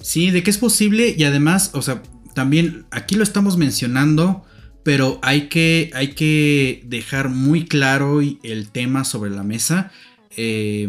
Sí, 0.00 0.30
de 0.30 0.44
que 0.44 0.50
es 0.50 0.58
posible 0.58 1.12
y 1.18 1.24
además, 1.24 1.72
o 1.74 1.82
sea, 1.82 2.04
también 2.36 2.86
aquí 2.92 3.16
lo 3.16 3.24
estamos 3.24 3.56
mencionando, 3.56 4.44
pero 4.84 5.18
hay 5.22 5.48
que, 5.48 5.90
hay 5.92 6.12
que 6.12 6.84
dejar 6.86 7.30
muy 7.30 7.64
claro 7.64 8.20
el 8.20 8.68
tema 8.68 9.02
sobre 9.02 9.32
la 9.32 9.42
mesa. 9.42 9.90
Eh, 10.36 10.86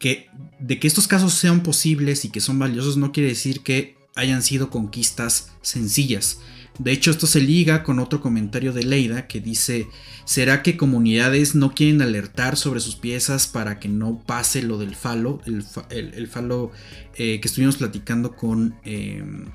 que 0.00 0.28
de 0.58 0.80
que 0.80 0.88
estos 0.88 1.06
casos 1.06 1.34
sean 1.34 1.62
posibles 1.62 2.24
y 2.24 2.30
que 2.30 2.40
son 2.40 2.58
valiosos 2.58 2.96
no 2.96 3.12
quiere 3.12 3.28
decir 3.28 3.60
que 3.60 3.99
hayan 4.14 4.42
sido 4.42 4.70
conquistas 4.70 5.50
sencillas. 5.62 6.38
De 6.78 6.92
hecho, 6.92 7.10
esto 7.10 7.26
se 7.26 7.40
liga 7.40 7.82
con 7.82 7.98
otro 7.98 8.20
comentario 8.20 8.72
de 8.72 8.84
Leida 8.84 9.26
que 9.26 9.40
dice, 9.40 9.86
¿será 10.24 10.62
que 10.62 10.78
comunidades 10.78 11.54
no 11.54 11.74
quieren 11.74 12.00
alertar 12.00 12.56
sobre 12.56 12.80
sus 12.80 12.96
piezas 12.96 13.46
para 13.46 13.78
que 13.78 13.88
no 13.88 14.22
pase 14.24 14.62
lo 14.62 14.78
del 14.78 14.94
falo? 14.94 15.40
El, 15.44 16.26
falo 16.28 16.72
eh, 17.16 17.38
que 17.40 17.48
estuvimos 17.48 17.76
platicando 17.76 18.34
con... 18.34 18.76
Em, 18.84 19.46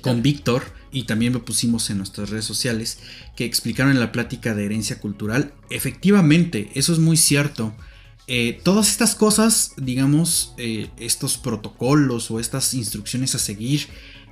con 0.00 0.22
Víctor 0.22 0.64
y 0.90 1.04
también 1.04 1.32
lo 1.32 1.44
pusimos 1.44 1.88
en 1.90 1.98
nuestras 1.98 2.30
redes 2.30 2.44
sociales 2.44 2.98
que 3.36 3.44
explicaron 3.44 3.92
en 3.92 4.00
la 4.00 4.10
plática 4.10 4.52
de 4.52 4.64
herencia 4.64 4.98
cultural. 4.98 5.52
Efectivamente, 5.70 6.70
eso 6.74 6.92
es 6.92 6.98
muy 6.98 7.16
cierto. 7.16 7.74
Eh, 8.30 8.60
todas 8.62 8.90
estas 8.90 9.14
cosas, 9.14 9.72
digamos, 9.78 10.52
eh, 10.58 10.90
estos 10.98 11.38
protocolos 11.38 12.30
o 12.30 12.38
estas 12.38 12.74
instrucciones 12.74 13.34
a 13.34 13.38
seguir 13.38 13.86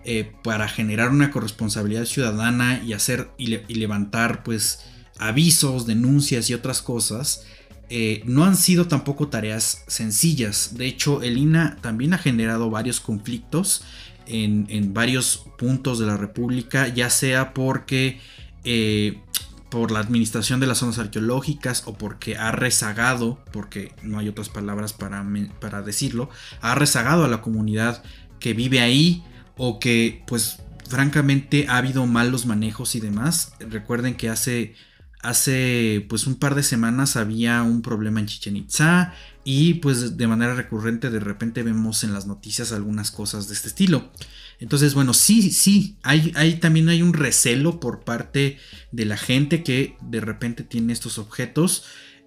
eh, 0.05 0.31
para 0.45 0.69
generar 0.69 1.09
una 1.09 1.31
corresponsabilidad 1.31 2.05
ciudadana 2.05 2.83
y 2.85 2.93
hacer 2.93 3.31
y, 3.39 3.47
levantar 3.75 4.43
pues 4.43 4.81
avisos, 5.19 5.87
denuncias 5.87 6.51
y 6.51 6.55
otras 6.55 6.83
cosas, 6.83 7.47
no 8.27 8.45
han 8.45 8.57
sido 8.57 8.87
tampoco 8.87 9.29
tareas 9.29 9.85
sencillas. 9.87 10.77
De 10.77 10.87
hecho, 10.87 11.23
el 11.23 11.39
INA 11.39 11.79
también 11.81 12.13
ha 12.13 12.19
generado 12.19 12.69
varios 12.69 13.01
conflictos 13.01 13.83
en, 14.27 14.67
en 14.69 14.93
varios 14.93 15.47
puntos 15.57 16.01
de 16.01 16.07
la 16.07 16.17
República, 16.17 16.89
ya 16.89 17.09
sea 17.09 17.55
porque 17.55 18.21
por 19.71 19.91
la 19.91 20.01
administración 20.01 20.61
de 20.61 20.67
las 20.67 20.79
zonas 20.79 20.99
arqueológicas 20.99 21.83
o 21.87 21.95
porque 21.95 22.37
ha 22.37 22.53
rezagado, 22.53 23.43
porque 23.53 23.93
no 24.03 24.19
hay 24.19 24.29
otras 24.29 24.49
palabras 24.49 24.93
para, 24.93 25.27
para 25.61 25.83
decirlo, 25.83 26.31
ha 26.61 26.75
rezagado 26.75 27.25
a 27.25 27.29
la 27.29 27.43
comunidad 27.43 28.03
que 28.39 28.55
vive 28.55 28.81
ahí 28.81 29.25
o 29.57 29.81
que 29.81 30.23
pues 30.27 30.59
francamente 30.89 31.67
ha 31.69 31.79
habido 31.79 32.07
malos 32.07 32.47
manejos 32.47 32.95
y 32.95 33.01
demás. 33.01 33.53
Recuerden 33.59 34.15
que 34.15 34.29
hace 34.29 34.75
hace 35.23 36.07
pues 36.09 36.27
un 36.27 36.37
par 36.37 36.55
de 36.55 36.63
semanas 36.63 37.17
había 37.17 37.63
un 37.63 37.83
problema 37.83 38.21
en 38.21 38.27
Chichen 38.27 38.57
Itza 38.57 39.13
y 39.43 39.75
pues 39.75 40.17
de 40.17 40.27
manera 40.29 40.55
recurrente 40.55 41.11
de 41.11 41.19
repente 41.19 41.65
vemos 41.65 42.05
en 42.05 42.13
las 42.13 42.27
noticias 42.27 42.71
algunas 42.71 43.11
cosas 43.11 43.49
de 43.49 43.55
este 43.55 43.69
estilo. 43.69 44.11
Entonces, 44.59 44.95
bueno, 44.95 45.13
sí, 45.13 45.51
sí, 45.51 45.97
hay, 46.03 46.55
también 46.61 46.89
hay 46.89 47.03
un 47.03 47.13
recelo 47.13 47.79
por 47.79 48.05
parte 48.05 48.59
de 48.91 49.05
la 49.05 49.17
gente 49.17 49.63
que 49.63 49.97
de 50.01 50.21
repente 50.21 50.63
tiene 50.63 50.93
estos 50.93 51.19
objetos. 51.19 51.85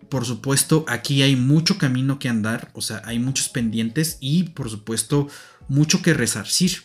por 0.10 0.26
supuesto, 0.26 0.86
aquí 0.88 1.22
hay 1.22 1.36
mucho 1.36 1.78
camino 1.78 2.20
que 2.20 2.30
andar, 2.30 2.72
o 2.74 2.82
sea, 2.82 3.02
hay 3.06 3.20
muchos 3.20 3.50
pendientes 3.50 4.18
y, 4.22 4.44
por 4.44 4.70
supuesto, 4.70 5.28
mucho 5.68 6.02
que 6.02 6.14
resarcir. 6.14 6.84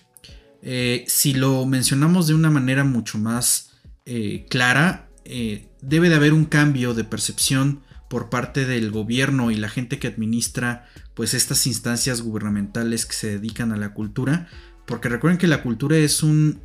Eh, 0.62 1.04
si 1.08 1.34
lo 1.34 1.64
mencionamos 1.66 2.26
de 2.26 2.34
una 2.34 2.50
manera 2.50 2.84
mucho 2.84 3.18
más 3.18 3.70
eh, 4.06 4.46
clara, 4.48 5.08
eh, 5.24 5.68
debe 5.80 6.08
de 6.08 6.14
haber 6.16 6.32
un 6.32 6.44
cambio 6.44 6.94
de 6.94 7.04
percepción 7.04 7.82
por 8.08 8.30
parte 8.30 8.66
del 8.66 8.90
gobierno 8.90 9.50
y 9.50 9.56
la 9.56 9.68
gente 9.68 9.98
que 9.98 10.08
administra 10.08 10.86
pues 11.14 11.34
estas 11.34 11.66
instancias 11.66 12.20
gubernamentales 12.22 13.06
que 13.06 13.14
se 13.14 13.38
dedican 13.38 13.72
a 13.72 13.76
la 13.76 13.94
cultura, 13.94 14.48
porque 14.86 15.08
recuerden 15.08 15.38
que 15.38 15.46
la 15.46 15.62
cultura 15.62 15.96
es 15.96 16.22
un 16.22 16.60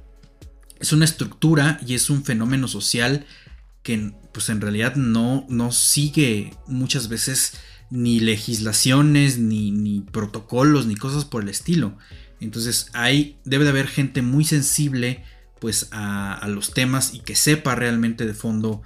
es 0.79 0.93
una 0.93 1.05
estructura 1.05 1.79
y 1.85 1.93
es 1.93 2.09
un 2.09 2.23
fenómeno 2.23 2.67
social 2.67 3.25
que 3.83 4.13
pues 4.31 4.49
en 4.49 4.61
realidad 4.61 4.95
no, 4.95 5.45
no 5.49 5.71
sigue 5.71 6.53
muchas 6.67 7.09
veces 7.09 7.53
ni 7.89 8.19
legislaciones, 8.19 9.39
ni, 9.39 9.71
ni, 9.71 10.01
protocolos, 10.01 10.85
ni 10.85 10.95
cosas 10.95 11.25
por 11.25 11.43
el 11.43 11.49
estilo. 11.49 11.97
Entonces 12.39 12.89
hay, 12.93 13.37
debe 13.45 13.63
de 13.63 13.71
haber 13.71 13.87
gente 13.87 14.21
muy 14.21 14.45
sensible 14.45 15.23
pues 15.59 15.89
a, 15.91 16.47
los 16.47 16.73
temas 16.73 17.13
y 17.13 17.19
que 17.19 17.35
sepa 17.35 17.75
realmente 17.75 18.25
de 18.25 18.33
fondo 18.33 18.81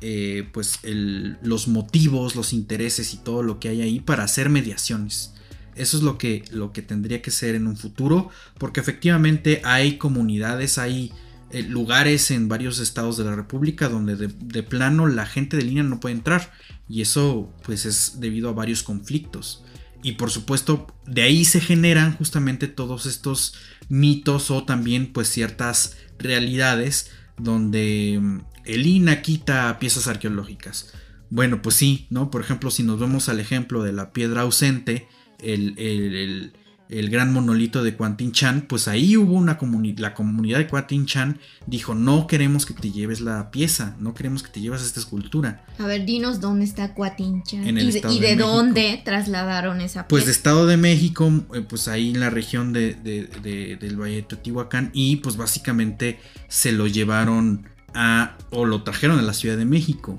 eh, 0.00 0.48
pues 0.52 0.80
los 0.84 1.68
motivos, 1.68 2.36
los 2.36 2.52
intereses 2.52 3.14
y 3.14 3.18
todo 3.18 3.42
lo 3.42 3.58
que 3.58 3.68
hay 3.68 3.80
ahí 3.80 4.00
para 4.00 4.24
hacer 4.24 4.50
mediaciones. 4.50 5.34
Eso 5.78 5.96
es 5.96 6.02
lo 6.02 6.18
que, 6.18 6.44
lo 6.50 6.72
que 6.72 6.82
tendría 6.82 7.22
que 7.22 7.30
ser 7.30 7.54
en 7.54 7.66
un 7.66 7.76
futuro, 7.76 8.30
porque 8.58 8.80
efectivamente 8.80 9.62
hay 9.64 9.96
comunidades, 9.96 10.78
hay 10.78 11.12
eh, 11.50 11.62
lugares 11.62 12.30
en 12.30 12.48
varios 12.48 12.78
estados 12.78 13.16
de 13.16 13.24
la 13.24 13.34
República 13.34 13.88
donde 13.88 14.16
de, 14.16 14.62
plano 14.62 15.06
la 15.06 15.24
gente 15.24 15.56
de 15.56 15.64
línea 15.64 15.82
no 15.82 15.98
puede 15.98 16.14
entrar 16.14 16.52
y 16.90 17.00
eso 17.00 17.50
pues 17.64 17.86
es 17.86 18.20
debido 18.20 18.50
a 18.50 18.52
varios 18.52 18.82
conflictos. 18.82 19.64
Y 20.02 20.12
por 20.12 20.30
supuesto 20.30 20.86
de 21.06 21.22
ahí 21.22 21.46
se 21.46 21.60
generan 21.60 22.14
justamente 22.16 22.68
todos 22.68 23.06
estos 23.06 23.54
mitos 23.88 24.50
o 24.50 24.64
también 24.64 25.10
pues 25.10 25.28
ciertas 25.28 25.96
realidades 26.18 27.10
donde 27.38 28.18
mm, 28.20 28.40
el 28.66 28.86
INA 28.86 29.22
quita 29.22 29.78
piezas 29.78 30.06
arqueológicas. 30.06 30.92
Bueno, 31.30 31.62
pues 31.62 31.76
sí, 31.76 32.06
¿no? 32.10 32.30
Por 32.30 32.42
ejemplo, 32.42 32.70
si 32.70 32.82
nos 32.82 33.00
vemos 33.00 33.30
al 33.30 33.40
ejemplo 33.40 33.82
de 33.82 33.92
la 33.92 34.12
piedra 34.12 34.42
ausente, 34.42 35.08
el, 35.38 35.78
el 35.78 36.52
el 36.88 37.10
gran 37.10 37.32
monolito 37.32 37.82
de 37.82 37.94
Quantin 37.94 38.32
Chan, 38.32 38.62
pues 38.62 38.88
ahí 38.88 39.16
hubo 39.16 39.34
una 39.34 39.58
comunidad, 39.58 39.98
la 39.98 40.14
comunidad 40.14 40.58
de 40.58 40.66
Quantin 40.66 41.06
Chan 41.06 41.38
dijo, 41.66 41.94
no 41.94 42.26
queremos 42.26 42.64
que 42.64 42.72
te 42.72 42.90
lleves 42.90 43.20
la 43.20 43.50
pieza, 43.50 43.94
no 44.00 44.14
queremos 44.14 44.42
que 44.42 44.50
te 44.50 44.60
lleves 44.60 44.82
esta 44.82 45.00
escultura. 45.00 45.64
A 45.78 45.86
ver, 45.86 46.06
dinos 46.06 46.40
dónde 46.40 46.64
está 46.64 46.94
Quantin 46.94 47.42
Chan 47.42 47.78
y, 47.78 48.20
de, 48.20 48.36
dónde 48.36 49.02
trasladaron 49.04 49.80
esa 49.80 50.02
pieza. 50.02 50.08
Pues 50.08 50.24
de 50.24 50.32
Estado 50.32 50.66
de 50.66 50.76
México, 50.76 51.30
eh, 51.54 51.60
pues 51.60 51.88
ahí 51.88 52.10
en 52.10 52.20
la 52.20 52.30
región 52.30 52.72
de, 52.72 52.94
del 52.94 54.00
Valle 54.00 54.16
de 54.16 54.22
Teotihuacán 54.22 54.90
y 54.94 55.16
pues 55.16 55.36
básicamente 55.36 56.18
se 56.48 56.72
lo 56.72 56.86
llevaron 56.86 57.68
a, 57.92 58.38
o 58.50 58.64
lo 58.64 58.82
trajeron 58.82 59.18
a 59.18 59.22
la 59.22 59.34
Ciudad 59.34 59.58
de 59.58 59.66
México. 59.66 60.18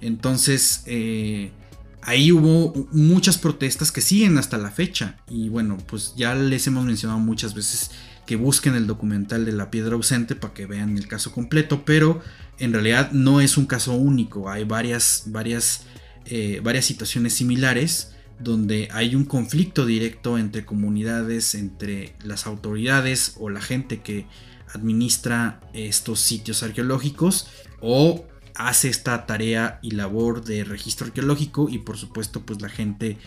Entonces, 0.00 0.82
eh, 0.86 1.50
ahí 2.04 2.32
hubo 2.32 2.88
muchas 2.92 3.38
protestas 3.38 3.90
que 3.90 4.00
siguen 4.00 4.38
hasta 4.38 4.58
la 4.58 4.70
fecha. 4.70 5.16
Y 5.28 5.48
bueno, 5.48 5.78
pues 5.86 6.14
ya 6.16 6.34
les 6.34 6.66
hemos 6.66 6.84
mencionado 6.84 7.20
muchas 7.20 7.54
veces 7.54 7.90
que 8.26 8.36
busquen 8.36 8.74
el 8.74 8.86
documental 8.86 9.44
de 9.44 9.52
la 9.52 9.70
piedra 9.70 9.94
ausente 9.94 10.34
para 10.34 10.54
que 10.54 10.66
vean 10.66 10.96
el 10.96 11.08
caso 11.08 11.32
completo, 11.32 11.84
pero 11.84 12.22
en 12.58 12.72
realidad 12.72 13.12
no 13.12 13.40
es 13.40 13.56
un 13.56 13.66
caso 13.66 13.94
único, 13.94 14.48
hay 14.50 14.64
varias, 14.64 15.24
varias, 15.26 15.82
eh, 16.26 16.60
varias 16.62 16.86
situaciones 16.86 17.34
similares 17.34 18.12
donde 18.38 18.88
hay 18.92 19.14
un 19.14 19.24
conflicto 19.24 19.86
directo 19.86 20.38
entre 20.38 20.64
comunidades, 20.64 21.54
entre 21.54 22.14
las 22.24 22.46
autoridades 22.46 23.34
o 23.38 23.50
la 23.50 23.60
gente 23.60 24.00
que 24.00 24.26
administra 24.72 25.60
estos 25.72 26.20
sitios 26.20 26.62
arqueológicos 26.62 27.48
o 27.80 28.24
hace 28.54 28.88
esta 28.88 29.26
tarea 29.26 29.78
y 29.82 29.92
labor 29.92 30.44
de 30.44 30.64
registro 30.64 31.06
arqueológico 31.06 31.68
y 31.68 31.78
por 31.78 31.96
supuesto 31.96 32.42
pues 32.42 32.60
la 32.60 32.68
gente 32.68 33.18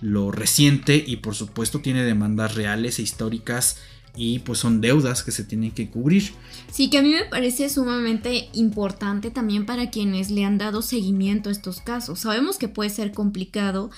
lo 0.00 0.30
resiente 0.30 1.02
y 1.06 1.16
por 1.16 1.34
supuesto 1.34 1.80
tiene 1.80 2.02
demandas 2.02 2.54
reales 2.54 2.98
e 2.98 3.02
históricas 3.02 3.78
y 4.16 4.38
pues 4.40 4.58
son 4.58 4.80
deudas 4.80 5.22
que 5.22 5.30
se 5.30 5.44
tienen 5.44 5.72
que 5.72 5.90
cubrir. 5.90 6.32
Sí, 6.70 6.88
que 6.88 6.98
a 6.98 7.02
mí 7.02 7.10
me 7.10 7.26
parece 7.26 7.68
sumamente 7.68 8.48
importante 8.54 9.30
también 9.30 9.66
para 9.66 9.90
quienes 9.90 10.30
le 10.30 10.44
han 10.44 10.58
dado 10.58 10.82
seguimiento 10.82 11.50
a 11.50 11.52
estos 11.52 11.80
casos. 11.80 12.20
Sabemos 12.20 12.56
que 12.56 12.68
puede 12.68 12.88
ser 12.88 13.12
complicado, 13.12 13.90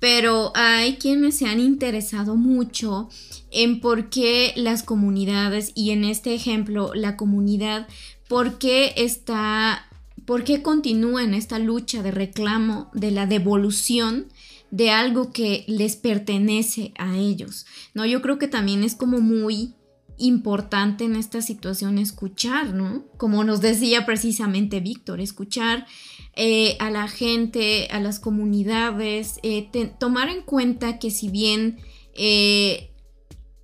pero 0.00 0.52
hay 0.54 0.96
quienes 0.96 1.36
se 1.36 1.46
han 1.46 1.60
interesado 1.60 2.36
mucho 2.36 3.10
en 3.50 3.80
por 3.80 4.08
qué 4.08 4.54
las 4.56 4.82
comunidades, 4.82 5.72
y 5.74 5.90
en 5.90 6.04
este 6.04 6.34
ejemplo 6.34 6.92
la 6.94 7.16
comunidad, 7.16 7.86
por 8.28 8.58
qué 8.58 8.94
está 8.96 9.86
¿Por 10.26 10.42
qué 10.42 10.60
continúa 10.60 11.22
en 11.22 11.34
esta 11.34 11.58
lucha 11.60 12.02
de 12.02 12.10
reclamo 12.10 12.90
de 12.92 13.12
la 13.12 13.26
devolución 13.26 14.26
de 14.72 14.90
algo 14.90 15.32
que 15.32 15.64
les 15.68 15.94
pertenece 15.94 16.92
a 16.98 17.16
ellos? 17.16 17.64
No, 17.94 18.04
yo 18.04 18.20
creo 18.22 18.38
que 18.38 18.48
también 18.48 18.82
es 18.82 18.96
como 18.96 19.20
muy 19.20 19.74
importante 20.18 21.04
en 21.04 21.14
esta 21.14 21.42
situación 21.42 21.98
escuchar, 21.98 22.74
¿no? 22.74 23.04
Como 23.18 23.44
nos 23.44 23.60
decía 23.60 24.04
precisamente 24.04 24.80
Víctor, 24.80 25.20
escuchar 25.20 25.86
eh, 26.34 26.76
a 26.80 26.90
la 26.90 27.06
gente, 27.06 27.86
a 27.90 28.00
las 28.00 28.18
comunidades, 28.18 29.38
eh, 29.42 29.68
tomar 29.98 30.28
en 30.28 30.42
cuenta 30.42 30.98
que 30.98 31.10
si 31.10 31.28
bien 31.28 31.78
eh, 32.14 32.90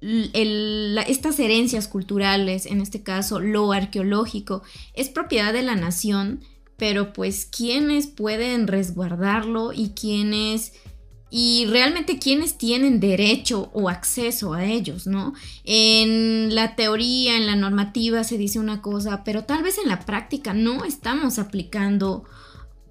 estas 0.03 1.39
herencias 1.39 1.89
culturales, 1.89 2.67
en 2.67 2.81
este 2.81 3.03
caso 3.03 3.41
lo 3.41 3.73
arqueológico, 3.73 4.63
es 4.95 5.09
propiedad 5.09 5.53
de 5.53 5.63
la 5.63 5.77
nación, 5.77 6.41
pero 6.83 7.13
pues 7.13 7.47
quiénes 7.47 8.09
pueden 8.09 8.67
resguardarlo 8.67 9.73
y 9.73 9.91
quiénes 9.91 10.73
y 11.31 11.67
realmente 11.67 12.19
quiénes 12.19 12.59
tienen 12.59 12.99
derecho 12.99 13.71
o 13.73 13.89
acceso 13.89 14.53
a 14.53 14.65
ellos, 14.65 15.07
¿no? 15.07 15.33
En 15.63 16.53
la 16.57 16.75
teoría, 16.75 17.37
en 17.37 17.47
la 17.47 17.55
normativa 17.55 18.25
se 18.25 18.37
dice 18.37 18.59
una 18.59 18.83
cosa, 18.83 19.23
pero 19.23 19.45
tal 19.45 19.63
vez 19.63 19.79
en 19.79 19.89
la 19.89 20.01
práctica 20.01 20.55
no 20.55 20.85
estamos 20.85 21.39
aplicando 21.39 22.25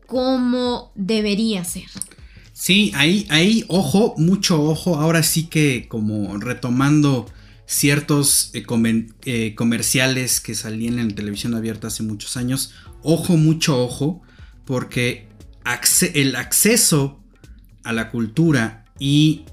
como 0.07 0.93
debería 0.95 1.65
ser. 1.65 1.89
Sí, 2.53 2.93
ahí, 2.95 3.27
ahí, 3.29 3.65
ojo, 3.67 4.13
mucho 4.15 4.63
ojo, 4.63 4.95
ahora 5.01 5.21
sí 5.21 5.47
que 5.47 5.89
como 5.89 6.37
retomando 6.37 7.25
ciertos 7.65 8.51
eh, 8.53 8.65
eh, 9.25 9.55
comerciales 9.55 10.39
que 10.39 10.55
salían 10.55 10.97
en 10.99 11.13
televisión 11.13 11.55
abierta 11.55 11.87
hace 11.87 12.03
muchos 12.03 12.37
años, 12.37 12.73
ojo, 13.03 13.37
mucho 13.37 13.81
ojo, 13.83 14.21
porque 14.65 15.27
el 16.13 16.35
acceso 16.35 17.21
a 17.83 17.93
la 17.93 18.09
cultura 18.09 18.85
y 18.99 19.45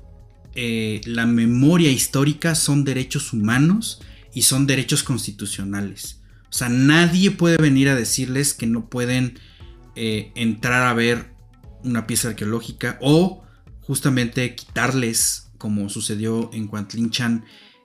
eh, 0.54 1.00
la 1.04 1.26
memoria 1.26 1.90
histórica 1.90 2.54
son 2.54 2.84
derechos 2.84 3.32
humanos 3.32 4.00
y 4.34 4.42
son 4.42 4.66
derechos 4.66 5.02
constitucionales. 5.02 6.20
O 6.50 6.52
sea, 6.52 6.68
nadie 6.68 7.30
puede 7.30 7.58
venir 7.58 7.88
a 7.88 7.94
decirles 7.94 8.54
que 8.54 8.66
no 8.66 8.88
pueden 8.88 9.38
eh, 9.96 10.32
entrar 10.34 10.82
a 10.82 10.94
ver 10.94 11.32
una 11.84 12.06
pieza 12.06 12.28
arqueológica 12.28 12.98
o 13.00 13.44
justamente 13.82 14.54
quitarles, 14.54 15.50
como 15.58 15.88
sucedió 15.88 16.50
en 16.52 16.66
Cuantlinchan, 16.66 17.44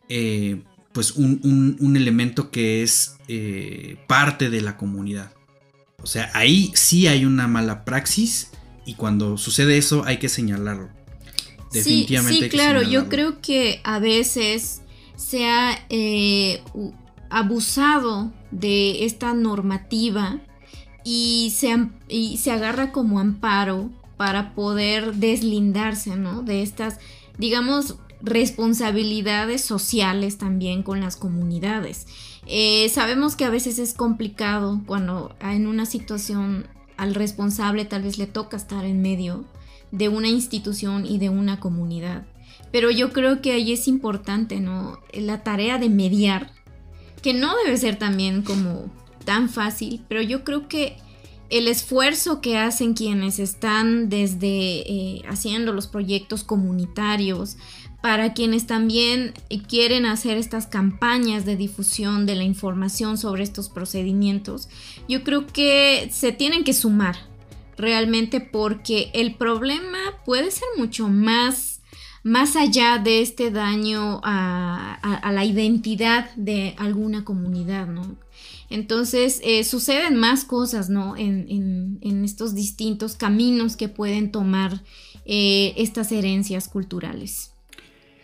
eh, 0.09 0.63
pues 0.93 1.11
un, 1.11 1.95
elemento 1.95 2.51
que 2.51 2.83
es 2.83 3.17
parte 4.07 4.49
de 4.49 4.61
la 4.61 4.77
comunidad. 4.77 5.33
O 6.03 6.07
sea, 6.07 6.29
ahí 6.33 6.71
sí 6.75 7.07
hay 7.07 7.25
una 7.25 7.47
mala 7.47 7.85
praxis 7.85 8.51
y 8.85 8.95
cuando 8.95 9.37
sucede 9.37 9.77
eso 9.77 10.03
hay 10.05 10.17
que 10.17 10.29
señalarlo. 10.29 10.89
Definitivamente. 11.71 12.37
Sí, 12.37 12.43
sí 12.43 12.49
claro, 12.49 12.83
yo 12.83 13.09
creo 13.09 13.41
que 13.41 13.81
a 13.83 13.99
veces 13.99 14.81
se 15.15 15.45
ha 15.45 15.79
eh, 15.89 16.61
abusado 17.29 18.31
de 18.51 19.05
esta 19.05 19.33
normativa 19.33 20.39
y 21.03 21.53
se, 21.55 21.87
y 22.07 22.37
se 22.37 22.51
agarra 22.51 22.91
como 22.91 23.19
amparo 23.19 23.89
para 24.17 24.53
poder 24.53 25.15
deslindarse, 25.15 26.15
¿no? 26.15 26.43
De 26.43 26.61
estas, 26.61 26.99
digamos, 27.37 27.95
responsabilidades 28.21 29.63
sociales 29.63 30.37
también 30.37 30.83
con 30.83 31.01
las 31.01 31.15
comunidades. 31.15 32.07
Eh, 32.45 32.89
sabemos 32.89 33.35
que 33.35 33.45
a 33.45 33.49
veces 33.49 33.79
es 33.79 33.93
complicado 33.93 34.81
cuando 34.85 35.35
en 35.41 35.67
una 35.67 35.85
situación 35.85 36.67
al 36.97 37.15
responsable 37.15 37.85
tal 37.85 38.03
vez 38.03 38.17
le 38.17 38.27
toca 38.27 38.57
estar 38.57 38.85
en 38.85 39.01
medio 39.01 39.45
de 39.91 40.09
una 40.09 40.27
institución 40.27 41.05
y 41.05 41.17
de 41.19 41.29
una 41.29 41.59
comunidad. 41.59 42.25
Pero 42.71 42.89
yo 42.89 43.13
creo 43.13 43.41
que 43.41 43.51
ahí 43.51 43.71
es 43.71 43.87
importante, 43.87 44.59
¿no? 44.59 44.99
La 45.13 45.43
tarea 45.43 45.77
de 45.77 45.89
mediar, 45.89 46.51
que 47.21 47.33
no 47.33 47.55
debe 47.63 47.77
ser 47.77 47.97
también 47.97 48.41
como 48.41 48.91
tan 49.25 49.49
fácil, 49.49 50.03
pero 50.07 50.21
yo 50.21 50.43
creo 50.43 50.67
que 50.67 50.97
el 51.49 51.67
esfuerzo 51.67 52.41
que 52.41 52.57
hacen 52.57 52.95
quienes 52.95 53.37
están 53.37 54.09
desde 54.09 54.47
eh, 54.47 55.21
haciendo 55.29 55.71
los 55.71 55.85
proyectos 55.85 56.43
comunitarios, 56.43 57.57
para 58.03 58.33
quienes 58.33 58.67
también 58.67 59.33
quieren 59.69 60.05
hacer 60.05 60.35
estas 60.35 60.67
campañas 60.67 61.45
de 61.45 61.55
difusión 61.55 62.25
de 62.25 62.35
la 62.35 62.43
información 62.43 63.17
sobre 63.17 63.43
estos 63.43 63.69
procedimientos, 63.69 64.67
yo 65.07 65.23
creo 65.23 65.47
que 65.47 66.09
se 66.11 66.33
tienen 66.33 66.65
que 66.65 66.73
sumar 66.73 67.15
realmente 67.77 68.41
porque 68.41 69.09
el 69.13 69.35
problema 69.35 69.99
puede 70.25 70.51
ser 70.51 70.67
mucho 70.77 71.07
más, 71.07 71.79
más 72.23 72.57
allá 72.57 72.97
de 72.97 73.21
este 73.21 73.51
daño 73.51 74.19
a, 74.21 74.99
la 75.31 75.45
identidad 75.45 76.29
de 76.35 76.75
alguna 76.77 77.23
comunidad, 77.23 77.87
¿no? 77.87 78.17
Entonces 78.69 79.39
eh, 79.45 79.63
suceden 79.63 80.17
más 80.17 80.43
cosas, 80.43 80.89
¿no? 80.89 81.15
En, 81.15 82.01
estos 82.25 82.53
distintos 82.53 83.15
caminos 83.15 83.77
que 83.77 83.87
pueden 83.87 84.29
tomar 84.29 84.81
eh, 85.25 85.73
estas 85.77 86.11
herencias 86.11 86.67
culturales. 86.67 87.52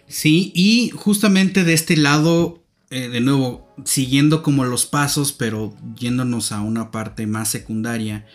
Sí, 0.10 0.52
y 0.56 0.90
justamente 0.90 1.64
de 1.64 1.74
este 1.74 1.96
lado, 1.96 2.64
eh, 2.90 3.10
de 3.10 3.22
nuevo, 3.22 3.72
siguiendo 3.86 4.42
como 4.42 4.66
los 4.66 4.88
pasos, 4.88 5.34
pero 5.34 5.78
yéndonos 5.96 6.52
a 6.52 6.62
una 6.62 6.90
parte 6.90 7.28
más 7.28 7.50
secundaria 7.50 8.26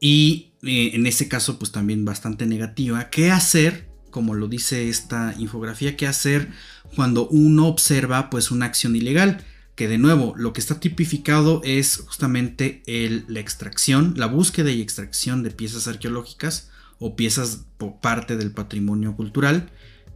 y 0.00 0.50
eh, 0.64 0.90
en 0.94 1.06
ese 1.06 1.28
caso 1.28 1.60
pues 1.60 1.70
también 1.70 2.04
bastante 2.04 2.44
negativa, 2.44 3.08
¿qué 3.08 3.30
hacer? 3.30 3.88
Como 4.10 4.34
lo 4.34 4.48
dice 4.48 4.88
esta 4.88 5.32
infografía, 5.38 5.96
¿qué 5.96 6.08
hacer 6.08 6.50
cuando 6.96 7.28
uno 7.28 7.68
observa 7.68 8.28
pues 8.28 8.50
una 8.50 8.66
acción 8.66 8.96
ilegal? 8.96 9.44
Que 9.76 9.86
de 9.86 9.98
nuevo, 9.98 10.34
lo 10.36 10.52
que 10.52 10.60
está 10.60 10.80
tipificado 10.80 11.62
es 11.64 11.98
justamente 11.98 12.82
la 13.28 13.38
extracción, 13.38 14.14
la 14.16 14.26
búsqueda 14.26 14.72
y 14.72 14.82
extracción 14.82 15.44
de 15.44 15.52
piezas 15.52 15.86
arqueológicas 15.86 16.70
o 16.98 17.14
piezas 17.14 17.64
por 17.78 18.00
parte 18.00 18.36
del 18.36 18.50
patrimonio 18.50 19.14
cultural 19.14 19.70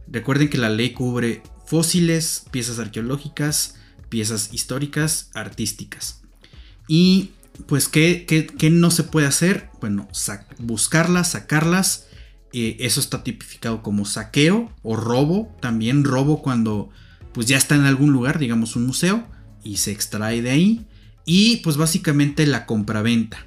Recuerden 0.09 0.49
que 0.49 0.57
la 0.57 0.69
ley 0.69 0.91
cubre 0.91 1.43
fósiles, 1.65 2.45
piezas 2.51 2.79
arqueológicas, 2.79 3.75
piezas 4.09 4.53
históricas, 4.53 5.29
artísticas. 5.33 6.21
Y 6.87 7.31
pues, 7.67 7.87
¿qué, 7.87 8.47
no 8.71 8.91
se 8.91 9.03
puede 9.03 9.27
hacer? 9.27 9.69
Bueno, 9.81 10.07
buscarlas, 10.59 11.31
sacarlas. 11.31 12.07
Eh, 12.53 12.77
eso 12.79 12.99
está 12.99 13.23
tipificado 13.23 13.83
como 13.83 14.05
saqueo 14.05 14.73
o 14.83 14.95
robo. 14.95 15.55
También 15.61 16.03
robo 16.03 16.41
cuando 16.41 16.89
pues 17.33 17.47
ya 17.47 17.57
está 17.57 17.75
en 17.75 17.85
algún 17.85 18.11
lugar, 18.11 18.39
digamos 18.39 18.75
un 18.75 18.87
museo, 18.87 19.27
y 19.63 19.77
se 19.77 19.91
extrae 19.91 20.41
de 20.41 20.49
ahí. 20.49 20.87
Y 21.25 21.57
pues 21.57 21.77
básicamente 21.77 22.47
la 22.47 22.65
compraventa. 22.65 23.45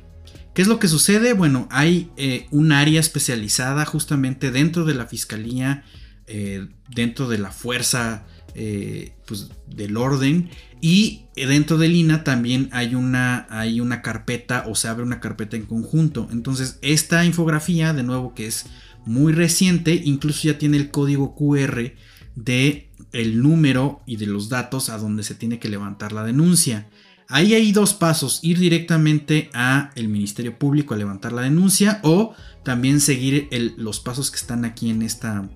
¿Qué 0.55 0.63
es 0.63 0.69
lo 0.69 0.79
que 0.79 0.89
sucede? 0.89 1.33
Bueno, 1.33 1.67
hay 1.71 2.11
eh, 2.17 2.47
un 2.51 2.73
área 2.73 3.01
especializada 3.01 3.87
justamente 3.87 4.51
dentro 4.51 4.85
de 4.85 4.95
la 4.95 5.07
Fiscalía 5.07 5.85
eh, 6.33 6.69
dentro 6.89 7.29
de 7.29 7.39
la 7.39 7.51
fuerza 7.51 8.25
eh, 8.55 9.15
pues, 9.27 9.49
del 9.67 9.97
orden 9.97 10.49
y 10.81 11.23
dentro 11.35 11.77
del 11.77 11.97
INA 11.97 12.23
también 12.23 12.69
hay 12.71 12.95
una, 12.95 13.49
hay 13.51 13.81
una 13.81 14.01
carpeta 14.01 14.65
o 14.69 14.77
se 14.77 14.87
abre 14.87 15.03
una 15.03 15.19
carpeta 15.19 15.57
en 15.57 15.67
conjunto. 15.67 16.29
Entonces 16.31 16.79
esta 16.83 17.25
infografía, 17.25 17.93
de 17.95 18.05
nuevo 18.05 18.33
que 18.33 18.47
es 18.47 18.67
muy 19.05 19.33
reciente, 19.33 20.01
incluso 20.05 20.47
ya 20.47 20.57
tiene 20.57 20.77
el 20.77 20.93
código 20.93 21.35
QR 21.35 21.95
de 22.37 22.91
el 23.11 23.43
número 23.43 24.01
y 24.07 24.15
de 24.15 24.27
los 24.27 24.49
datos 24.49 24.89
a 24.89 24.99
donde 24.99 25.25
se 25.25 25.35
tiene 25.35 25.59
que 25.59 25.69
levantar 25.69 26.13
la 26.13 26.23
denuncia. 26.23 26.89
Ahí 27.27 27.55
hay 27.55 27.73
dos 27.73 27.93
pasos, 27.93 28.39
ir 28.43 28.61
directamente 28.61 29.51
a 29.53 29.91
el 29.97 30.09
Ministerio 30.09 30.57
Público 30.59 30.95
a 30.95 30.97
levantar 30.97 31.33
la 31.33 31.43
denuncia 31.43 31.99
o 32.05 32.35
también 32.65 33.01
seguir 33.01 33.49
los 33.77 33.99
pasos 33.99 34.31
que 34.31 34.37
están 34.37 34.65
aquí 34.65 34.91
en 34.91 35.03
esta, 35.03 35.49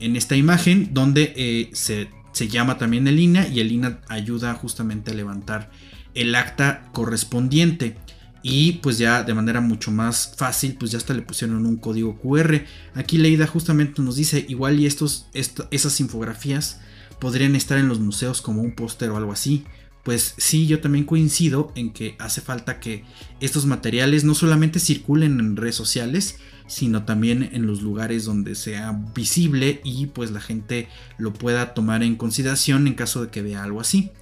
en 0.00 0.16
esta 0.16 0.36
imagen 0.36 0.90
donde 0.92 1.32
eh, 1.36 1.70
se, 1.72 2.08
llama 2.48 2.78
también 2.78 3.08
el 3.08 3.18
INA 3.18 3.48
y 3.48 3.60
el 3.60 3.72
INA 3.72 4.00
ayuda 4.08 4.54
justamente 4.54 5.10
a 5.10 5.14
levantar 5.14 5.70
el 6.14 6.34
acta 6.34 6.88
correspondiente. 6.92 7.96
Y 8.42 8.74
pues 8.74 8.98
ya 8.98 9.24
de 9.24 9.34
manera 9.34 9.60
mucho 9.60 9.90
más 9.90 10.34
fácil 10.36 10.76
pues 10.78 10.92
ya 10.92 10.98
hasta 10.98 11.12
le 11.12 11.22
pusieron 11.22 11.66
un 11.66 11.76
código 11.76 12.16
QR 12.20 12.62
aquí 12.94 13.18
Leida 13.18 13.48
justamente 13.48 14.00
nos 14.00 14.14
dice 14.14 14.46
igual 14.48 14.78
y 14.78 14.86
estos 14.86 15.26
esas 15.34 15.98
infografías 15.98 16.80
podrían 17.18 17.56
estar 17.56 17.78
en 17.78 17.88
los 17.88 17.98
museos 17.98 18.40
como 18.40 18.62
un 18.62 18.76
póster 18.76 19.10
o 19.10 19.16
algo 19.16 19.32
así 19.32 19.64
pues 20.08 20.34
sí, 20.38 20.66
yo 20.66 20.80
también 20.80 21.04
coincido 21.04 21.70
en 21.74 21.92
que 21.92 22.16
hace 22.18 22.40
falta 22.40 22.80
que 22.80 23.04
estos 23.40 23.66
materiales 23.66 24.24
no 24.24 24.34
solamente 24.34 24.80
circulen 24.80 25.38
en 25.38 25.54
redes 25.54 25.74
sociales, 25.74 26.38
sino 26.68 27.04
también 27.04 27.50
en 27.52 27.66
los 27.66 27.82
lugares 27.82 28.24
donde 28.24 28.54
sea 28.54 28.92
visible 29.14 29.80
y 29.82 30.06
pues 30.06 30.30
la 30.30 30.40
gente 30.40 30.88
lo 31.16 31.32
pueda 31.32 31.74
tomar 31.74 32.02
en 32.02 32.14
consideración 32.14 32.86
en 32.86 32.94
caso 32.94 33.24
de 33.24 33.30
que 33.30 33.42
vea 33.42 33.64
algo 33.64 33.80
así. 33.80 34.12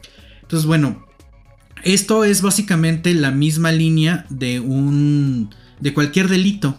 Entonces, 0.42 0.66
bueno, 0.66 1.04
esto 1.84 2.24
es 2.24 2.40
básicamente 2.40 3.12
la 3.14 3.32
misma 3.32 3.72
línea 3.72 4.26
de 4.30 4.60
un 4.60 5.50
de 5.80 5.92
cualquier 5.92 6.28
delito. 6.28 6.78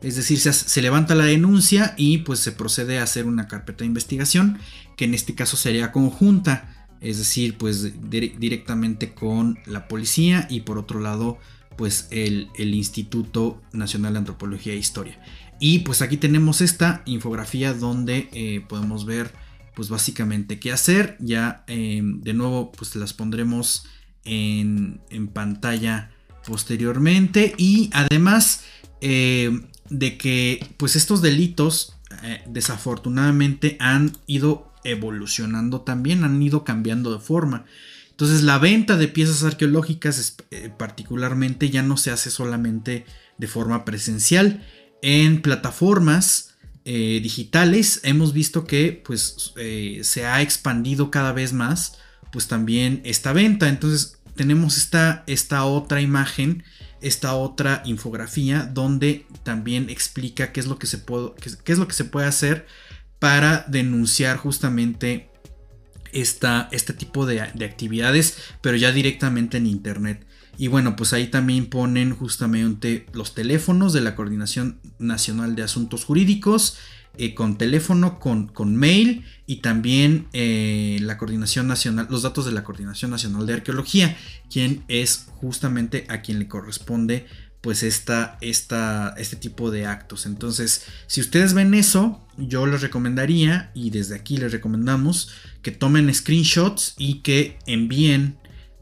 Es 0.00 0.14
decir, 0.14 0.38
se, 0.38 0.82
levanta 0.82 1.16
la 1.16 1.24
denuncia 1.24 1.94
y 1.96 2.18
pues 2.18 2.38
se 2.38 2.52
procede 2.52 3.00
a 3.00 3.02
hacer 3.02 3.26
una 3.26 3.48
carpeta 3.48 3.78
de 3.80 3.86
investigación, 3.86 4.58
que 4.96 5.04
en 5.04 5.14
este 5.14 5.34
caso 5.34 5.56
sería 5.56 5.90
conjunta, 5.90 6.88
es 7.00 7.18
decir, 7.18 7.58
pues 7.58 8.00
directamente 8.08 9.12
con 9.12 9.58
la 9.66 9.88
policía 9.88 10.46
y 10.48 10.60
por 10.60 10.78
otro 10.78 11.00
lado 11.00 11.38
pues 11.78 12.08
el, 12.10 12.50
Instituto 12.58 13.62
Nacional 13.72 14.12
de 14.12 14.18
Antropología 14.18 14.72
e 14.72 14.76
Historia. 14.76 15.18
Y 15.60 15.78
pues 15.80 16.02
aquí 16.02 16.16
tenemos 16.16 16.60
esta 16.60 17.02
infografía 17.06 17.72
donde 17.72 18.28
eh, 18.32 18.64
podemos 18.68 19.06
ver 19.06 19.32
pues 19.74 19.88
básicamente 19.88 20.58
qué 20.58 20.72
hacer. 20.72 21.16
Ya 21.20 21.64
em, 21.68 22.20
de 22.20 22.34
nuevo 22.34 22.72
pues 22.72 22.96
las 22.96 23.14
pondremos 23.14 23.86
en, 24.24 25.00
pantalla 25.32 26.10
posteriormente. 26.44 27.54
Y 27.56 27.90
además 27.92 28.64
em, 29.00 29.66
de 29.88 30.18
que 30.18 30.66
pues 30.78 30.96
estos 30.96 31.22
delitos 31.22 31.94
eh, 32.24 32.42
desafortunadamente 32.48 33.76
han 33.78 34.12
ido 34.26 34.72
evolucionando 34.82 35.82
también, 35.82 36.24
han 36.24 36.42
ido 36.42 36.64
cambiando 36.64 37.12
de 37.12 37.20
forma. 37.20 37.66
Entonces 38.18 38.42
la 38.42 38.58
venta 38.58 38.96
de 38.96 39.06
piezas 39.06 39.44
arqueológicas 39.44 40.36
eh, 40.50 40.72
particularmente 40.76 41.70
ya 41.70 41.84
no 41.84 41.96
se 41.96 42.10
hace 42.10 42.32
solamente 42.32 43.06
de 43.38 43.46
forma 43.46 43.84
presencial. 43.84 44.66
En 45.02 45.40
plataformas 45.40 46.56
eh, 46.84 47.20
digitales 47.22 48.00
hemos 48.02 48.32
visto 48.32 48.64
que 48.64 49.00
pues 49.06 49.52
eh, 49.56 50.00
se 50.02 50.26
ha 50.26 50.42
expandido 50.42 51.12
cada 51.12 51.32
vez 51.32 51.52
más 51.52 51.98
pues 52.32 52.48
también 52.48 53.02
esta 53.04 53.32
venta. 53.32 53.68
Entonces 53.68 54.18
tenemos 54.34 54.78
esta, 54.78 55.22
esta 55.28 55.64
otra 55.64 56.00
imagen, 56.00 56.64
esta 57.00 57.34
otra 57.34 57.84
infografía 57.84 58.64
donde 58.64 59.26
también 59.44 59.88
explica 59.90 60.50
qué 60.50 60.58
es 60.58 60.66
lo 60.66 60.76
que 60.80 60.88
se 60.88 60.98
puede, 60.98 61.34
qué 61.62 61.72
es 61.72 61.78
lo 61.78 61.86
que 61.86 61.94
se 61.94 62.04
puede 62.04 62.26
hacer 62.26 62.66
para 63.20 63.64
denunciar 63.68 64.38
justamente 64.38 65.27
este 66.12 66.92
tipo 66.94 67.26
de, 67.26 67.40
actividades, 67.40 68.38
pero 68.60 68.76
ya 68.76 68.92
directamente 68.92 69.56
en 69.56 69.66
internet. 69.66 70.26
Y 70.56 70.66
bueno, 70.66 70.96
pues 70.96 71.12
ahí 71.12 71.28
también 71.28 71.66
ponen 71.66 72.14
justamente 72.14 73.06
los 73.12 73.34
teléfonos 73.34 73.92
de 73.92 74.00
la 74.00 74.16
Coordinación 74.16 74.80
Nacional 74.98 75.54
de 75.54 75.62
Asuntos 75.62 76.04
Jurídicos, 76.04 76.78
eh, 77.16 77.34
con 77.34 77.58
teléfono, 77.58 78.20
con, 78.20 78.46
con, 78.48 78.76
mail 78.76 79.24
y 79.46 79.56
también 79.56 80.28
eh, 80.32 80.98
la 81.02 81.18
Coordinación 81.18 81.66
Nacional, 81.66 82.06
los 82.10 82.22
datos 82.22 82.44
de 82.44 82.52
la 82.52 82.62
Coordinación 82.62 83.10
Nacional 83.10 83.46
de 83.46 83.54
Arqueología, 83.54 84.16
quien 84.50 84.84
es 84.88 85.26
justamente 85.40 86.06
a 86.08 86.22
quien 86.22 86.38
le 86.38 86.48
corresponde 86.48 87.26
pues 87.60 87.82
esta, 87.82 88.38
esta, 88.40 89.14
este 89.18 89.36
tipo 89.36 89.70
de 89.70 89.86
actos. 89.86 90.26
Entonces, 90.26 90.84
si 91.06 91.20
ustedes 91.20 91.54
ven 91.54 91.74
eso, 91.74 92.26
yo 92.36 92.66
les 92.66 92.82
recomendaría, 92.82 93.70
y 93.74 93.90
desde 93.90 94.14
aquí 94.14 94.36
les 94.36 94.52
recomendamos, 94.52 95.32
que 95.62 95.72
tomen 95.72 96.12
screenshots 96.14 96.94
y 96.96 97.20
que 97.22 97.58
envíen 97.66 98.38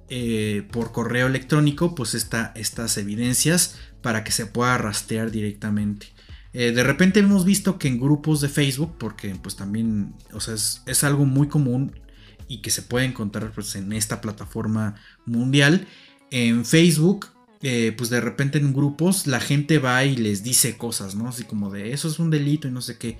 eh, 0.08 0.68
por 0.70 0.92
correo 0.92 1.26
electrónico 1.26 1.94
pues 1.96 2.14
estas 2.14 2.96
evidencias 2.96 3.76
para 4.02 4.22
que 4.22 4.32
se 4.32 4.46
pueda 4.46 4.78
rastrear 4.78 5.30
directamente. 5.30 6.08
Eh, 6.52 6.72
de 6.72 6.84
repente 6.84 7.20
hemos 7.20 7.44
visto 7.44 7.78
que 7.78 7.88
en 7.88 7.98
grupos 7.98 8.40
de 8.40 8.48
Facebook, 8.48 8.96
porque 8.98 9.34
pues 9.34 9.56
también, 9.56 10.14
o 10.32 10.40
sea, 10.40 10.54
es, 10.54 10.82
es 10.86 11.02
algo 11.02 11.24
muy 11.24 11.48
común 11.48 11.98
y 12.46 12.62
que 12.62 12.70
se 12.70 12.82
puede 12.82 13.06
encontrar 13.06 13.52
pues, 13.52 13.74
en 13.74 13.92
esta 13.92 14.20
plataforma 14.20 14.94
mundial, 15.24 15.86
en 16.30 16.64
Facebook 16.64 17.26
eh, 17.62 17.94
pues 17.96 18.10
de 18.10 18.20
repente 18.20 18.58
en 18.58 18.72
grupos 18.72 19.26
la 19.26 19.40
gente 19.40 19.78
va 19.78 20.04
y 20.04 20.16
les 20.16 20.42
dice 20.42 20.76
cosas, 20.76 21.14
¿no? 21.14 21.28
Así 21.28 21.44
como 21.44 21.70
de 21.70 21.92
eso 21.92 22.08
es 22.08 22.18
un 22.18 22.30
delito 22.30 22.68
y 22.68 22.70
no 22.70 22.80
sé 22.80 22.98
qué. 22.98 23.18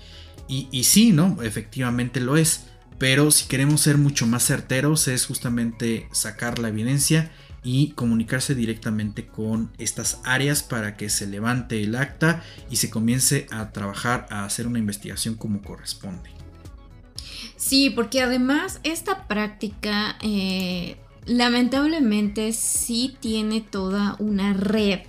Y, 0.48 0.84
sí, 0.84 1.10
¿no? 1.10 1.42
Efectivamente 1.42 2.20
lo 2.20 2.36
es. 2.36 2.66
Pero 2.98 3.30
si 3.30 3.48
queremos 3.48 3.80
ser 3.80 3.98
mucho 3.98 4.26
más 4.26 4.46
certeros 4.46 5.08
es 5.08 5.26
justamente 5.26 6.08
sacar 6.12 6.58
la 6.60 6.68
evidencia 6.68 7.32
y 7.64 7.90
comunicarse 7.90 8.54
directamente 8.54 9.26
con 9.26 9.72
estas 9.76 10.20
áreas 10.24 10.62
para 10.62 10.96
que 10.96 11.10
se 11.10 11.26
levante 11.26 11.82
el 11.82 11.96
acta 11.96 12.44
y 12.70 12.76
se 12.76 12.90
comience 12.90 13.48
a 13.50 13.72
trabajar, 13.72 14.26
a 14.30 14.44
hacer 14.44 14.68
una 14.68 14.78
investigación 14.78 15.34
como 15.34 15.62
corresponde. 15.62 16.30
Sí, 17.56 17.90
porque 17.90 18.22
además 18.22 18.80
esta 18.84 19.26
práctica 19.26 20.16
eh, 20.22 20.96
lamentablemente 21.26 22.52
sí 22.52 23.16
tiene 23.20 23.60
toda 23.60 24.16
una 24.18 24.54
red 24.54 25.00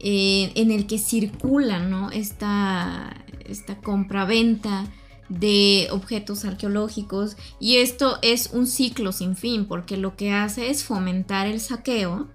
eh, 0.00 0.52
en 0.56 0.70
el 0.70 0.86
que 0.86 0.98
circula 0.98 1.78
¿no? 1.78 2.10
esta, 2.10 3.24
esta 3.44 3.76
compra-venta 3.78 4.84
de 5.28 5.88
objetos 5.92 6.44
arqueológicos 6.44 7.36
y 7.60 7.76
esto 7.76 8.18
es 8.20 8.50
un 8.52 8.66
ciclo 8.66 9.12
sin 9.12 9.36
fin 9.36 9.64
porque 9.64 9.96
lo 9.96 10.16
que 10.16 10.32
hace 10.32 10.70
es 10.70 10.84
fomentar 10.84 11.46
el 11.46 11.60
saqueo 11.60 12.28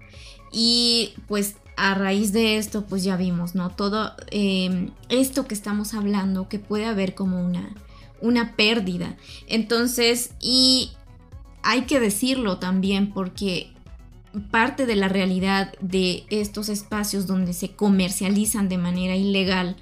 y 0.50 1.12
pues 1.28 1.56
a 1.76 1.94
raíz 1.94 2.32
de 2.32 2.56
esto 2.56 2.86
pues 2.86 3.04
ya 3.04 3.16
vimos, 3.16 3.54
¿no? 3.54 3.70
Todo 3.70 4.12
em, 4.30 4.90
esto 5.08 5.46
que 5.46 5.54
estamos 5.54 5.94
hablando 5.94 6.48
que 6.48 6.58
puede 6.58 6.86
haber 6.86 7.14
como 7.14 7.40
una, 7.40 7.72
una 8.20 8.56
pérdida. 8.56 9.16
Entonces, 9.46 10.32
y 10.40 10.90
hay 11.68 11.82
que 11.82 12.00
decirlo 12.00 12.56
también 12.56 13.12
porque 13.12 13.70
parte 14.50 14.86
de 14.86 14.96
la 14.96 15.06
realidad 15.06 15.74
de 15.82 16.24
estos 16.30 16.70
espacios 16.70 17.26
donde 17.26 17.52
se 17.52 17.72
comercializan 17.72 18.70
de 18.70 18.78
manera 18.78 19.16
ilegal 19.16 19.76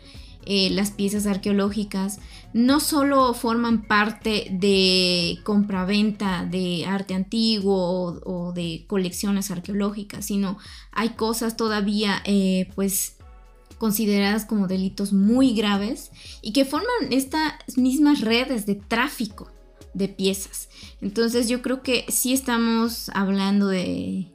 eh, 0.47 0.69
las 0.71 0.91
piezas 0.91 1.29
arqueológicas 1.29 2.19
no 2.53 2.81
solo 2.81 3.35
forman 3.35 3.87
parte 3.87 4.49
de 4.51 5.39
compraventa 5.45 6.45
de 6.45 6.87
arte 6.87 7.15
antiguo 7.15 8.21
o, 8.25 8.53
de 8.53 8.85
colecciones 8.89 9.53
arqueológicas, 9.53 10.27
sino 10.27 10.59
hay 10.91 11.11
cosas 11.11 11.57
todavía 11.57 12.21
eh, 12.25 12.69
pues 12.75 13.15
consideradas 13.79 14.45
como 14.45 14.67
delitos 14.67 15.13
muy 15.13 15.55
graves 15.55 16.11
y 16.43 16.53
que 16.53 16.65
forman 16.65 17.13
estas 17.13 17.53
mismas 17.77 18.23
redes 18.23 18.67
de 18.67 18.75
tráfico 18.75 19.53
de 19.97 20.09
piezas. 20.09 20.69
Entonces 21.01 21.49
yo 21.49 21.63
creo 21.63 21.83
que 21.83 22.05
sí 22.09 22.33
estamos 22.33 23.11
hablando 23.15 23.69
de 23.69 24.31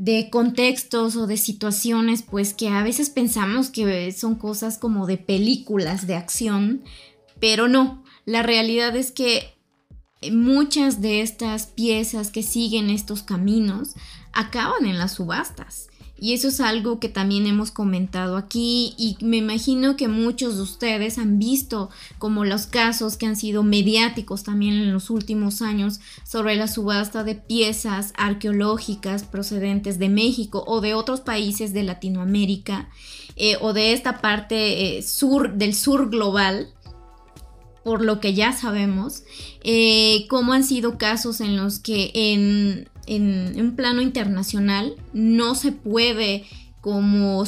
de 0.00 0.30
contextos 0.30 1.14
o 1.16 1.26
de 1.26 1.36
situaciones, 1.36 2.22
pues 2.22 2.54
que 2.54 2.68
a 2.68 2.82
veces 2.82 3.10
pensamos 3.10 3.68
que 3.68 4.10
son 4.12 4.34
cosas 4.34 4.78
como 4.78 5.06
de 5.06 5.18
películas 5.18 6.06
de 6.06 6.14
acción, 6.14 6.82
pero 7.38 7.68
no, 7.68 8.02
la 8.24 8.42
realidad 8.42 8.96
es 8.96 9.12
que 9.12 9.58
muchas 10.32 11.02
de 11.02 11.20
estas 11.20 11.66
piezas 11.66 12.30
que 12.30 12.42
siguen 12.42 12.88
estos 12.88 13.22
caminos 13.22 13.94
acaban 14.32 14.86
en 14.86 14.96
las 14.96 15.16
subastas. 15.16 15.89
Y 16.20 16.34
eso 16.34 16.48
es 16.48 16.60
algo 16.60 17.00
que 17.00 17.08
también 17.08 17.46
hemos 17.46 17.70
comentado 17.70 18.36
aquí 18.36 18.94
y 18.98 19.16
me 19.24 19.38
imagino 19.38 19.96
que 19.96 20.06
muchos 20.06 20.56
de 20.56 20.62
ustedes 20.62 21.16
han 21.16 21.38
visto 21.38 21.88
como 22.18 22.44
los 22.44 22.66
casos 22.66 23.16
que 23.16 23.24
han 23.24 23.36
sido 23.36 23.62
mediáticos 23.62 24.44
también 24.44 24.74
en 24.74 24.92
los 24.92 25.08
últimos 25.08 25.62
años 25.62 26.00
sobre 26.22 26.56
la 26.56 26.68
subasta 26.68 27.24
de 27.24 27.36
piezas 27.36 28.12
arqueológicas 28.18 29.24
procedentes 29.24 29.98
de 29.98 30.10
México 30.10 30.62
o 30.66 30.82
de 30.82 30.92
otros 30.92 31.20
países 31.20 31.72
de 31.72 31.84
Latinoamérica 31.84 32.90
eh, 33.36 33.56
o 33.62 33.72
de 33.72 33.94
esta 33.94 34.20
parte 34.20 34.98
eh, 34.98 35.02
sur 35.02 35.54
del 35.54 35.74
sur 35.74 36.10
global 36.10 36.68
por 37.82 38.04
lo 38.04 38.20
que 38.20 38.34
ya 38.34 38.52
sabemos, 38.52 39.24
eh, 39.64 40.26
cómo 40.28 40.52
han 40.52 40.64
sido 40.64 40.98
casos 40.98 41.40
en 41.40 41.56
los 41.56 41.78
que 41.78 42.10
en, 42.14 42.89
un 43.08 43.74
plano 43.76 44.02
internacional 44.02 44.94
no 45.12 45.54
se 45.54 45.72
puede 45.72 46.44
como 46.80 47.44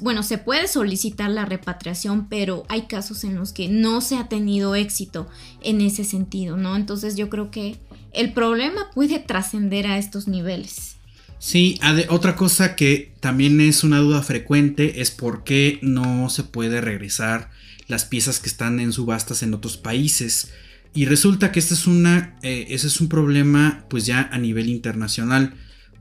bueno, 0.00 0.22
se 0.22 0.38
puede 0.38 0.68
solicitar 0.68 1.30
la 1.30 1.44
repatriación, 1.44 2.28
pero 2.28 2.64
hay 2.68 2.82
casos 2.82 3.24
en 3.24 3.34
los 3.34 3.52
que 3.52 3.68
no 3.68 4.00
se 4.00 4.16
ha 4.16 4.28
tenido 4.28 4.76
éxito 4.76 5.28
en 5.62 5.80
ese 5.80 6.04
sentido, 6.04 6.56
¿no? 6.56 6.76
Entonces 6.76 7.16
yo 7.16 7.28
creo 7.28 7.50
que 7.50 7.78
el 8.12 8.32
problema 8.32 8.90
puede 8.94 9.18
trascender 9.18 9.88
a 9.88 9.98
estos 9.98 10.28
niveles. 10.28 10.96
Sí, 11.38 11.78
otra 12.08 12.36
cosa 12.36 12.76
que 12.76 13.12
también 13.20 13.60
es 13.60 13.84
una 13.84 13.98
duda 13.98 14.22
frecuente 14.22 15.00
es 15.00 15.10
por 15.10 15.44
qué 15.44 15.78
no 15.82 16.30
se 16.30 16.44
puede 16.44 16.80
regresar 16.80 17.50
las 17.88 18.04
piezas 18.04 18.38
que 18.40 18.48
están 18.48 18.80
en 18.80 18.92
subastas 18.92 19.42
en 19.42 19.52
otros 19.52 19.76
países. 19.76 20.52
Y 20.96 21.04
resulta 21.04 21.52
que 21.52 21.58
este 21.58 21.74
es, 21.74 21.86
eh, 21.86 22.66
ese 22.70 22.86
es 22.86 23.00
un 23.02 23.08
problema 23.08 23.84
pues 23.90 24.06
ya 24.06 24.30
a 24.32 24.38
nivel 24.38 24.70
internacional. 24.70 25.52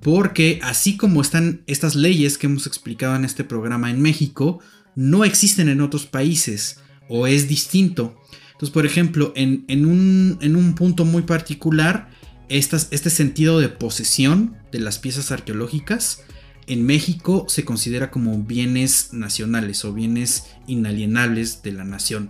Porque 0.01 0.59
así 0.63 0.95
como 0.95 1.21
están 1.21 1.63
estas 1.67 1.95
leyes 1.95 2.37
que 2.37 2.47
hemos 2.47 2.65
explicado 2.65 3.15
en 3.17 3.25
este 3.25 3.43
programa 3.43 3.91
en 3.91 4.01
México, 4.01 4.61
no 4.95 5.25
existen 5.25 5.67
en 5.67 5.81
otros 5.81 6.05
países 6.05 6.79
o 7.09 7.27
es 7.27 7.49
distinto. 7.49 8.15
Entonces, 8.53 8.69
por 8.69 8.85
ejemplo, 8.85 9.33
en 9.35 9.85
un, 9.85 10.75
punto 10.77 11.03
muy 11.03 11.23
particular, 11.23 12.09
este 12.47 13.09
sentido 13.09 13.59
de 13.59 13.67
posesión 13.67 14.55
de 14.71 14.79
las 14.79 14.97
piezas 14.97 15.29
arqueológicas 15.29 16.21
en 16.67 16.85
México 16.85 17.47
se 17.49 17.65
considera 17.65 18.11
como 18.11 18.41
bienes 18.43 19.09
nacionales 19.11 19.83
o 19.83 19.93
bienes 19.93 20.45
inalienables 20.67 21.63
de 21.63 21.73
la 21.73 21.83
nación. 21.83 22.29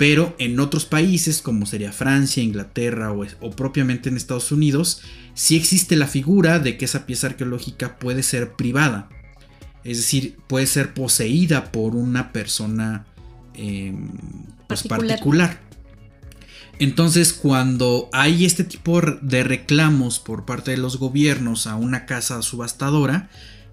Pero 0.00 0.34
en 0.38 0.58
otros 0.60 0.86
países, 0.86 1.42
como 1.42 1.66
sería 1.66 1.92
Francia, 1.92 2.42
Inglaterra 2.42 3.12
o, 3.12 3.50
propiamente 3.50 4.08
en 4.08 4.16
Estados 4.16 4.50
Unidos, 4.50 5.02
sí 5.34 5.56
existe 5.56 5.94
la 5.94 6.06
figura 6.06 6.58
de 6.58 6.78
que 6.78 6.86
esa 6.86 7.04
pieza 7.04 7.26
arqueológica 7.26 7.98
puede 7.98 8.22
ser 8.22 8.54
privada. 8.54 9.10
Es 9.84 9.98
decir, 9.98 10.38
puede 10.46 10.66
ser 10.66 10.94
poseída 10.94 11.70
por 11.70 11.96
una 11.96 12.32
persona 12.32 13.04
em, 13.52 14.08
pues, 14.66 14.84
particular. 14.84 15.60
Entonces, 16.78 17.34
cuando 17.34 18.08
hay 18.14 18.46
este 18.46 18.64
tipo 18.64 19.02
de 19.02 19.44
reclamos 19.44 20.18
por 20.18 20.46
parte 20.46 20.70
de 20.70 20.78
los 20.78 20.96
gobiernos 20.96 21.66
a 21.66 21.76
una 21.76 22.06
casa 22.06 22.40
subastadora, 22.40 23.28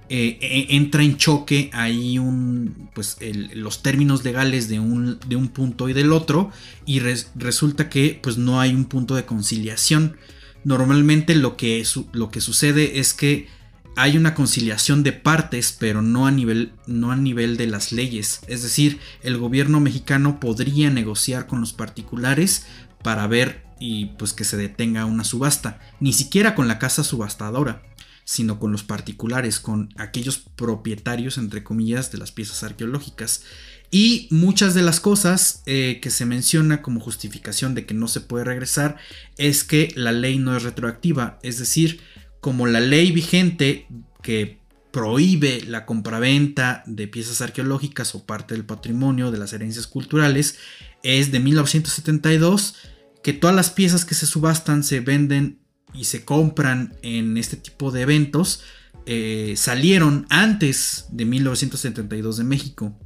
eh, 0.09 0.37
e, 0.41 0.75
entra 0.75 1.03
en 1.03 1.17
choque 1.17 1.69
ahí 1.73 2.17
un, 2.17 2.89
pues 2.93 3.17
los 3.53 3.83
términos 3.83 4.23
legales 4.23 4.69
de 4.69 4.79
un, 4.79 5.19
punto 5.53 5.89
y 5.89 5.93
del 5.93 6.13
otro 6.13 6.51
y 6.85 6.99
resulta 6.99 7.89
que 7.89 8.19
pues 8.21 8.37
no 8.37 8.61
hay 8.61 8.73
un 8.73 8.85
punto 8.85 9.15
de 9.15 9.25
conciliación. 9.25 10.17
Normalmente 10.63 11.35
lo 11.35 11.57
que, 11.57 11.85
lo 12.13 12.29
que 12.31 12.41
sucede 12.41 12.99
es 12.99 13.13
que 13.13 13.47
hay 13.95 14.15
una 14.15 14.35
conciliación 14.35 15.03
de 15.03 15.11
partes, 15.11 15.75
pero 15.77 16.01
no 16.01 16.27
a, 16.27 16.31
nivel, 16.31 16.71
no 16.85 17.11
a 17.11 17.15
nivel 17.15 17.57
de 17.57 17.67
las 17.67 17.91
leyes. 17.91 18.41
Es 18.47 18.61
decir, 18.61 18.99
el 19.23 19.37
gobierno 19.37 19.79
mexicano 19.79 20.39
podría 20.39 20.89
negociar 20.89 21.47
con 21.47 21.59
los 21.61 21.73
particulares 21.73 22.65
para 23.03 23.27
ver 23.27 23.65
y 23.79 24.05
pues 24.17 24.33
que 24.33 24.43
se 24.43 24.57
detenga 24.57 25.05
una 25.05 25.23
subasta, 25.23 25.79
ni 25.99 26.13
siquiera 26.13 26.55
con 26.55 26.67
la 26.67 26.79
casa 26.79 27.03
subastadora 27.03 27.86
sino 28.27 28.59
con 28.59 28.73
los 28.73 28.83
particulares, 28.83 29.61
con 29.61 29.87
aquellos 29.95 30.37
propietarios, 30.37 31.37
entre 31.37 31.63
comillas, 31.63 32.11
de 32.11 32.17
las 32.17 32.33
piezas 32.33 32.61
arqueológicas. 32.61 33.43
Y 33.89 34.27
muchas 34.31 34.73
de 34.73 34.81
las 34.81 34.99
cosas 34.99 35.63
eh, 35.65 35.99
que 36.01 36.09
se 36.09 36.25
menciona 36.25 36.81
como 36.81 36.99
justificación 36.99 37.73
de 37.73 37.85
que 37.85 37.93
no 37.93 38.09
se 38.09 38.19
puede 38.19 38.43
regresar 38.43 38.97
es 39.37 39.63
que 39.63 39.93
la 39.95 40.11
ley 40.11 40.39
no 40.39 40.57
es 40.57 40.63
retroactiva, 40.63 41.39
es 41.41 41.57
decir, 41.57 42.01
como 42.41 42.67
la 42.67 42.81
ley 42.81 43.13
vigente 43.13 43.87
que 44.21 44.59
prohíbe 44.91 45.61
la 45.61 45.85
compraventa 45.85 46.83
de 46.85 47.07
piezas 47.07 47.39
arqueológicas 47.39 48.13
o 48.13 48.25
parte 48.25 48.55
del 48.55 48.65
patrimonio 48.65 49.31
de 49.31 49.37
las 49.37 49.53
herencias 49.53 49.87
culturales 49.87 50.57
es 51.01 51.31
de 51.31 51.39
1972, 51.39 52.75
que 53.23 53.31
todas 53.31 53.55
las 53.55 53.69
piezas 53.69 54.03
que 54.03 54.15
se 54.15 54.25
subastan 54.25 54.83
se 54.83 54.99
venden 54.99 55.59
y 55.93 56.05
se 56.05 56.25
compran 56.25 56.95
en 57.01 57.37
este 57.37 57.57
tipo 57.57 57.91
de 57.91 58.01
eventos 58.01 58.63
eh, 59.09 59.53
salieron 59.55 60.27
antes 60.29 61.05
de 61.11 61.23
1972 61.23 62.37
de 62.37 62.43
México. 62.43 62.99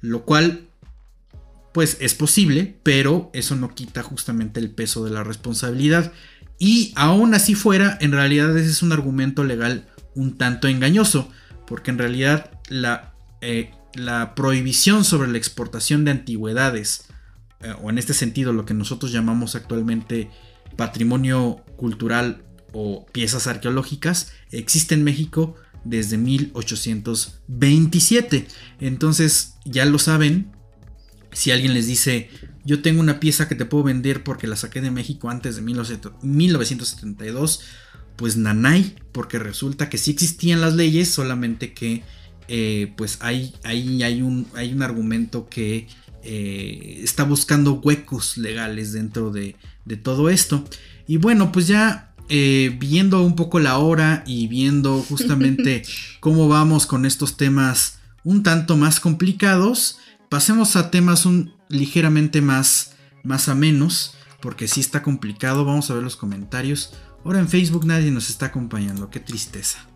Lo 0.00 0.24
cual, 0.24 0.68
pues 1.74 1.98
es 2.00 2.14
posible, 2.14 2.78
pero 2.82 3.30
eso 3.34 3.54
no 3.54 3.74
quita 3.74 4.02
justamente 4.02 4.60
el 4.60 4.70
peso 4.70 5.04
de 5.04 5.10
la 5.10 5.24
responsabilidad. 5.24 6.10
Y 6.58 6.94
aún 6.96 7.34
así 7.34 7.54
fuera, 7.54 7.98
en 8.00 8.12
realidad 8.12 8.56
ese 8.56 8.70
es 8.70 8.82
un 8.82 8.92
argumento 8.92 9.44
legal 9.44 9.86
un 10.14 10.38
tanto 10.38 10.68
engañoso, 10.68 11.30
porque 11.66 11.90
en 11.90 11.98
realidad 11.98 12.50
la, 12.70 13.12
eh, 13.42 13.72
la 13.92 14.34
prohibición 14.34 15.04
sobre 15.04 15.30
la 15.30 15.36
exportación 15.36 16.06
de 16.06 16.12
antigüedades, 16.12 17.08
eh, 17.60 17.74
o 17.82 17.90
en 17.90 17.98
este 17.98 18.14
sentido 18.14 18.54
lo 18.54 18.64
que 18.64 18.72
nosotros 18.72 19.12
llamamos 19.12 19.54
actualmente 19.54 20.30
patrimonio 20.76 21.62
cultural 21.76 22.42
o 22.72 23.06
piezas 23.06 23.46
arqueológicas 23.46 24.32
existe 24.50 24.94
en 24.94 25.04
México 25.04 25.54
desde 25.84 26.18
1827. 26.18 28.48
Entonces, 28.80 29.54
ya 29.64 29.84
lo 29.84 29.98
saben, 29.98 30.50
si 31.32 31.52
alguien 31.52 31.74
les 31.74 31.86
dice, 31.86 32.30
yo 32.64 32.82
tengo 32.82 33.00
una 33.00 33.20
pieza 33.20 33.48
que 33.48 33.54
te 33.54 33.64
puedo 33.64 33.84
vender 33.84 34.24
porque 34.24 34.46
la 34.46 34.56
saqué 34.56 34.80
de 34.80 34.90
México 34.90 35.30
antes 35.30 35.56
de 35.56 35.62
1972, 35.62 37.60
pues 38.16 38.36
nanay, 38.36 38.96
porque 39.12 39.38
resulta 39.38 39.88
que 39.88 39.98
sí 39.98 40.10
existían 40.10 40.60
las 40.60 40.74
leyes, 40.74 41.08
solamente 41.08 41.72
que 41.72 42.02
eh, 42.48 42.92
pues 42.96 43.18
hay, 43.20 43.54
un, 44.22 44.48
hay 44.54 44.72
un 44.72 44.82
argumento 44.82 45.48
que 45.48 45.86
eh, 46.28 47.00
está 47.04 47.22
buscando 47.22 47.74
huecos 47.74 48.36
legales 48.36 48.92
dentro 48.92 49.30
de, 49.30 49.54
de, 49.84 49.96
todo 49.96 50.28
esto. 50.28 50.64
Y 51.06 51.18
bueno, 51.18 51.52
pues 51.52 51.68
ya 51.68 52.12
eh, 52.28 52.76
viendo 52.80 53.22
un 53.22 53.36
poco 53.36 53.60
la 53.60 53.78
hora 53.78 54.24
y 54.26 54.48
viendo 54.48 55.00
justamente 55.02 55.84
cómo 56.20 56.48
vamos 56.48 56.86
con 56.86 57.06
estos 57.06 57.36
temas 57.36 58.00
un 58.24 58.42
tanto 58.42 58.76
más 58.76 58.98
complicados, 58.98 59.98
pasemos 60.28 60.74
a 60.74 60.90
temas 60.90 61.26
un, 61.26 61.54
ligeramente 61.68 62.40
más, 62.40 62.96
más 63.22 63.48
amenos, 63.48 64.16
porque 64.40 64.66
sí 64.66 64.80
está 64.80 65.04
complicado. 65.04 65.64
Vamos 65.64 65.88
a 65.90 65.94
ver 65.94 66.02
los 66.02 66.16
comentarios. 66.16 66.92
Ahora 67.24 67.38
en 67.38 67.48
Facebook 67.48 67.86
nadie 67.86 68.10
nos 68.10 68.30
está 68.30 68.46
acompañando, 68.46 69.10
qué 69.10 69.20
tristeza. 69.20 69.86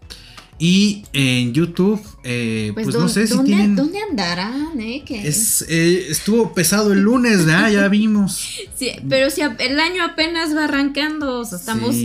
Y 0.63 1.05
en 1.15 1.55
YouTube, 1.55 2.01
eh, 2.23 2.73
pues, 2.75 2.85
pues 2.85 2.97
no 2.97 3.09
sé 3.09 3.27
si 3.27 3.35
¿dónde, 3.35 3.49
tienen. 3.49 3.77
¿Dónde 3.77 3.99
andarán? 4.11 4.79
Eh? 4.79 5.03
Es, 5.09 5.65
eh, 5.69 6.09
estuvo 6.11 6.53
pesado 6.53 6.93
el 6.93 7.01
lunes, 7.01 7.47
¿ya? 7.47 7.69
ya 7.71 7.89
vimos. 7.89 8.47
Sí, 8.77 8.91
pero 9.09 9.29
si 9.29 9.43
el 9.43 9.81
año 9.81 10.03
apenas 10.05 10.55
va 10.57 10.65
arrancando, 10.65 11.41
o 11.41 11.45
sea, 11.45 11.59
estamos 11.59 11.97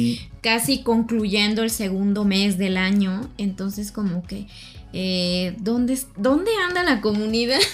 casi 0.42 0.84
concluyendo 0.84 1.64
el 1.64 1.70
segundo 1.70 2.26
mes 2.26 2.58
del 2.58 2.76
año, 2.76 3.30
entonces 3.38 3.94
como 3.94 4.24
que 4.24 4.48
eh, 4.98 5.54
¿dónde, 5.60 6.00
¿dónde 6.16 6.52
anda 6.68 6.82
la 6.84 7.02
comunidad? 7.02 7.60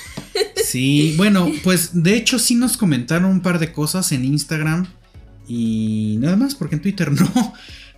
Sí, 0.66 1.16
bueno, 1.18 1.52
pues 1.62 1.90
de 1.92 2.16
hecho 2.16 2.40
sí 2.40 2.56
nos 2.56 2.78
comentaron 2.78 3.30
un 3.30 3.42
par 3.42 3.60
de 3.60 3.74
cosas 3.74 4.14
en 4.14 4.24
Instagram 4.24 4.88
y 5.46 6.16
nada 6.22 6.38
más, 6.38 6.56
porque 6.56 6.76
en 6.76 6.82
Twitter 6.82 7.12
no. 7.12 7.54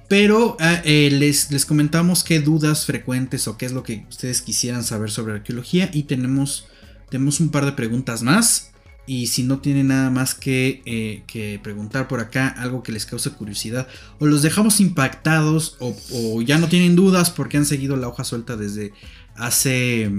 Pero 0.07 0.57
ah, 0.59 0.81
eh, 0.83 1.09
les, 1.11 1.51
les, 1.51 1.65
comentamos 1.65 2.23
qué 2.23 2.39
dudas 2.39 2.85
frecuentes 2.85 3.47
o 3.47 3.57
qué 3.57 3.65
es 3.65 3.71
lo 3.71 3.83
que 3.83 4.05
ustedes 4.09 4.41
quisieran 4.41 4.83
saber 4.83 5.09
sobre 5.09 5.33
arqueología 5.33 5.89
y 5.93 6.03
tenemos, 6.03 6.67
tenemos 7.09 7.39
un 7.39 7.49
par 7.49 7.65
de 7.65 7.71
preguntas 7.71 8.21
más. 8.21 8.73
Y 9.05 9.27
si 9.27 9.43
no 9.43 9.59
tienen 9.59 9.89
nada 9.89 10.09
más 10.09 10.33
que, 10.33 10.81
eh, 10.85 11.23
que, 11.27 11.59
preguntar 11.61 12.07
por 12.07 12.21
acá, 12.21 12.47
algo 12.47 12.83
que 12.83 12.93
les 12.93 13.05
cause 13.05 13.31
curiosidad, 13.31 13.87
o 14.19 14.25
los 14.25 14.41
dejamos 14.41 14.79
impactados, 14.79 15.75
o, 15.79 16.41
ya 16.41 16.57
no 16.57 16.69
tienen 16.69 16.95
dudas 16.95 17.29
porque 17.29 17.57
han 17.57 17.65
seguido 17.65 17.97
la 17.97 18.07
hoja 18.07 18.23
suelta 18.23 18.55
desde 18.55 18.93
hace. 19.35 20.09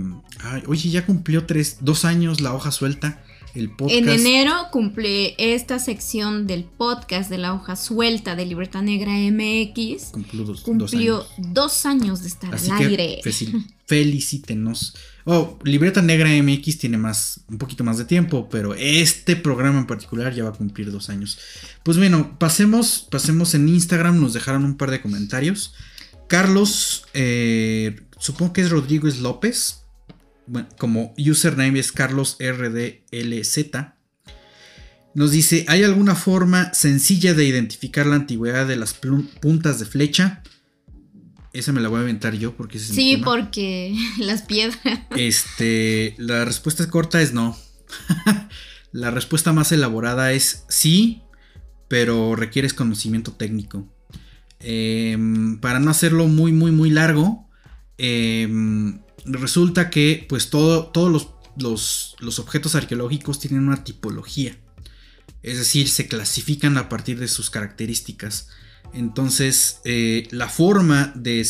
oye, 0.67 0.91
ya 0.91 1.07
cumplió 1.07 1.47
tres, 1.47 1.79
dos 1.81 2.05
años 2.05 2.43
la 2.43 2.53
hoja 2.53 2.71
suelta. 2.73 3.24
El 3.55 3.71
podcast. 3.71 3.99
En 3.99 4.09
enero 4.09 4.53
cumple 4.73 5.35
esta 5.39 5.79
sección 5.79 6.47
del 6.47 6.65
podcast 6.65 7.31
de 7.31 7.39
la 7.39 7.55
hoja 7.55 7.77
suelta 7.77 8.35
de 8.35 8.47
Libertad 8.47 8.83
Negra 8.83 9.13
MX. 9.13 10.11
Cumplió 10.11 10.45
dos, 11.39 11.87
años. 11.87 12.23
de 12.23 12.29
estar 12.29 12.53
al 12.53 12.73
aire. 12.73 13.21
felicítenos. 13.87 14.95
Oh, 15.25 15.59
Libreta 15.63 16.03
Negra 16.03 16.31
MX 16.43 16.79
tiene 16.79 16.99
más, 16.99 17.41
un 17.49 17.59
poquito 17.59 17.85
más 17.85 17.97
de 17.97 18.05
tiempo, 18.05 18.49
pero 18.51 18.75
este 18.75 19.37
programa 19.37 19.79
en 19.79 19.87
particular 19.87 20.35
ya 20.35 20.45
va 20.45 20.51
a 20.51 20.55
cumplir 20.55 20.91
dos 20.91 21.09
años. 21.09 21.39
Pues 21.83 21.97
bueno, 21.97 22.39
pasemos, 22.39 23.07
pasemos 23.11 23.55
en 23.55 23.69
Instagram, 23.69 24.21
nos 24.21 24.33
dejaron 24.33 24.65
un 24.65 24.77
par 24.77 24.91
de 24.91 25.01
comentarios. 25.01 25.75
Carlos, 26.29 27.05
eh, 27.15 28.01
supongo 28.19 28.53
que 28.53 28.63
es 28.63 28.71
Rodríguez 28.71 29.21
López, 29.21 29.84
bueno, 30.47 30.69
como 30.79 31.15
username 31.19 31.79
es 31.79 31.93
Carlos 31.93 32.37
RDLZ. 32.41 33.57
Nos 35.15 35.31
dice, 35.31 35.65
¿hay 35.69 35.85
alguna 35.85 36.17
forma 36.17 36.75
sencilla 36.75 37.35
de 37.35 37.45
identificar 37.45 38.05
la 38.07 38.17
antigüedad 38.17 38.67
de 38.67 38.77
las 38.77 38.95
puntas 38.95 39.79
de 39.79 39.87
flecha? 39.87 40.43
Esa 41.53 41.73
me 41.73 41.81
la 41.81 41.89
voy 41.89 41.99
a 41.99 42.03
aventar 42.03 42.35
yo 42.35 42.57
porque 42.57 42.79
es 42.79 42.89
Sí, 42.89 43.19
porque 43.19 43.95
las 44.19 44.43
piedras. 44.43 44.81
Este, 45.17 46.17
la 46.19 46.45
respuesta 46.45 46.89
corta 46.91 47.23
es 47.23 47.33
no. 47.33 47.57
la 48.93 49.13
respuesta 49.13 49.53
más 49.53 49.71
elaborada 49.71 50.33
es 50.33 50.65
sí, 50.69 51.23
pero 51.87 52.35
requieres 52.35 52.75
conocimiento 52.75 53.33
técnico. 53.33 53.89
Em, 54.59 55.61
para 55.61 55.79
no 55.79 55.93
hacerlo 55.93 56.27
muy, 56.27 56.51
muy, 56.51 56.73
muy 56.73 56.91
largo, 56.91 57.49
em, 57.99 59.04
resulta 59.25 59.91
que 59.91 60.27
pues 60.29 60.51
todo, 60.51 60.87
todos 60.87 61.11
los, 61.11 61.29
los, 61.57 62.17
los 62.21 62.39
objetos 62.39 62.75
arqueológicos 62.75 63.39
tienen 63.41 63.67
una 63.67 63.85
tipología. 63.85 64.57
Es 65.43 65.59
decir, 65.59 65.89
se 65.89 66.09
clasifican 66.09 66.79
a 66.79 66.89
partir 66.89 67.19
de 67.19 67.29
sus 67.29 67.51
características. 67.51 68.49
Entonces, 68.95 69.81
eh, 69.85 70.29
la 70.31 70.49
forma 70.49 71.13
de, 71.17 71.45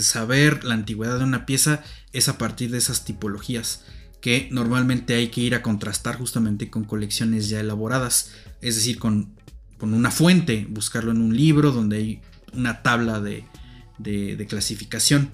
saber 0.00 0.64
la 0.64 0.74
antigüedad 0.74 1.18
de 1.18 1.24
una 1.24 1.44
pieza 1.44 1.82
es 2.12 2.28
a 2.28 2.38
partir 2.38 2.70
de 2.70 2.78
esas 2.78 3.04
tipologías, 3.04 3.82
que 4.20 4.48
normalmente 4.52 5.14
hay 5.14 5.28
que 5.28 5.40
ir 5.40 5.54
a 5.54 5.62
contrastar 5.62 6.16
justamente 6.16 6.70
con 6.70 6.84
colecciones 6.84 7.48
ya 7.48 7.60
elaboradas, 7.60 8.30
es 8.62 8.76
decir, 8.76 8.98
con, 8.98 9.34
una 9.80 10.10
fuente, 10.10 10.66
buscarlo 10.70 11.10
en 11.10 11.20
un 11.20 11.36
libro 11.36 11.72
donde 11.72 11.96
hay 11.96 12.20
una 12.54 12.82
tabla 12.82 13.20
de, 13.20 13.44
de 13.98 14.46
clasificación. 14.48 15.32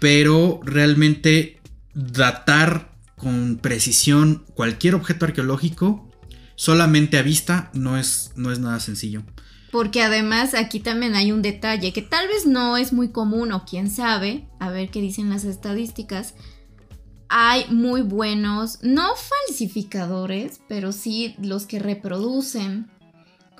Pero 0.00 0.60
realmente 0.64 1.60
datar 1.94 2.90
con 3.16 3.58
precisión 3.58 4.44
cualquier 4.54 4.94
objeto 4.94 5.26
arqueológico 5.26 6.10
solamente 6.56 7.18
a 7.18 7.22
vista 7.22 7.70
no 7.74 7.96
es, 7.96 8.32
no 8.36 8.50
es 8.52 8.58
nada 8.58 8.80
sencillo. 8.80 9.22
Porque 9.70 10.02
además 10.02 10.54
aquí 10.54 10.80
también 10.80 11.14
hay 11.14 11.32
un 11.32 11.42
detalle 11.42 11.92
que 11.92 12.02
tal 12.02 12.26
vez 12.28 12.44
no 12.44 12.76
es 12.76 12.92
muy 12.92 13.12
común 13.12 13.52
o 13.52 13.64
quién 13.64 13.88
sabe, 13.88 14.48
a 14.58 14.70
ver 14.70 14.90
qué 14.90 15.00
dicen 15.00 15.30
las 15.30 15.44
estadísticas. 15.44 16.34
Hay 17.28 17.64
muy 17.70 18.02
buenos, 18.02 18.78
no 18.82 19.10
falsificadores, 19.14 20.60
pero 20.68 20.92
sí 20.92 21.36
los 21.40 21.66
que 21.66 21.78
reproducen. 21.78 22.90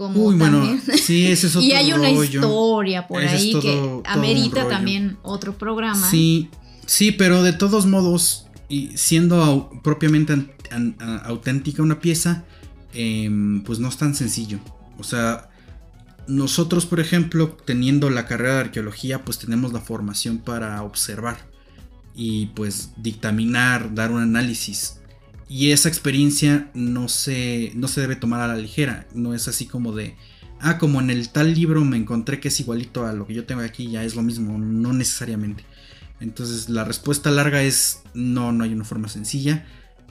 Como 0.00 0.18
Uy, 0.18 0.36
bueno, 0.38 0.80
sí, 0.96 1.26
ese 1.26 1.48
es 1.48 1.56
otro 1.56 1.68
Y 1.68 1.72
hay 1.72 1.92
una 1.92 2.08
historia 2.08 3.06
por 3.06 3.22
ahí 3.22 3.52
que 3.60 4.00
amerita 4.06 4.66
también 4.66 5.18
otro 5.20 5.58
programa. 5.58 6.08
Sí, 6.08 6.48
sí, 6.86 7.12
pero 7.12 7.42
de 7.42 7.52
todos 7.52 7.84
modos, 7.84 8.46
y 8.70 8.96
siendo 8.96 9.70
propiamente 9.84 10.54
auténtica 11.22 11.82
una 11.82 12.00
pieza, 12.00 12.44
em, 12.94 13.62
pues 13.62 13.78
no 13.78 13.88
es 13.88 13.98
tan 13.98 14.14
sencillo. 14.14 14.58
O 14.98 15.04
sea, 15.04 15.50
nosotros, 16.26 16.86
por 16.86 16.98
ejemplo, 16.98 17.58
teniendo 17.66 18.08
la 18.08 18.24
carrera 18.24 18.54
de 18.54 18.60
arqueología, 18.60 19.22
pues 19.22 19.38
tenemos 19.38 19.74
la 19.74 19.82
formación 19.82 20.38
para 20.38 20.82
observar 20.82 21.36
y 22.14 22.46
pues 22.46 22.92
dictaminar, 22.96 23.94
dar 23.94 24.12
un 24.12 24.22
análisis. 24.22 24.99
Y 25.50 25.72
esa 25.72 25.88
experiencia 25.88 26.70
no 26.74 27.08
se, 27.08 27.72
no 27.74 27.88
se 27.88 28.00
debe 28.00 28.14
tomar 28.14 28.40
a 28.40 28.46
la 28.46 28.54
ligera, 28.54 29.08
no 29.14 29.34
es 29.34 29.48
así 29.48 29.66
como 29.66 29.92
de, 29.92 30.14
ah, 30.60 30.78
como 30.78 31.00
en 31.00 31.10
el 31.10 31.30
tal 31.30 31.54
libro 31.54 31.84
me 31.84 31.96
encontré 31.96 32.38
que 32.38 32.46
es 32.46 32.60
igualito 32.60 33.04
a 33.04 33.12
lo 33.12 33.26
que 33.26 33.34
yo 33.34 33.46
tengo 33.46 33.60
aquí, 33.62 33.90
ya 33.90 34.04
es 34.04 34.14
lo 34.14 34.22
mismo, 34.22 34.56
no 34.58 34.92
necesariamente. 34.92 35.64
Entonces 36.20 36.68
la 36.68 36.84
respuesta 36.84 37.32
larga 37.32 37.64
es 37.64 38.02
no, 38.14 38.52
no 38.52 38.62
hay 38.62 38.72
una 38.72 38.84
forma 38.84 39.08
sencilla. 39.08 39.66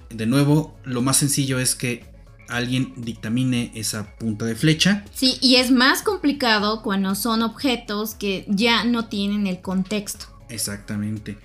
De 0.09 0.25
nuevo, 0.25 0.77
lo 0.83 1.01
más 1.01 1.15
sencillo 1.15 1.57
es 1.57 1.73
que 1.73 2.03
alguien 2.49 2.91
dictamine 2.97 3.71
esa 3.75 4.17
punta 4.17 4.43
de 4.43 4.55
flecha. 4.55 5.05
Sí, 5.13 5.37
y 5.39 5.55
es 5.55 5.71
más 5.71 6.01
complicado 6.01 6.81
cuando 6.81 7.15
son 7.15 7.43
objetos 7.43 8.13
que 8.13 8.43
ya 8.49 8.83
no 8.83 9.05
tienen 9.07 9.47
el 9.47 9.61
contexto. 9.61 10.25
Exactamente. 10.49 11.37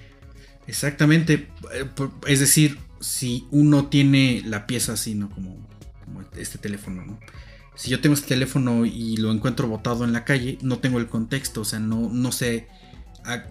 Exactamente. 0.67 1.49
Eh, 1.73 1.87
es 2.27 2.41
decir, 2.41 2.79
si 3.05 3.47
uno 3.51 3.87
tiene 3.87 4.43
la 4.45 4.67
pieza 4.67 4.95
así, 4.95 5.15
¿no? 5.15 5.31
Como, 5.31 5.63
este 6.37 6.59
teléfono, 6.59 7.05
¿no? 7.05 7.21
Si 7.77 7.91
yo 7.91 8.01
tengo 8.01 8.15
este 8.15 8.29
teléfono 8.29 8.87
y 8.87 9.17
lo 9.17 9.33
encuentro 9.33 9.69
botado 9.69 10.05
en 10.05 10.13
la 10.13 10.25
calle, 10.25 10.59
no 10.63 10.79
tengo 10.79 10.99
el 10.99 11.09
contexto, 11.09 11.63
o 11.63 11.65
sea, 11.65 11.81
no, 11.81 12.09
no 12.09 12.33
sé 12.33 12.69
a, 13.25 13.45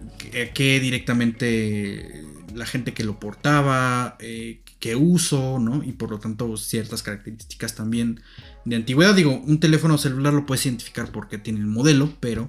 qué 0.54 0.80
directamente 0.80 2.24
la 2.54 2.66
gente 2.66 2.94
que 2.94 3.04
lo 3.04 3.20
portaba, 3.20 4.16
eh, 4.20 4.60
qué 4.80 4.96
uso, 4.96 5.58
¿no? 5.58 5.82
Y 5.82 5.92
por 5.92 6.10
lo 6.10 6.18
tanto 6.18 6.56
ciertas 6.56 7.02
características 7.02 7.74
también 7.74 8.20
de 8.64 8.76
antigüedad. 8.76 9.14
Digo, 9.14 9.40
un 9.46 9.60
teléfono 9.60 9.98
celular 9.98 10.32
lo 10.32 10.46
puedes 10.46 10.64
identificar 10.66 11.10
porque 11.12 11.38
tiene 11.38 11.60
el 11.60 11.66
modelo, 11.66 12.14
pero 12.20 12.48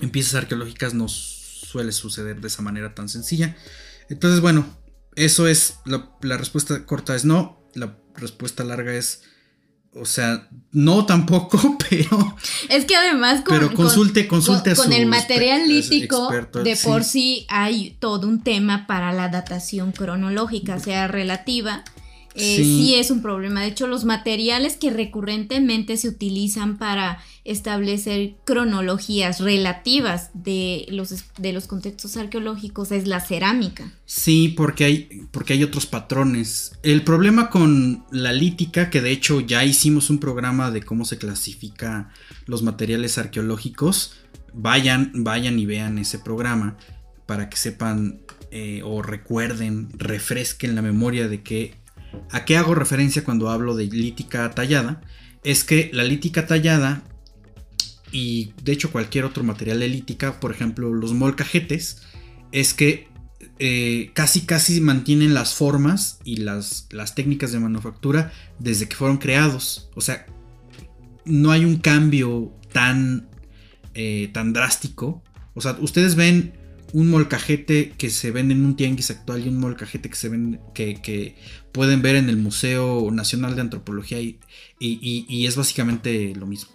en 0.00 0.10
piezas 0.10 0.34
arqueológicas 0.34 0.94
no 0.94 1.08
suele 1.08 1.92
suceder 1.92 2.40
de 2.40 2.48
esa 2.48 2.62
manera 2.62 2.94
tan 2.94 3.08
sencilla. 3.08 3.56
Entonces, 4.08 4.40
bueno, 4.40 4.66
eso 5.16 5.46
es, 5.46 5.78
la, 5.84 6.10
la 6.22 6.36
respuesta 6.36 6.84
corta 6.86 7.14
es 7.14 7.24
no, 7.24 7.60
la 7.74 7.96
respuesta 8.16 8.64
larga 8.64 8.94
es 8.94 9.22
o 9.96 10.06
sea, 10.06 10.48
no 10.72 11.06
tampoco, 11.06 11.78
pero. 11.90 12.36
Es 12.68 12.84
que 12.84 12.96
además 12.96 13.42
con, 13.42 13.56
pero 13.56 13.74
consulte, 13.74 14.26
consulte 14.26 14.74
con, 14.74 14.92
el 14.92 15.06
material 15.06 15.68
lítico 15.68 16.30
de 16.30 16.76
por 16.76 17.04
sí. 17.04 17.46
hay 17.48 17.96
todo 18.00 18.26
un 18.26 18.42
tema 18.42 18.86
para 18.86 19.12
la 19.12 19.28
datación 19.28 19.92
cronológica, 19.92 20.80
sea 20.80 21.06
relativa. 21.06 21.84
Eh, 22.34 22.56
sí. 22.56 22.96
es 22.96 23.12
un 23.12 23.22
problema. 23.22 23.60
De 23.60 23.68
hecho, 23.68 23.86
los 23.86 24.04
materiales 24.04 24.76
que 24.76 24.90
recurrentemente 24.90 25.96
se 25.96 26.08
utilizan 26.08 26.78
para 26.78 27.22
establecer 27.44 28.36
cronologías 28.44 29.40
relativas 29.40 30.30
de 30.32 30.86
los, 30.88 31.24
de 31.38 31.52
los 31.52 31.66
contextos 31.66 32.16
arqueológicos 32.16 32.90
es 32.90 33.06
la 33.06 33.20
cerámica. 33.20 33.92
Sí, 34.06 34.48
porque 34.56 34.84
hay, 34.84 35.26
porque 35.30 35.52
hay 35.52 35.62
otros 35.62 35.84
patrones. 35.84 36.72
El 36.82 37.02
problema 37.02 37.50
con 37.50 38.04
la 38.10 38.32
lítica, 38.32 38.88
que 38.88 39.02
de 39.02 39.10
hecho 39.10 39.40
ya 39.40 39.62
hicimos 39.64 40.08
un 40.08 40.20
programa 40.20 40.70
de 40.70 40.82
cómo 40.82 41.04
se 41.04 41.18
clasifica 41.18 42.10
los 42.46 42.62
materiales 42.62 43.18
arqueológicos, 43.18 44.16
vayan, 44.54 45.12
vayan 45.14 45.58
y 45.58 45.66
vean 45.66 45.98
ese 45.98 46.18
programa 46.18 46.78
para 47.26 47.50
que 47.50 47.58
sepan 47.58 48.20
eh, 48.50 48.80
o 48.84 49.02
recuerden, 49.02 49.88
refresquen 49.98 50.74
la 50.74 50.82
memoria 50.82 51.28
de 51.28 51.42
que 51.42 51.74
a 52.30 52.44
qué 52.44 52.56
hago 52.56 52.74
referencia 52.74 53.24
cuando 53.24 53.50
hablo 53.50 53.76
de 53.76 53.86
lítica 53.86 54.50
tallada. 54.52 55.02
Es 55.42 55.64
que 55.64 55.90
la 55.92 56.04
lítica 56.04 56.46
tallada 56.46 57.02
y 58.14 58.52
de 58.62 58.70
hecho 58.70 58.92
cualquier 58.92 59.24
otro 59.24 59.42
material 59.42 59.80
de 59.80 59.88
lítica, 59.88 60.38
por 60.38 60.52
ejemplo 60.52 60.94
los 60.94 61.12
molcajetes, 61.12 62.00
es 62.52 62.72
que 62.72 63.08
eh, 63.58 64.12
casi 64.14 64.42
casi 64.42 64.80
mantienen 64.80 65.34
las 65.34 65.54
formas 65.54 66.20
y 66.22 66.36
las, 66.36 66.86
las 66.92 67.16
técnicas 67.16 67.50
de 67.50 67.58
manufactura 67.58 68.32
desde 68.60 68.88
que 68.88 68.94
fueron 68.94 69.18
creados. 69.18 69.90
O 69.96 70.00
sea, 70.00 70.26
no 71.24 71.50
hay 71.50 71.64
un 71.64 71.78
cambio 71.78 72.52
tan, 72.72 73.28
eh, 73.94 74.30
tan 74.32 74.52
drástico. 74.52 75.24
O 75.54 75.60
sea, 75.60 75.76
ustedes 75.80 76.14
ven 76.14 76.54
un 76.94 77.10
molcajete 77.10 77.92
que 77.98 78.08
se 78.08 78.30
vende 78.30 78.54
en 78.54 78.64
un 78.64 78.76
tianguis 78.76 79.10
actual 79.10 79.44
y 79.44 79.48
un 79.48 79.58
molcajete 79.58 80.08
que 80.08 80.14
se 80.14 80.28
ven 80.28 80.60
que, 80.74 81.34
pueden 81.72 82.02
ver 82.02 82.14
en 82.14 82.28
el 82.28 82.36
Museo 82.36 83.10
Nacional 83.10 83.56
de 83.56 83.62
Antropología 83.62 84.20
y, 84.20 84.38
y, 84.78 85.46
es 85.46 85.56
básicamente 85.56 86.32
lo 86.36 86.46
mismo. 86.46 86.70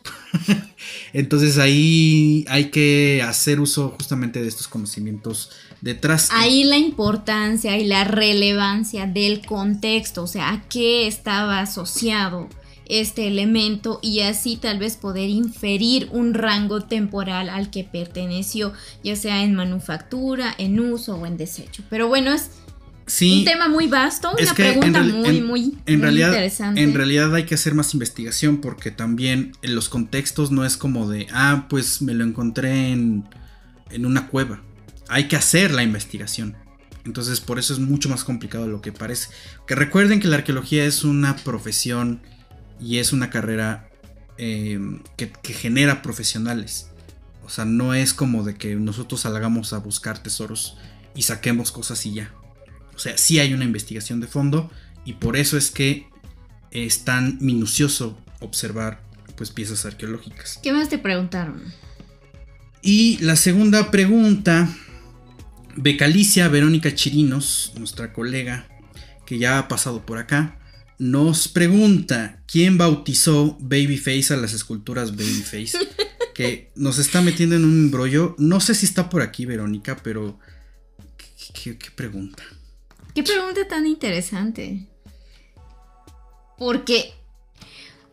Entonces 1.14 1.58
ahí 1.58 2.44
hay 2.50 2.66
que 2.66 3.24
hacer 3.26 3.62
uso 3.62 3.96
justamente 3.98 4.42
de 4.42 4.50
estos 4.50 4.68
conocimientos 4.68 5.52
detrás. 5.80 6.28
Ahí 6.34 6.66
la 6.66 6.78
importancia 6.78 7.78
y 7.78 7.86
la 7.86 8.04
relevancia 8.04 9.08
del 9.08 9.46
contexto, 9.46 10.24
o 10.24 10.28
sea, 10.28 10.50
a 10.50 10.68
qué 10.68 11.08
estaba 11.08 11.62
asociado 11.62 12.50
este 12.90 13.28
elemento 13.28 14.00
y 14.02 14.22
así 14.22 14.58
tal 14.58 14.80
vez 14.80 14.98
poder 14.98 15.30
inferir 15.30 16.10
un 16.12 16.34
rango 16.34 16.82
temporal 16.82 17.50
al 17.50 17.70
que 17.70 17.84
perteneció, 17.84 18.74
ya 19.04 19.16
sea 19.16 19.44
en 19.44 19.56
manufactura, 19.56 20.54
en 20.58 20.80
uso 20.80 21.16
o 21.16 21.26
en 21.26 21.38
desecho. 21.38 21.84
Pero 21.90 22.08
bueno, 22.08 22.34
es 22.34 22.50
un 23.22 23.46
tema 23.46 23.70
muy 23.70 23.88
vasto, 23.88 24.32
una 24.40 24.54
pregunta 24.54 25.04
muy, 25.04 25.42
muy, 25.42 25.78
en 25.86 26.02
realidad, 26.02 26.30
interesante. 26.30 26.82
En 26.82 26.94
realidad 26.96 27.34
hay 27.34 27.46
que 27.46 27.56
hacer 27.56 27.76
más 27.76 27.94
investigación 27.94 28.58
porque 28.58 28.92
también 28.92 29.54
en 29.62 29.76
los 29.76 29.88
contextos 29.88 30.52
no 30.52 30.66
es 30.66 30.76
como 30.76 31.08
de, 31.08 31.28
ah, 31.32 31.68
pues 31.70 32.02
me 32.02 32.14
lo 32.16 32.24
encontré 32.24 32.92
en, 32.92 33.24
en 33.92 34.06
una 34.06 34.28
cueva. 34.28 34.62
Hay 35.08 35.28
que 35.28 35.36
hacer 35.36 35.72
la 35.72 35.84
investigación. 35.84 36.56
Entonces 37.06 37.40
por 37.40 37.60
eso 37.60 37.74
es 37.74 37.80
mucho 37.80 38.10
más 38.10 38.24
complicado 38.24 38.66
de 38.66 38.72
lo 38.72 38.82
que 38.82 38.92
parece. 38.92 39.30
Que 39.68 39.76
recuerden 39.76 40.20
que 40.20 40.28
la 40.28 40.38
arqueología 40.38 40.86
es 40.86 41.04
una 41.04 41.36
profesión 41.36 42.22
y 42.80 42.98
es 42.98 43.14
una 43.14 43.30
carrera 43.30 43.90
em, 44.38 45.02
que, 45.18 45.32
genera 45.54 46.02
profesionales. 46.02 46.90
O 47.44 47.50
sea, 47.50 47.66
no 47.66 47.94
es 47.94 48.14
como 48.14 48.44
de 48.44 48.56
que 48.56 48.76
nosotros 48.76 49.22
salgamos 49.22 49.74
a 49.74 49.80
buscar 49.80 50.22
tesoros 50.22 50.78
y 51.16 51.24
saquemos 51.24 51.72
cosas 51.72 52.06
y 52.06 52.14
ya. 52.14 52.32
O 52.96 53.00
sea, 53.00 53.18
sí 53.18 53.40
hay 53.40 53.54
una 53.54 53.66
investigación 53.66 54.20
de 54.20 54.28
fondo 54.28 54.70
y 55.06 55.14
por 55.14 55.36
eso 55.36 55.58
es 55.58 55.72
que 55.72 56.08
es 56.72 57.06
tan 57.06 57.38
minucioso 57.42 58.18
observar 58.40 59.02
pues 59.36 59.52
piezas 59.52 59.86
arqueológicas. 59.86 60.60
¿Qué 60.62 60.74
más 60.74 60.90
te 60.90 60.98
preguntaron? 60.98 61.64
Y 62.82 63.18
la 63.18 63.36
segunda 63.36 63.90
pregunta, 63.92 64.70
Becalicia 65.76 66.48
Verónica 66.50 66.94
Chirinos, 66.94 67.74
nuestra 67.78 68.14
colega 68.14 68.68
que 69.26 69.38
ya 69.38 69.60
ha 69.60 69.68
pasado 69.68 70.06
por 70.06 70.18
acá, 70.18 70.59
nos 71.00 71.48
pregunta 71.48 72.44
quién 72.46 72.78
bautizó 72.78 73.58
Babyface 73.60 74.34
a 74.34 74.38
las 74.38 74.54
esculturas 74.54 75.16
Babyface. 75.16 75.78
que 76.40 76.72
nos 76.76 77.00
está 77.00 77.22
metiendo 77.22 77.58
en 77.58 77.66
un 77.66 77.86
embrollo. 77.86 78.34
No 78.38 78.62
sé 78.62 78.74
si 78.74 78.86
está 78.86 79.10
por 79.10 79.22
aquí, 79.22 79.46
Verónica, 79.46 79.98
pero. 80.02 80.40
¿Qué, 81.54 81.76
pregunta? 81.94 82.42
Qué 83.14 83.24
pregunta 83.24 83.68
tan 83.68 83.86
interesante. 83.86 84.88
Porque 86.58 87.14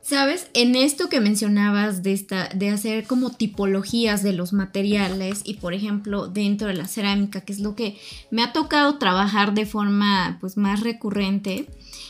Sabes, 0.08 0.46
en 0.54 0.76
esto 0.76 1.08
que 1.08 1.20
mencionabas 1.20 2.04
de, 2.04 2.12
esta, 2.12 2.48
de 2.54 2.68
hacer 2.68 3.08
como 3.08 3.30
tipologías 3.30 4.22
de 4.22 4.32
los 4.32 4.52
materiales 4.52 5.40
y 5.42 5.54
por 5.54 5.74
ejemplo 5.74 6.28
dentro 6.28 6.68
de 6.68 6.74
la 6.74 6.86
cerámica, 6.86 7.40
que 7.40 7.52
es 7.52 7.58
lo 7.58 7.74
que 7.74 7.98
me 8.30 8.44
ha 8.44 8.52
tocado 8.52 8.98
trabajar 8.98 9.52
de 9.52 9.66
forma 9.66 10.38
pues 10.40 10.56
más 10.56 10.82
recurrente, 10.82 11.66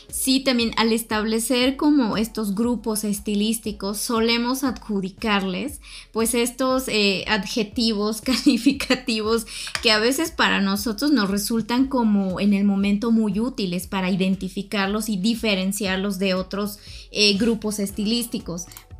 sí 0.09 0.41
también 0.41 0.73
al 0.77 0.93
establecer 0.93 1.75
como 1.75 2.17
estos 2.17 2.53
grupos 2.53 3.03
estilísticos 3.03 3.97
solemos 3.97 4.63
adjudicarles 4.63 5.81
pues 6.11 6.33
estos 6.33 6.87
eh, 6.87 7.25
adjetivos 7.27 8.21
calificativos 8.21 9.47
que 9.81 9.91
a 9.91 9.97
veces 9.99 10.31
para 10.31 10.61
nosotros 10.61 11.11
nos 11.11 11.31
resultan 11.31 11.87
como 11.87 12.39
en 12.39 12.53
el 12.53 12.63
momento 12.63 13.11
muy 13.11 13.39
útiles 13.39 13.87
para 13.87 14.11
identificarlos 14.11 15.09
y 15.09 15.17
diferenciarlos 15.17 16.19
de 16.19 16.35
otros 16.35 16.79
eh, 17.11 17.37
grupos 17.37 17.79
estilísticos 17.79 17.86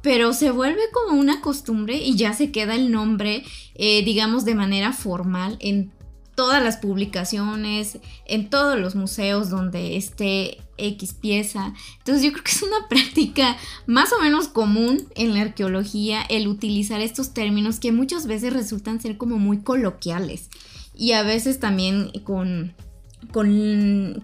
pero 0.01 0.33
se 0.33 0.51
vuelve 0.51 0.81
como 0.93 1.19
una 1.19 1.41
costumbre 1.41 1.97
y 1.97 2.15
ya 2.15 2.33
se 2.33 2.51
queda 2.51 2.75
el 2.75 2.91
nombre, 2.91 3.43
eh, 3.75 4.03
digamos, 4.03 4.45
de 4.45 4.55
manera 4.55 4.93
formal 4.93 5.57
en 5.59 5.91
todas 6.35 6.63
las 6.63 6.77
publicaciones, 6.77 7.97
en 8.25 8.51
todos 8.51 8.79
los 8.79 8.93
museos 8.93 9.49
donde 9.49 9.97
esté 9.97 10.59
X 10.77 11.13
pieza. 11.13 11.73
Entonces 11.97 12.23
yo 12.23 12.31
creo 12.31 12.43
que 12.43 12.51
es 12.51 12.61
una 12.61 12.87
práctica 12.89 13.57
más 13.87 14.13
o 14.13 14.21
menos 14.21 14.47
común 14.47 15.07
en 15.15 15.33
la 15.33 15.41
arqueología 15.41 16.21
el 16.21 16.47
utilizar 16.47 17.01
estos 17.01 17.33
términos 17.33 17.79
que 17.79 17.91
muchas 17.91 18.27
veces 18.27 18.53
resultan 18.53 19.01
ser 19.01 19.17
como 19.17 19.39
muy 19.39 19.61
coloquiales 19.61 20.49
y 20.95 21.13
a 21.13 21.23
veces 21.23 21.59
también 21.59 22.11
con, 22.23 22.75
con, 23.31 24.23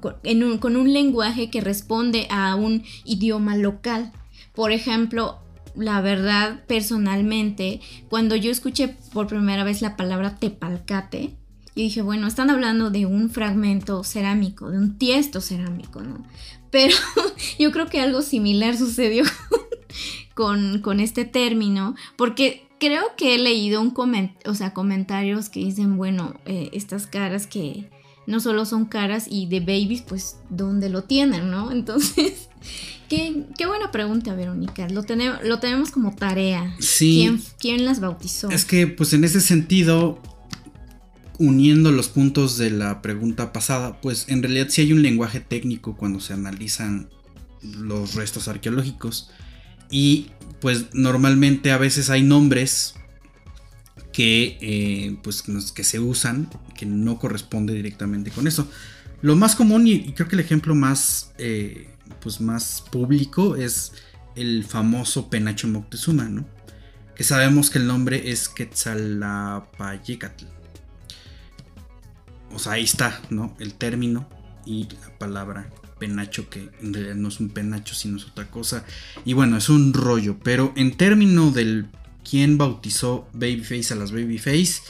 con 0.59 0.75
un 0.75 0.93
lenguaje 0.93 1.49
que 1.49 1.61
responde 1.61 2.27
a 2.29 2.55
un 2.55 2.83
idioma 3.05 3.57
local. 3.57 4.11
Por 4.53 4.71
ejemplo, 4.71 5.39
la 5.75 6.01
verdad, 6.01 6.63
personalmente, 6.67 7.81
cuando 8.09 8.35
yo 8.35 8.51
escuché 8.51 8.95
por 9.13 9.27
primera 9.27 9.63
vez 9.63 9.81
la 9.81 9.97
palabra 9.97 10.35
tepalcate, 10.35 11.37
y 11.75 11.83
dije, 11.83 12.01
bueno, 12.03 12.27
están 12.27 12.49
hablando 12.49 12.91
de 12.91 13.05
un 13.05 13.29
fragmento 13.29 14.03
cerámico, 14.03 14.69
de 14.69 14.77
un 14.77 14.97
tiesto 14.97 15.41
cerámico, 15.41 16.01
¿no? 16.01 16.23
Pero 16.69 16.95
yo 17.59 17.71
creo 17.71 17.87
que 17.87 17.99
algo 17.99 18.21
similar 18.21 18.77
sucedió 18.77 19.23
con, 20.35 20.99
este 20.99 21.25
término, 21.25 21.95
porque 22.15 22.67
creo 22.79 23.03
que 23.17 23.35
he 23.35 23.39
leído 23.39 23.81
un 23.81 23.93
o 24.45 24.53
sea, 24.53 24.73
comentarios 24.73 25.49
que 25.49 25.61
dicen, 25.61 25.97
bueno, 25.97 26.35
eh, 26.45 26.69
estas 26.73 27.07
caras 27.07 27.47
que 27.47 27.89
no 28.27 28.39
solo 28.39 28.65
son 28.65 28.85
caras 28.85 29.25
y 29.29 29.47
de 29.47 29.59
babies, 29.59 30.01
pues, 30.01 30.37
¿dónde 30.49 30.89
lo 30.89 31.03
tienen, 31.03 31.51
no? 31.51 31.71
Entonces, 31.73 32.49
qué, 33.09 33.45
buena 33.65 33.91
pregunta, 33.91 34.33
Verónica. 34.35 34.87
Lo, 34.89 35.03
tenemos, 35.03 35.39
lo 35.43 35.59
tenemos 35.59 35.91
como 35.91 36.15
tarea. 36.15 36.75
Sí. 36.79 37.19
¿Quién, 37.21 37.41
¿Quién 37.59 37.85
las 37.85 37.99
bautizó? 37.99 38.49
Es 38.49 38.65
que, 38.65 38.87
pues, 38.87 39.13
en 39.13 39.23
ese 39.23 39.41
sentido, 39.41 40.21
uniendo 41.37 41.91
los 41.91 42.09
puntos 42.09 42.57
de 42.57 42.69
la 42.69 43.01
pregunta 43.01 43.51
pasada, 43.51 43.99
pues 44.01 44.25
en 44.29 44.41
realidad 44.41 44.67
sí 44.69 44.81
hay 44.81 44.93
un 44.93 45.01
lenguaje 45.01 45.39
técnico 45.39 45.95
cuando 45.97 46.19
se 46.19 46.33
analizan 46.33 47.09
los 47.61 48.15
restos 48.15 48.47
arqueológicos. 48.47 49.29
Y 49.89 50.27
pues 50.59 50.93
normalmente 50.93 51.71
a 51.71 51.77
veces 51.77 52.09
hay 52.09 52.23
nombres 52.23 52.95
que, 54.13 54.57
eh, 54.61 55.17
pues, 55.21 55.43
que 55.73 55.83
se 55.83 55.99
usan 55.99 56.49
que 56.77 56.85
no 56.85 57.19
corresponde 57.19 57.73
directamente 57.73 58.31
con 58.31 58.47
eso. 58.47 58.69
Lo 59.21 59.35
más 59.35 59.55
común 59.55 59.85
y, 59.87 60.13
creo 60.13 60.29
que 60.29 60.35
el 60.35 60.41
ejemplo 60.41 60.75
más, 60.75 61.33
eh, 61.37 61.89
pues 62.21 62.39
más 62.39 62.83
público 62.91 63.57
es 63.57 63.91
el 64.35 64.63
famoso 64.63 65.29
penacho 65.29 65.67
Moctezuma, 65.67 66.25
¿no? 66.25 66.45
Que 67.15 67.23
sabemos 67.23 67.69
que 67.69 67.79
el 67.79 67.87
nombre 67.87 68.31
es 68.31 68.47
Quetzalapayecatl 68.49 70.45
o 72.53 72.59
sea, 72.59 72.73
ahí 72.73 72.83
está, 72.83 73.19
¿no? 73.29 73.55
El 73.59 73.73
término 73.73 74.27
y 74.65 74.87
la 75.01 75.17
palabra 75.17 75.69
penacho, 75.99 76.49
que 76.49 76.69
en 76.81 76.93
realidad 76.93 77.15
no 77.15 77.29
es 77.29 77.39
un 77.39 77.49
penacho, 77.49 77.95
sino 77.95 78.17
es 78.17 78.25
otra 78.25 78.49
cosa. 78.49 78.85
Y 79.25 79.33
bueno, 79.33 79.57
es 79.57 79.69
un 79.69 79.93
rollo, 79.93 80.37
pero 80.43 80.73
en 80.75 80.95
término 80.95 81.51
del 81.51 81.87
quién 82.23 82.57
bautizó 82.57 83.27
Babyface 83.33 83.93
a 83.93 83.97
las 83.97 84.11
Babyface, 84.11 84.81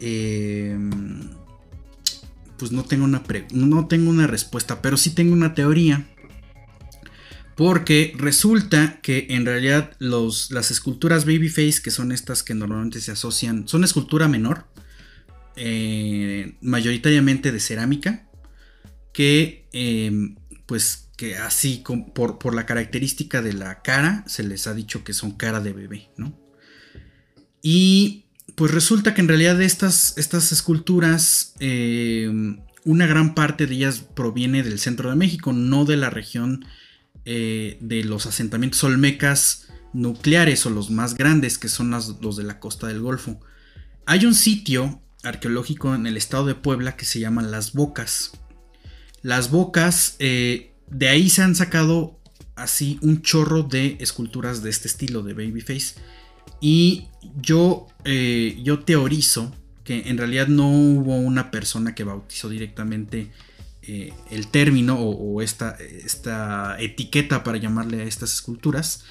eh, 0.00 0.76
pues 2.56 2.72
no 2.72 2.84
tengo, 2.84 3.04
una 3.04 3.22
no 3.52 3.86
tengo 3.88 4.10
una 4.10 4.26
respuesta, 4.26 4.82
pero 4.82 4.96
sí 4.96 5.10
tengo 5.10 5.32
una 5.32 5.54
teoría. 5.54 6.06
Porque 7.56 8.14
resulta 8.16 9.00
que 9.02 9.26
en 9.30 9.44
realidad 9.44 9.94
los, 9.98 10.50
las 10.50 10.70
esculturas 10.70 11.26
babyface, 11.26 11.82
que 11.82 11.90
son 11.90 12.12
estas 12.12 12.42
que 12.42 12.54
normalmente 12.54 13.00
se 13.00 13.12
asocian, 13.12 13.68
son 13.68 13.84
escultura 13.84 14.26
menor, 14.26 14.66
eh, 15.56 16.54
mayoritariamente 16.62 17.52
de 17.52 17.60
cerámica, 17.60 18.26
que 19.12 19.66
em, 19.72 20.36
pues 20.66 21.01
que 21.16 21.36
así 21.36 21.82
por, 22.14 22.38
por, 22.38 22.54
la 22.54 22.66
característica 22.66 23.42
de 23.42 23.52
la 23.52 23.82
cara 23.82 24.24
se 24.26 24.42
les 24.42 24.66
ha 24.66 24.74
dicho 24.74 25.04
que 25.04 25.12
son 25.12 25.32
cara 25.32 25.60
de 25.60 25.72
bebé, 25.72 26.10
¿no? 26.16 26.38
Y 27.62 28.24
pues 28.54 28.72
resulta 28.72 29.14
que 29.14 29.20
en 29.20 29.28
realidad 29.28 29.60
estas, 29.62 30.14
estas 30.16 30.52
esculturas, 30.52 31.54
em, 31.60 32.60
una 32.84 33.06
gran 33.06 33.34
parte 33.34 33.66
de 33.66 33.74
ellas 33.74 34.00
proviene 34.14 34.62
del 34.62 34.78
centro 34.78 35.10
de 35.10 35.16
México, 35.16 35.52
no 35.52 35.84
de 35.84 35.96
la 35.96 36.10
región 36.10 36.64
eh, 37.24 37.78
de 37.80 38.02
los 38.02 38.26
asentamientos 38.26 38.82
olmecas 38.82 39.68
nucleares 39.92 40.66
o 40.66 40.70
los 40.70 40.90
más 40.90 41.14
grandes 41.14 41.58
que 41.58 41.68
son 41.68 41.90
los 41.90 42.36
de 42.36 42.42
la 42.42 42.58
costa 42.58 42.88
del 42.88 43.00
Golfo. 43.00 43.40
Hay 44.06 44.26
un 44.26 44.34
sitio 44.34 45.00
arqueológico 45.22 45.94
en 45.94 46.06
el 46.06 46.16
estado 46.16 46.46
de 46.46 46.54
Puebla 46.54 46.96
que 46.96 47.04
se 47.04 47.20
llama 47.20 47.42
Las 47.42 47.72
Bocas. 47.72 48.32
Las 49.22 49.50
Bocas, 49.50 50.16
eh, 50.18 50.71
de 50.92 51.08
ahí 51.08 51.30
se 51.30 51.42
han 51.42 51.54
sacado 51.54 52.18
así 52.54 52.98
un 53.00 53.22
chorro 53.22 53.62
de 53.62 53.96
esculturas 54.00 54.62
de 54.62 54.70
este 54.70 54.88
estilo 54.88 55.22
de 55.22 55.32
Babyface. 55.32 55.94
Y 56.60 57.06
yo, 57.40 57.88
eh, 58.04 58.60
yo 58.62 58.80
teorizo 58.80 59.54
que 59.84 60.08
en 60.08 60.18
realidad 60.18 60.48
no 60.48 60.68
hubo 60.68 61.16
una 61.16 61.50
persona 61.50 61.94
que 61.94 62.04
bautizó 62.04 62.48
directamente 62.48 63.30
eh, 63.82 64.12
el 64.30 64.46
término 64.48 65.00
o, 65.00 65.42
esta, 65.42 65.76
esta, 65.80 66.76
etiqueta 66.78 67.42
para 67.42 67.58
llamarle 67.58 68.02
a 68.02 68.04
estas 68.04 68.34
esculturas. 68.34 69.04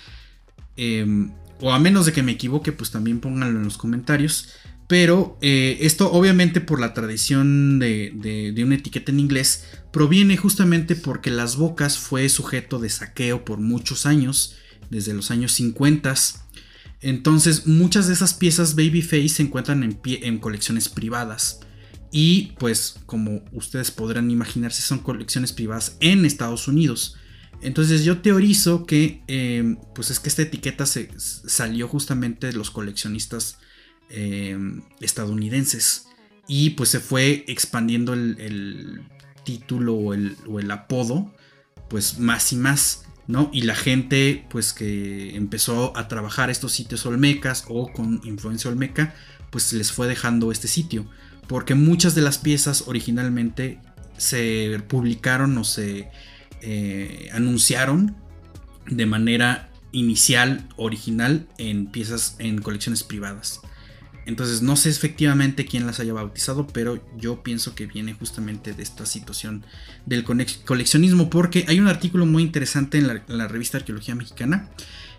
Em, 0.77 1.31
o 1.59 1.73
a 1.73 1.79
menos 1.79 2.05
de 2.05 2.13
que 2.13 2.23
me 2.23 2.31
equivoque, 2.31 2.71
pues 2.71 2.91
también 2.91 3.19
pónganlo 3.19 3.59
en 3.59 3.65
los 3.65 3.77
comentarios. 3.77 4.49
Pero 4.91 5.37
eh, 5.39 5.77
esto 5.79 6.11
obviamente 6.11 6.59
por 6.59 6.81
la 6.81 6.93
tradición 6.93 7.79
de, 7.79 8.53
una 8.61 8.75
etiqueta 8.75 9.09
en 9.13 9.21
inglés 9.21 9.63
proviene 9.93 10.35
justamente 10.35 10.97
porque 10.97 11.31
las 11.31 11.55
bocas 11.55 11.97
fue 11.97 12.27
sujeto 12.27 12.77
de 12.77 12.89
saqueo 12.89 13.45
por 13.45 13.59
muchos 13.59 14.05
años, 14.05 14.57
desde 14.89 15.13
los 15.13 15.31
años 15.31 15.53
50. 15.53 16.13
Entonces 16.99 17.67
muchas 17.67 18.07
de 18.07 18.13
esas 18.15 18.33
piezas 18.33 18.75
Babyface 18.75 19.29
se 19.29 19.43
encuentran 19.43 19.81
en, 20.03 20.39
colecciones 20.39 20.89
privadas. 20.89 21.61
Y 22.11 22.51
pues 22.59 22.95
como 23.05 23.45
ustedes 23.53 23.91
podrán 23.91 24.29
imaginarse 24.29 24.81
son 24.81 24.99
colecciones 24.99 25.53
privadas 25.53 25.95
en 26.01 26.25
Estados 26.25 26.67
Unidos. 26.67 27.15
Entonces 27.61 28.03
yo 28.03 28.17
teorizo 28.17 28.85
que 28.85 29.23
em, 29.27 29.77
pues 29.95 30.11
es 30.11 30.19
que 30.19 30.27
esta 30.27 30.41
etiqueta 30.41 30.85
se, 30.85 31.07
salió 31.17 31.87
justamente 31.87 32.47
de 32.47 32.53
los 32.53 32.71
coleccionistas 32.71 33.57
em, 34.11 34.81
estadounidenses. 34.99 36.07
Y 36.47 36.71
pues 36.71 36.89
se 36.89 36.99
fue 36.99 37.45
expandiendo 37.47 38.13
el, 38.13 39.01
título 39.43 39.95
o 39.95 40.13
el, 40.13 40.71
apodo 40.71 41.33
pues 41.89 42.19
más 42.19 42.53
y 42.53 42.55
más. 42.55 43.05
¿no? 43.27 43.49
Y 43.53 43.61
la 43.61 43.75
gente 43.75 44.45
pues 44.49 44.73
que 44.73 45.35
empezó 45.35 45.95
a 45.97 46.07
trabajar 46.07 46.49
estos 46.49 46.73
sitios 46.73 47.05
olmecas 47.05 47.65
o 47.69 47.91
con 47.91 48.21
influencia 48.23 48.69
olmeca 48.69 49.15
pues 49.51 49.71
les 49.73 49.91
fue 49.91 50.07
dejando 50.07 50.51
este 50.51 50.67
sitio 50.67 51.05
porque 51.47 51.75
muchas 51.75 52.15
de 52.15 52.21
las 52.21 52.37
piezas 52.37 52.85
originalmente 52.87 53.79
se 54.17 54.81
publicaron 54.87 55.57
o 55.57 55.63
se 55.63 56.09
eh, 56.61 57.29
anunciaron 57.33 58.15
de 58.85 59.05
manera 59.05 59.69
inicial, 59.91 60.67
original, 60.77 61.47
en 61.57 61.87
piezas, 61.87 62.35
en 62.39 62.61
colecciones 62.61 63.03
privadas. 63.03 63.61
Entonces 64.25 64.61
no 64.61 64.75
sé 64.75 64.89
efectivamente 64.89 65.65
quién 65.65 65.87
las 65.87 65.99
haya 65.99 66.13
bautizado, 66.13 66.67
pero 66.67 67.03
yo 67.17 67.41
pienso 67.41 67.73
que 67.73 67.87
viene 67.87 68.13
justamente 68.13 68.73
de 68.73 68.83
esta 68.83 69.05
situación 69.05 69.65
del 70.05 70.23
coleccionismo, 70.23 71.29
porque 71.29 71.65
hay 71.67 71.79
un 71.79 71.87
artículo 71.87 72.25
muy 72.25 72.43
interesante 72.43 72.99
en 72.99 73.21
la, 73.27 73.47
revista 73.47 73.79
Arqueología 73.79 74.15
Mexicana 74.15 74.69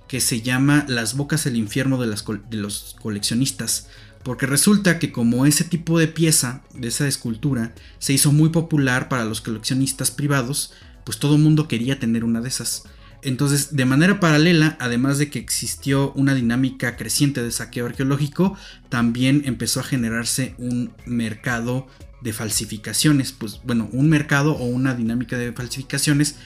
que 0.07 0.21
se 0.21 0.43
llama 0.43 0.85
Las 0.89 1.17
bocas 1.17 1.45
del 1.45 1.57
infierno 1.57 1.99
de, 1.99 2.15
de 2.51 2.57
los 2.57 2.97
coleccionistas, 3.01 3.89
porque 4.23 4.47
resulta 4.47 4.99
que 4.99 5.11
como 5.11 5.47
ese 5.47 5.65
tipo 5.65 5.99
de 5.99 6.07
pieza, 6.07 6.63
de 6.75 6.89
esa 6.89 7.09
escultura, 7.09 7.75
se 7.99 8.13
hizo 8.13 8.31
muy 8.31 8.51
popular 8.51 9.09
para 9.09 9.25
los 9.25 9.41
coleccionistas 9.41 10.11
privados, 10.11 10.75
pues 11.05 11.19
todo 11.19 11.37
el 11.37 11.43
mundo 11.43 11.67
quería 11.67 11.99
tener 11.99 12.25
una 12.25 12.41
de 12.41 12.49
esas. 12.49 12.85
Entonces, 13.23 13.77
de 13.77 13.85
manera 13.85 14.19
paralela, 14.19 14.77
además 14.81 15.19
de 15.19 15.31
que 15.31 15.39
existió 15.39 16.13
una 16.15 16.35
dinámica 16.35 16.97
creciente 16.97 17.43
de 17.43 17.53
saqueo 17.53 17.87
arqueológico, 17.87 18.57
también 18.89 19.43
empezó 19.45 19.81
a 19.81 19.85
generarse 19.85 20.55
un 20.59 20.93
mercado 21.07 21.87
de 22.21 22.33
falsificaciones, 22.33 23.33
pues 23.33 23.61
bueno, 23.65 23.89
un 23.93 24.09
mercado 24.09 24.53
o 24.53 24.65
una 24.65 24.95
dinámica 24.95 25.39
de 25.39 25.53
falsificaciones 25.53 26.37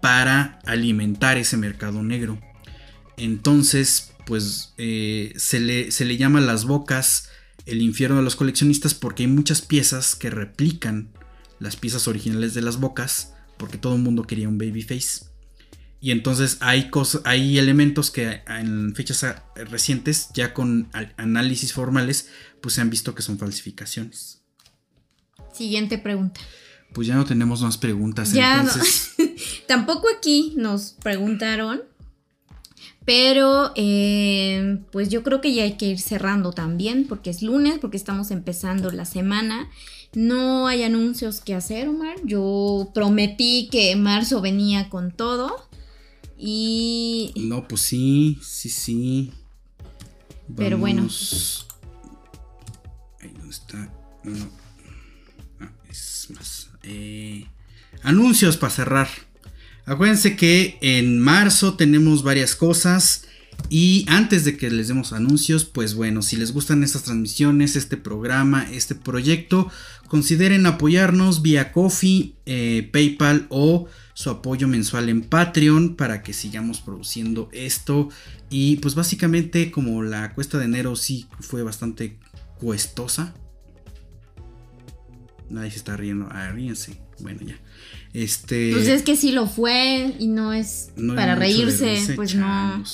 para 0.00 0.58
alimentar 0.66 1.38
ese 1.38 1.56
mercado 1.56 2.02
negro. 2.02 2.40
Entonces, 3.16 4.12
pues 4.26 4.74
eh, 4.78 5.32
se, 5.36 5.60
le, 5.60 5.90
se 5.92 6.04
le 6.04 6.16
llama 6.16 6.40
las 6.40 6.64
bocas 6.64 7.28
el 7.66 7.82
infierno 7.82 8.16
de 8.16 8.22
los 8.22 8.36
coleccionistas 8.36 8.94
porque 8.94 9.24
hay 9.24 9.28
muchas 9.28 9.62
piezas 9.62 10.14
que 10.14 10.30
replican 10.30 11.08
las 11.58 11.76
piezas 11.76 12.06
originales 12.08 12.54
de 12.54 12.62
las 12.62 12.78
bocas 12.78 13.34
porque 13.56 13.78
todo 13.78 13.94
el 13.94 14.02
mundo 14.02 14.24
quería 14.24 14.48
un 14.48 14.58
babyface. 14.58 15.25
Y 16.06 16.12
entonces 16.12 16.58
hay, 16.60 16.88
cosas, 16.88 17.22
hay 17.24 17.58
elementos 17.58 18.12
que 18.12 18.42
en 18.46 18.94
fechas 18.94 19.26
recientes, 19.56 20.28
ya 20.34 20.54
con 20.54 20.88
análisis 21.16 21.72
formales, 21.72 22.28
pues 22.60 22.76
se 22.76 22.80
han 22.80 22.90
visto 22.90 23.12
que 23.16 23.22
son 23.22 23.40
falsificaciones. 23.40 24.40
Siguiente 25.52 25.98
pregunta. 25.98 26.40
Pues 26.92 27.08
ya 27.08 27.16
no 27.16 27.24
tenemos 27.24 27.60
más 27.60 27.76
preguntas. 27.76 28.32
Ya 28.32 28.64
Tampoco 29.66 30.06
aquí 30.16 30.54
nos 30.56 30.92
preguntaron 31.02 31.82
pero 33.06 33.70
eh, 33.76 34.80
pues 34.90 35.08
yo 35.10 35.22
creo 35.22 35.40
que 35.40 35.54
ya 35.54 35.62
hay 35.62 35.76
que 35.76 35.86
ir 35.86 36.00
cerrando 36.00 36.52
también 36.52 37.06
porque 37.08 37.30
es 37.30 37.40
lunes, 37.40 37.78
porque 37.80 37.96
estamos 37.96 38.32
empezando 38.32 38.90
la 38.90 39.04
semana. 39.04 39.70
No 40.12 40.66
hay 40.66 40.82
anuncios 40.82 41.40
que 41.40 41.54
hacer, 41.54 41.88
Omar. 41.88 42.16
Yo 42.24 42.90
prometí 42.94 43.68
que 43.70 43.94
marzo 43.94 44.40
venía 44.40 44.88
con 44.88 45.12
todo. 45.12 45.65
Y... 46.38 47.32
No, 47.36 47.66
pues 47.66 47.80
sí, 47.82 48.38
sí, 48.42 48.68
sí. 48.68 49.32
Pero 50.56 50.78
bueno. 50.78 51.08
Ahí 53.20 53.30
donde 53.30 53.50
está. 53.50 53.92
No. 54.24 54.50
Ah, 55.60 55.72
es 55.88 56.28
más. 56.34 56.70
Eh, 56.82 57.46
anuncios 58.02 58.56
para 58.56 58.72
cerrar. 58.72 59.08
Acuérdense 59.86 60.36
que 60.36 60.78
en 60.80 61.20
marzo 61.20 61.74
tenemos 61.74 62.22
varias 62.22 62.54
cosas. 62.54 63.25
Y 63.68 64.06
antes 64.08 64.44
de 64.44 64.56
que 64.56 64.70
les 64.70 64.88
demos 64.88 65.12
anuncios, 65.12 65.64
pues 65.64 65.94
bueno, 65.94 66.22
si 66.22 66.36
les 66.36 66.52
gustan 66.52 66.84
estas 66.84 67.02
transmisiones, 67.02 67.74
este 67.74 67.96
programa, 67.96 68.66
este 68.70 68.94
proyecto, 68.94 69.70
consideren 70.08 70.66
apoyarnos 70.66 71.42
vía 71.42 71.72
Coffee, 71.72 72.34
eh, 72.46 72.88
PayPal 72.92 73.46
o 73.48 73.88
su 74.14 74.30
apoyo 74.30 74.68
mensual 74.68 75.08
en 75.08 75.22
Patreon 75.22 75.96
para 75.96 76.22
que 76.22 76.32
sigamos 76.32 76.80
produciendo 76.80 77.48
esto. 77.52 78.08
Y 78.50 78.76
pues 78.76 78.94
básicamente 78.94 79.70
como 79.72 80.02
la 80.02 80.32
cuesta 80.34 80.58
de 80.58 80.66
enero 80.66 80.94
sí 80.94 81.26
fue 81.40 81.62
bastante 81.62 82.18
cuestosa. 82.58 83.34
Nadie 85.50 85.70
se 85.70 85.78
está 85.78 85.96
riendo. 85.96 86.28
Ah, 86.30 86.50
ríense. 86.50 87.00
Bueno, 87.20 87.40
ya. 87.44 87.58
Este. 88.12 88.72
Pues 88.72 88.88
es 88.88 89.02
que 89.02 89.16
sí 89.16 89.32
lo 89.32 89.46
fue 89.46 90.14
y 90.18 90.28
no 90.28 90.52
es 90.52 90.90
para 91.14 91.34
reírse, 91.34 92.14
pues 92.14 92.34
no. 92.34 92.84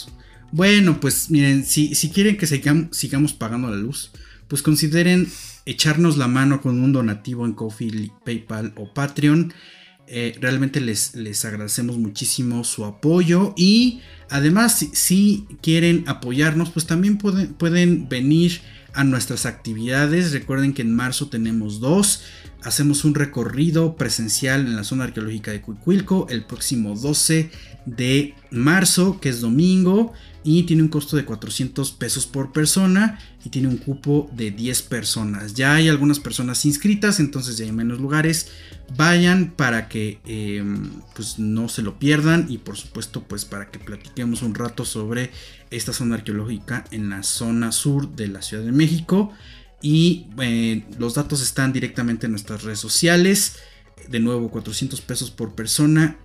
Bueno, 0.52 1.00
pues 1.00 1.30
miren, 1.30 1.64
si, 1.64 1.94
si 1.94 2.10
quieren 2.10 2.36
que 2.36 2.46
sigamos, 2.46 3.32
pagando 3.32 3.70
la 3.70 3.76
luz, 3.76 4.12
pues 4.48 4.60
consideren 4.60 5.26
echarnos 5.64 6.18
la 6.18 6.28
mano 6.28 6.60
con 6.60 6.78
un 6.80 6.92
donativo 6.92 7.46
en 7.46 7.54
Coffee, 7.54 8.12
PayPal 8.22 8.74
o 8.76 8.92
Patreon. 8.92 9.54
Eh, 10.06 10.36
realmente 10.42 10.82
les, 10.82 11.14
les, 11.14 11.46
agradecemos 11.46 11.96
muchísimo 11.96 12.64
su 12.64 12.84
apoyo 12.84 13.54
y 13.56 14.00
además 14.28 14.86
si, 14.92 15.46
quieren 15.62 16.04
apoyarnos 16.06 16.70
pues 16.70 16.86
también 16.86 17.16
pueden, 17.16 17.54
pueden 17.54 18.10
venir 18.10 18.60
a 18.92 19.04
nuestras 19.04 19.46
actividades. 19.46 20.32
Recuerden 20.32 20.74
que 20.74 20.82
en 20.82 20.94
marzo 20.94 21.30
tenemos 21.30 21.80
dos. 21.80 22.24
Hacemos 22.62 23.06
un 23.06 23.14
recorrido 23.14 23.96
presencial 23.96 24.66
en 24.66 24.76
la 24.76 24.84
zona 24.84 25.04
arqueológica 25.04 25.50
de 25.50 25.62
Cuicuilco 25.62 26.26
el 26.28 26.44
próximo 26.44 26.94
12 26.94 27.50
de 27.86 28.34
marzo, 28.50 29.18
que 29.18 29.30
es 29.30 29.40
domingo. 29.40 30.12
Y 30.44 30.64
tiene 30.64 30.82
un 30.82 30.89
costo 30.89 31.16
de 31.16 31.24
400 31.24 31.93
pesos 31.93 32.27
por 32.27 32.52
persona 32.52 33.19
y 33.44 33.51
tiene 33.51 33.69
un 33.69 33.77
cupo 33.77 34.28
de 34.32 34.51
10 34.51 34.82
personas. 34.82 35.55
Ya 35.55 35.74
hay 35.74 35.89
algunas 35.89 36.19
personas 36.19 36.64
inscritas, 36.64 37.20
entonces 37.20 37.56
ya 37.56 37.64
hay 37.64 37.73
menos 37.73 38.01
lugares. 38.01 38.48
Vayan 38.97 39.52
para 39.56 39.89
que 39.89 40.19
em, 40.27 40.90
pues 41.14 41.39
no 41.39 41.69
se 41.69 41.82
lo 41.82 41.98
pierdan 41.98 42.47
y 42.48 42.59
por 42.59 42.77
supuesto 42.77 43.23
pues 43.23 43.44
para 43.44 43.70
que 43.70 43.78
platiquemos 43.78 44.43
un 44.43 44.55
rato 44.55 44.85
sobre 44.85 45.31
esta 45.70 45.93
zona 45.93 46.16
arqueológica 46.16 46.85
en 46.90 47.09
la 47.09 47.23
zona 47.23 47.73
sur 47.73 48.14
de 48.14 48.28
la 48.28 48.43
Ciudad 48.43 48.64
de 48.64 48.73
México. 48.73 49.32
Y 49.81 50.27
eh, 50.40 50.85
los 50.98 51.14
datos 51.14 51.43
están 51.43 51.73
directamente 51.73 52.27
en 52.27 52.32
nuestras 52.32 52.62
redes 52.62 52.78
sociales. 52.78 53.56
De 54.09 54.20
nuevo, 54.20 54.51
400 54.51 55.01
pesos 55.01 55.31
por 55.31 55.55
persona 55.55 56.19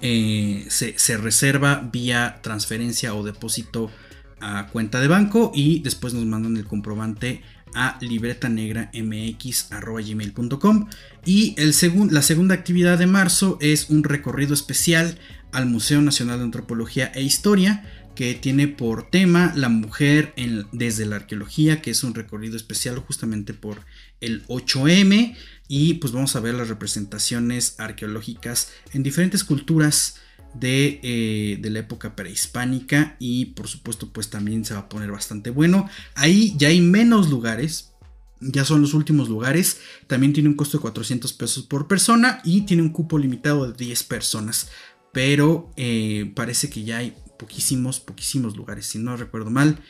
eh, 0.00 0.66
se, 0.68 1.16
reserva 1.16 1.88
vía 1.92 2.40
transferencia 2.42 3.14
o 3.14 3.22
depósito 3.22 3.92
a 4.40 4.66
cuenta 4.68 5.00
de 5.00 5.06
banco 5.08 5.52
y 5.54 5.80
después 5.80 6.14
nos 6.14 6.26
mandan 6.26 6.56
el 6.56 6.66
comprobante 6.66 7.42
a 7.74 7.98
libretanegramx.gmail.com 8.00 10.88
y 11.24 11.54
el 11.58 11.74
la 12.10 12.22
segunda 12.22 12.54
actividad 12.54 12.98
de 12.98 13.06
marzo 13.06 13.58
es 13.60 13.90
un 13.90 14.04
recorrido 14.04 14.54
especial 14.54 15.18
al 15.52 15.66
Museo 15.66 16.00
Nacional 16.00 16.38
de 16.38 16.44
Antropología 16.44 17.12
e 17.14 17.22
Historia 17.22 17.84
que 18.14 18.34
tiene 18.34 18.68
por 18.68 19.10
tema 19.10 19.52
la 19.56 19.68
mujer 19.68 20.34
desde 20.72 21.06
la 21.06 21.16
arqueología, 21.16 21.82
que 21.82 21.90
es 21.90 22.04
un 22.04 22.14
recorrido 22.14 22.56
especial 22.56 22.98
justamente 22.98 23.54
por 23.54 23.80
el 24.20 24.46
8M 24.46 25.36
y 25.68 25.94
pues 25.94 26.12
vamos 26.12 26.36
a 26.36 26.40
ver 26.40 26.54
las 26.54 26.68
representaciones 26.68 27.76
arqueológicas 27.78 28.70
en 28.92 29.02
diferentes 29.02 29.44
culturas 29.44 30.16
de, 30.54 31.00
eh, 31.02 31.58
de, 31.60 31.70
la 31.70 31.80
época 31.80 32.14
prehispánica 32.14 33.16
y 33.18 33.46
por 33.46 33.66
supuesto 33.66 34.12
pues 34.12 34.30
también 34.30 34.64
se 34.64 34.74
va 34.74 34.80
a 34.80 34.88
poner 34.88 35.10
bastante 35.10 35.50
bueno. 35.50 35.88
Ahí 36.14 36.54
ya 36.56 36.68
hay 36.68 36.80
menos 36.80 37.28
lugares, 37.28 37.92
ya 38.40 38.64
son 38.64 38.80
los 38.80 38.94
últimos 38.94 39.28
lugares, 39.28 39.80
también 40.06 40.32
tiene 40.32 40.48
un 40.48 40.54
costo 40.54 40.78
de 40.78 40.82
400 40.82 41.32
pesos 41.32 41.64
por 41.64 41.88
persona 41.88 42.40
y 42.44 42.62
tiene 42.62 42.82
un 42.82 42.90
cupo 42.90 43.18
limitado 43.18 43.70
de 43.70 43.84
10 43.84 44.04
personas, 44.04 44.70
pero 45.12 45.72
eh, 45.76 46.30
parece 46.36 46.70
que 46.70 46.84
ya 46.84 46.98
hay 46.98 47.14
poquísimos, 47.38 48.00
poquísimos 48.00 48.56
lugares, 48.56 48.86
si 48.86 48.98
no 48.98 49.16
recuerdo 49.16 49.50
mal, 49.50 49.80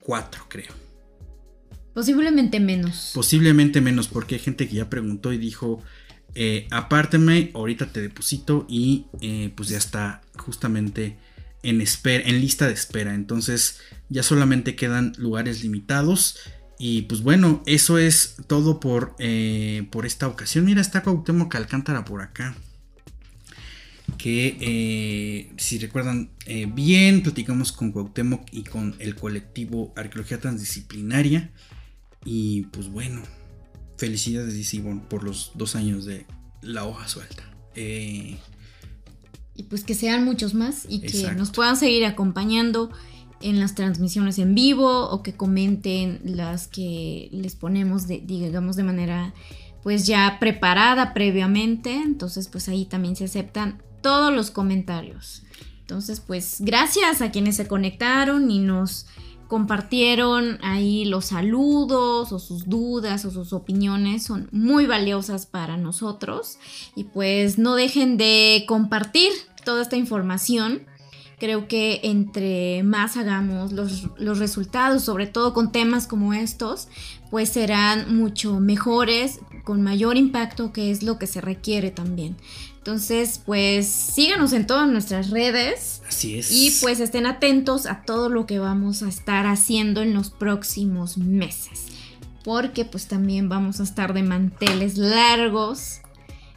4 0.00 0.46
creo. 0.48 0.89
Posiblemente 2.00 2.60
menos. 2.60 3.10
Posiblemente 3.12 3.82
menos, 3.82 4.08
porque 4.08 4.36
hay 4.36 4.40
gente 4.40 4.66
que 4.66 4.76
ya 4.76 4.88
preguntó 4.88 5.34
y 5.34 5.36
dijo, 5.36 5.82
eh, 6.34 6.66
apárteme, 6.70 7.50
ahorita 7.52 7.92
te 7.92 8.00
deposito 8.00 8.64
y 8.70 9.04
eh, 9.20 9.52
pues 9.54 9.68
ya 9.68 9.76
está 9.76 10.22
justamente 10.38 11.18
en, 11.62 11.82
espera, 11.82 12.26
en 12.26 12.40
lista 12.40 12.66
de 12.68 12.72
espera. 12.72 13.14
Entonces 13.14 13.80
ya 14.08 14.22
solamente 14.22 14.76
quedan 14.76 15.12
lugares 15.18 15.62
limitados. 15.62 16.38
Y 16.78 17.02
pues 17.02 17.20
bueno, 17.20 17.62
eso 17.66 17.98
es 17.98 18.36
todo 18.46 18.80
por, 18.80 19.14
eh, 19.18 19.86
por 19.90 20.06
esta 20.06 20.26
ocasión. 20.26 20.64
Mira, 20.64 20.80
está 20.80 21.02
Cuauhtémoc 21.02 21.54
Alcántara 21.54 22.06
por 22.06 22.22
acá. 22.22 22.56
Que 24.16 25.50
si 25.58 25.78
recuerdan 25.78 26.30
bien, 26.68 27.22
platicamos 27.22 27.72
con 27.72 27.92
Cuauhtémoc 27.92 28.48
y 28.52 28.62
con 28.64 28.96
el 29.00 29.16
colectivo 29.16 29.92
Arqueología 29.96 30.40
Transdisciplinaria. 30.40 31.50
Y 32.24 32.62
pues 32.66 32.90
bueno, 32.90 33.22
felicidades 33.96 34.54
Isibon 34.54 35.00
por 35.00 35.24
los 35.24 35.52
dos 35.54 35.76
años 35.76 36.04
de 36.04 36.26
la 36.62 36.84
hoja 36.84 37.08
suelta. 37.08 37.42
Eh, 37.74 38.38
y 39.54 39.62
pues 39.64 39.84
que 39.84 39.94
sean 39.94 40.24
muchos 40.24 40.54
más 40.54 40.86
y 40.88 41.00
que 41.00 41.32
nos 41.32 41.50
puedan 41.50 41.76
seguir 41.76 42.04
acompañando 42.06 42.90
en 43.42 43.60
las 43.60 43.74
transmisiones 43.74 44.38
en 44.38 44.54
vivo 44.54 45.08
o 45.08 45.22
que 45.22 45.34
comenten 45.34 46.20
las 46.24 46.66
que 46.66 47.28
les 47.32 47.56
ponemos 47.56 48.06
de, 48.06 48.20
digamos 48.20 48.76
de 48.76 48.82
manera 48.82 49.34
pues 49.82 50.06
ya 50.06 50.38
preparada 50.40 51.14
previamente. 51.14 51.94
Entonces 51.94 52.48
pues 52.48 52.68
ahí 52.68 52.86
también 52.86 53.16
se 53.16 53.24
aceptan 53.24 53.82
todos 54.02 54.32
los 54.32 54.50
comentarios. 54.50 55.42
Entonces 55.80 56.20
pues 56.20 56.56
gracias 56.60 57.22
a 57.22 57.30
quienes 57.30 57.56
se 57.56 57.66
conectaron 57.66 58.50
y 58.50 58.60
nos 58.60 59.06
compartieron 59.50 60.60
ahí 60.62 61.04
los 61.04 61.24
saludos 61.24 62.30
o 62.30 62.38
sus 62.38 62.68
dudas 62.68 63.24
o 63.24 63.32
sus 63.32 63.52
opiniones 63.52 64.22
son 64.22 64.48
muy 64.52 64.86
valiosas 64.86 65.44
para 65.44 65.76
nosotros 65.76 66.58
y 66.94 67.02
pues 67.02 67.58
no 67.58 67.74
dejen 67.74 68.16
de 68.16 68.64
compartir 68.68 69.32
toda 69.64 69.82
esta 69.82 69.96
información. 69.96 70.82
Creo 71.40 71.66
que 71.66 71.98
entre 72.04 72.84
más 72.84 73.16
hagamos 73.16 73.72
los, 73.72 74.06
los 74.18 74.38
resultados, 74.38 75.02
sobre 75.02 75.26
todo 75.26 75.52
con 75.52 75.72
temas 75.72 76.06
como 76.06 76.32
estos, 76.32 76.86
pues 77.32 77.48
serán 77.48 78.16
mucho 78.16 78.60
mejores, 78.60 79.40
con 79.64 79.82
mayor 79.82 80.16
impacto, 80.16 80.72
que 80.72 80.92
es 80.92 81.02
lo 81.02 81.18
que 81.18 81.26
se 81.26 81.40
requiere 81.40 81.90
también. 81.90 82.36
Entonces, 82.80 83.42
pues 83.44 83.86
síganos 83.88 84.54
en 84.54 84.66
todas 84.66 84.88
nuestras 84.88 85.28
redes. 85.28 86.00
Así 86.08 86.38
es. 86.38 86.50
Y 86.50 86.70
pues 86.80 86.98
estén 86.98 87.26
atentos 87.26 87.84
a 87.84 88.02
todo 88.06 88.30
lo 88.30 88.46
que 88.46 88.58
vamos 88.58 89.02
a 89.02 89.08
estar 89.08 89.46
haciendo 89.46 90.00
en 90.00 90.14
los 90.14 90.30
próximos 90.30 91.18
meses. 91.18 91.88
Porque 92.42 92.86
pues 92.86 93.06
también 93.06 93.50
vamos 93.50 93.80
a 93.80 93.82
estar 93.82 94.14
de 94.14 94.22
manteles 94.22 94.96
largos. 94.96 96.00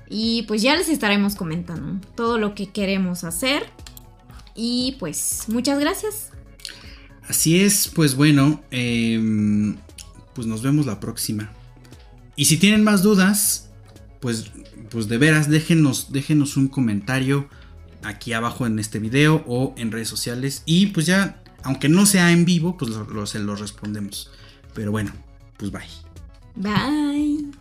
Y 0.10 0.44
pues 0.44 0.62
ya 0.62 0.78
les 0.78 0.88
estaremos 0.88 1.36
comentando 1.36 2.00
todo 2.16 2.38
lo 2.38 2.56
que 2.56 2.68
queremos 2.68 3.26
hacer. 3.26 3.64
Y 4.56 4.96
pues 5.00 5.44
muchas 5.50 5.78
gracias. 5.78 6.30
Así 7.28 7.60
es, 7.60 7.90
pues 7.90 8.16
bueno, 8.16 8.64
em, 8.72 9.76
pues 10.34 10.48
nos 10.48 10.62
vemos 10.62 10.86
la 10.86 11.02
próxima. 11.02 11.52
Y 12.38 12.46
si 12.46 12.56
tienen 12.56 12.86
más 12.86 13.04
dudas, 13.04 13.70
pues 14.22 14.52
pues 14.94 15.08
de 15.08 15.18
veras 15.18 15.50
déjenos, 15.50 16.12
déjenos 16.12 16.56
un 16.56 16.68
comentario 16.68 17.50
aquí 18.04 18.32
abajo 18.32 18.68
en 18.68 18.78
este 18.78 19.00
video 19.00 19.44
o 19.48 19.74
en 19.76 19.92
redes 19.92 20.08
sociales 20.08 20.62
y 20.68 20.88
pues 20.88 21.08
ya, 21.08 21.44
aunque 21.64 21.90
no 21.90 22.06
sea 22.06 22.32
en 22.32 22.46
vivo, 22.46 22.78
pues 22.78 22.92
lo, 22.92 23.26
se 23.26 23.40
lo 23.40 23.56
respondemos. 23.56 24.32
Pero 24.76 24.92
bueno, 24.92 25.12
pues 25.58 25.72
bye. 25.72 25.82
Bye. 26.56 27.52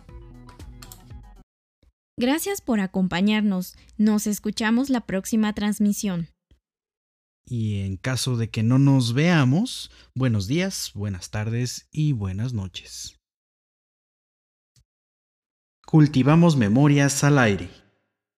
Gracias 2.19 2.61
por 2.61 2.79
acompañarnos. 2.79 3.75
Nos 3.97 4.27
escuchamos 4.27 4.91
la 4.91 5.01
próxima 5.01 5.53
transmisión. 5.53 6.27
Y 7.45 7.79
en 7.79 7.97
caso 7.97 8.37
de 8.37 8.51
que 8.51 8.61
no 8.61 8.77
nos 8.77 9.13
veamos, 9.13 9.89
buenos 10.13 10.45
días, 10.47 10.91
buenas 10.93 11.31
tardes 11.31 11.87
y 11.91 12.13
buenas 12.13 12.53
noches. 12.53 13.19
Cultivamos 15.93 16.57
memorias 16.57 17.23
al 17.23 17.37
aire. 17.37 17.82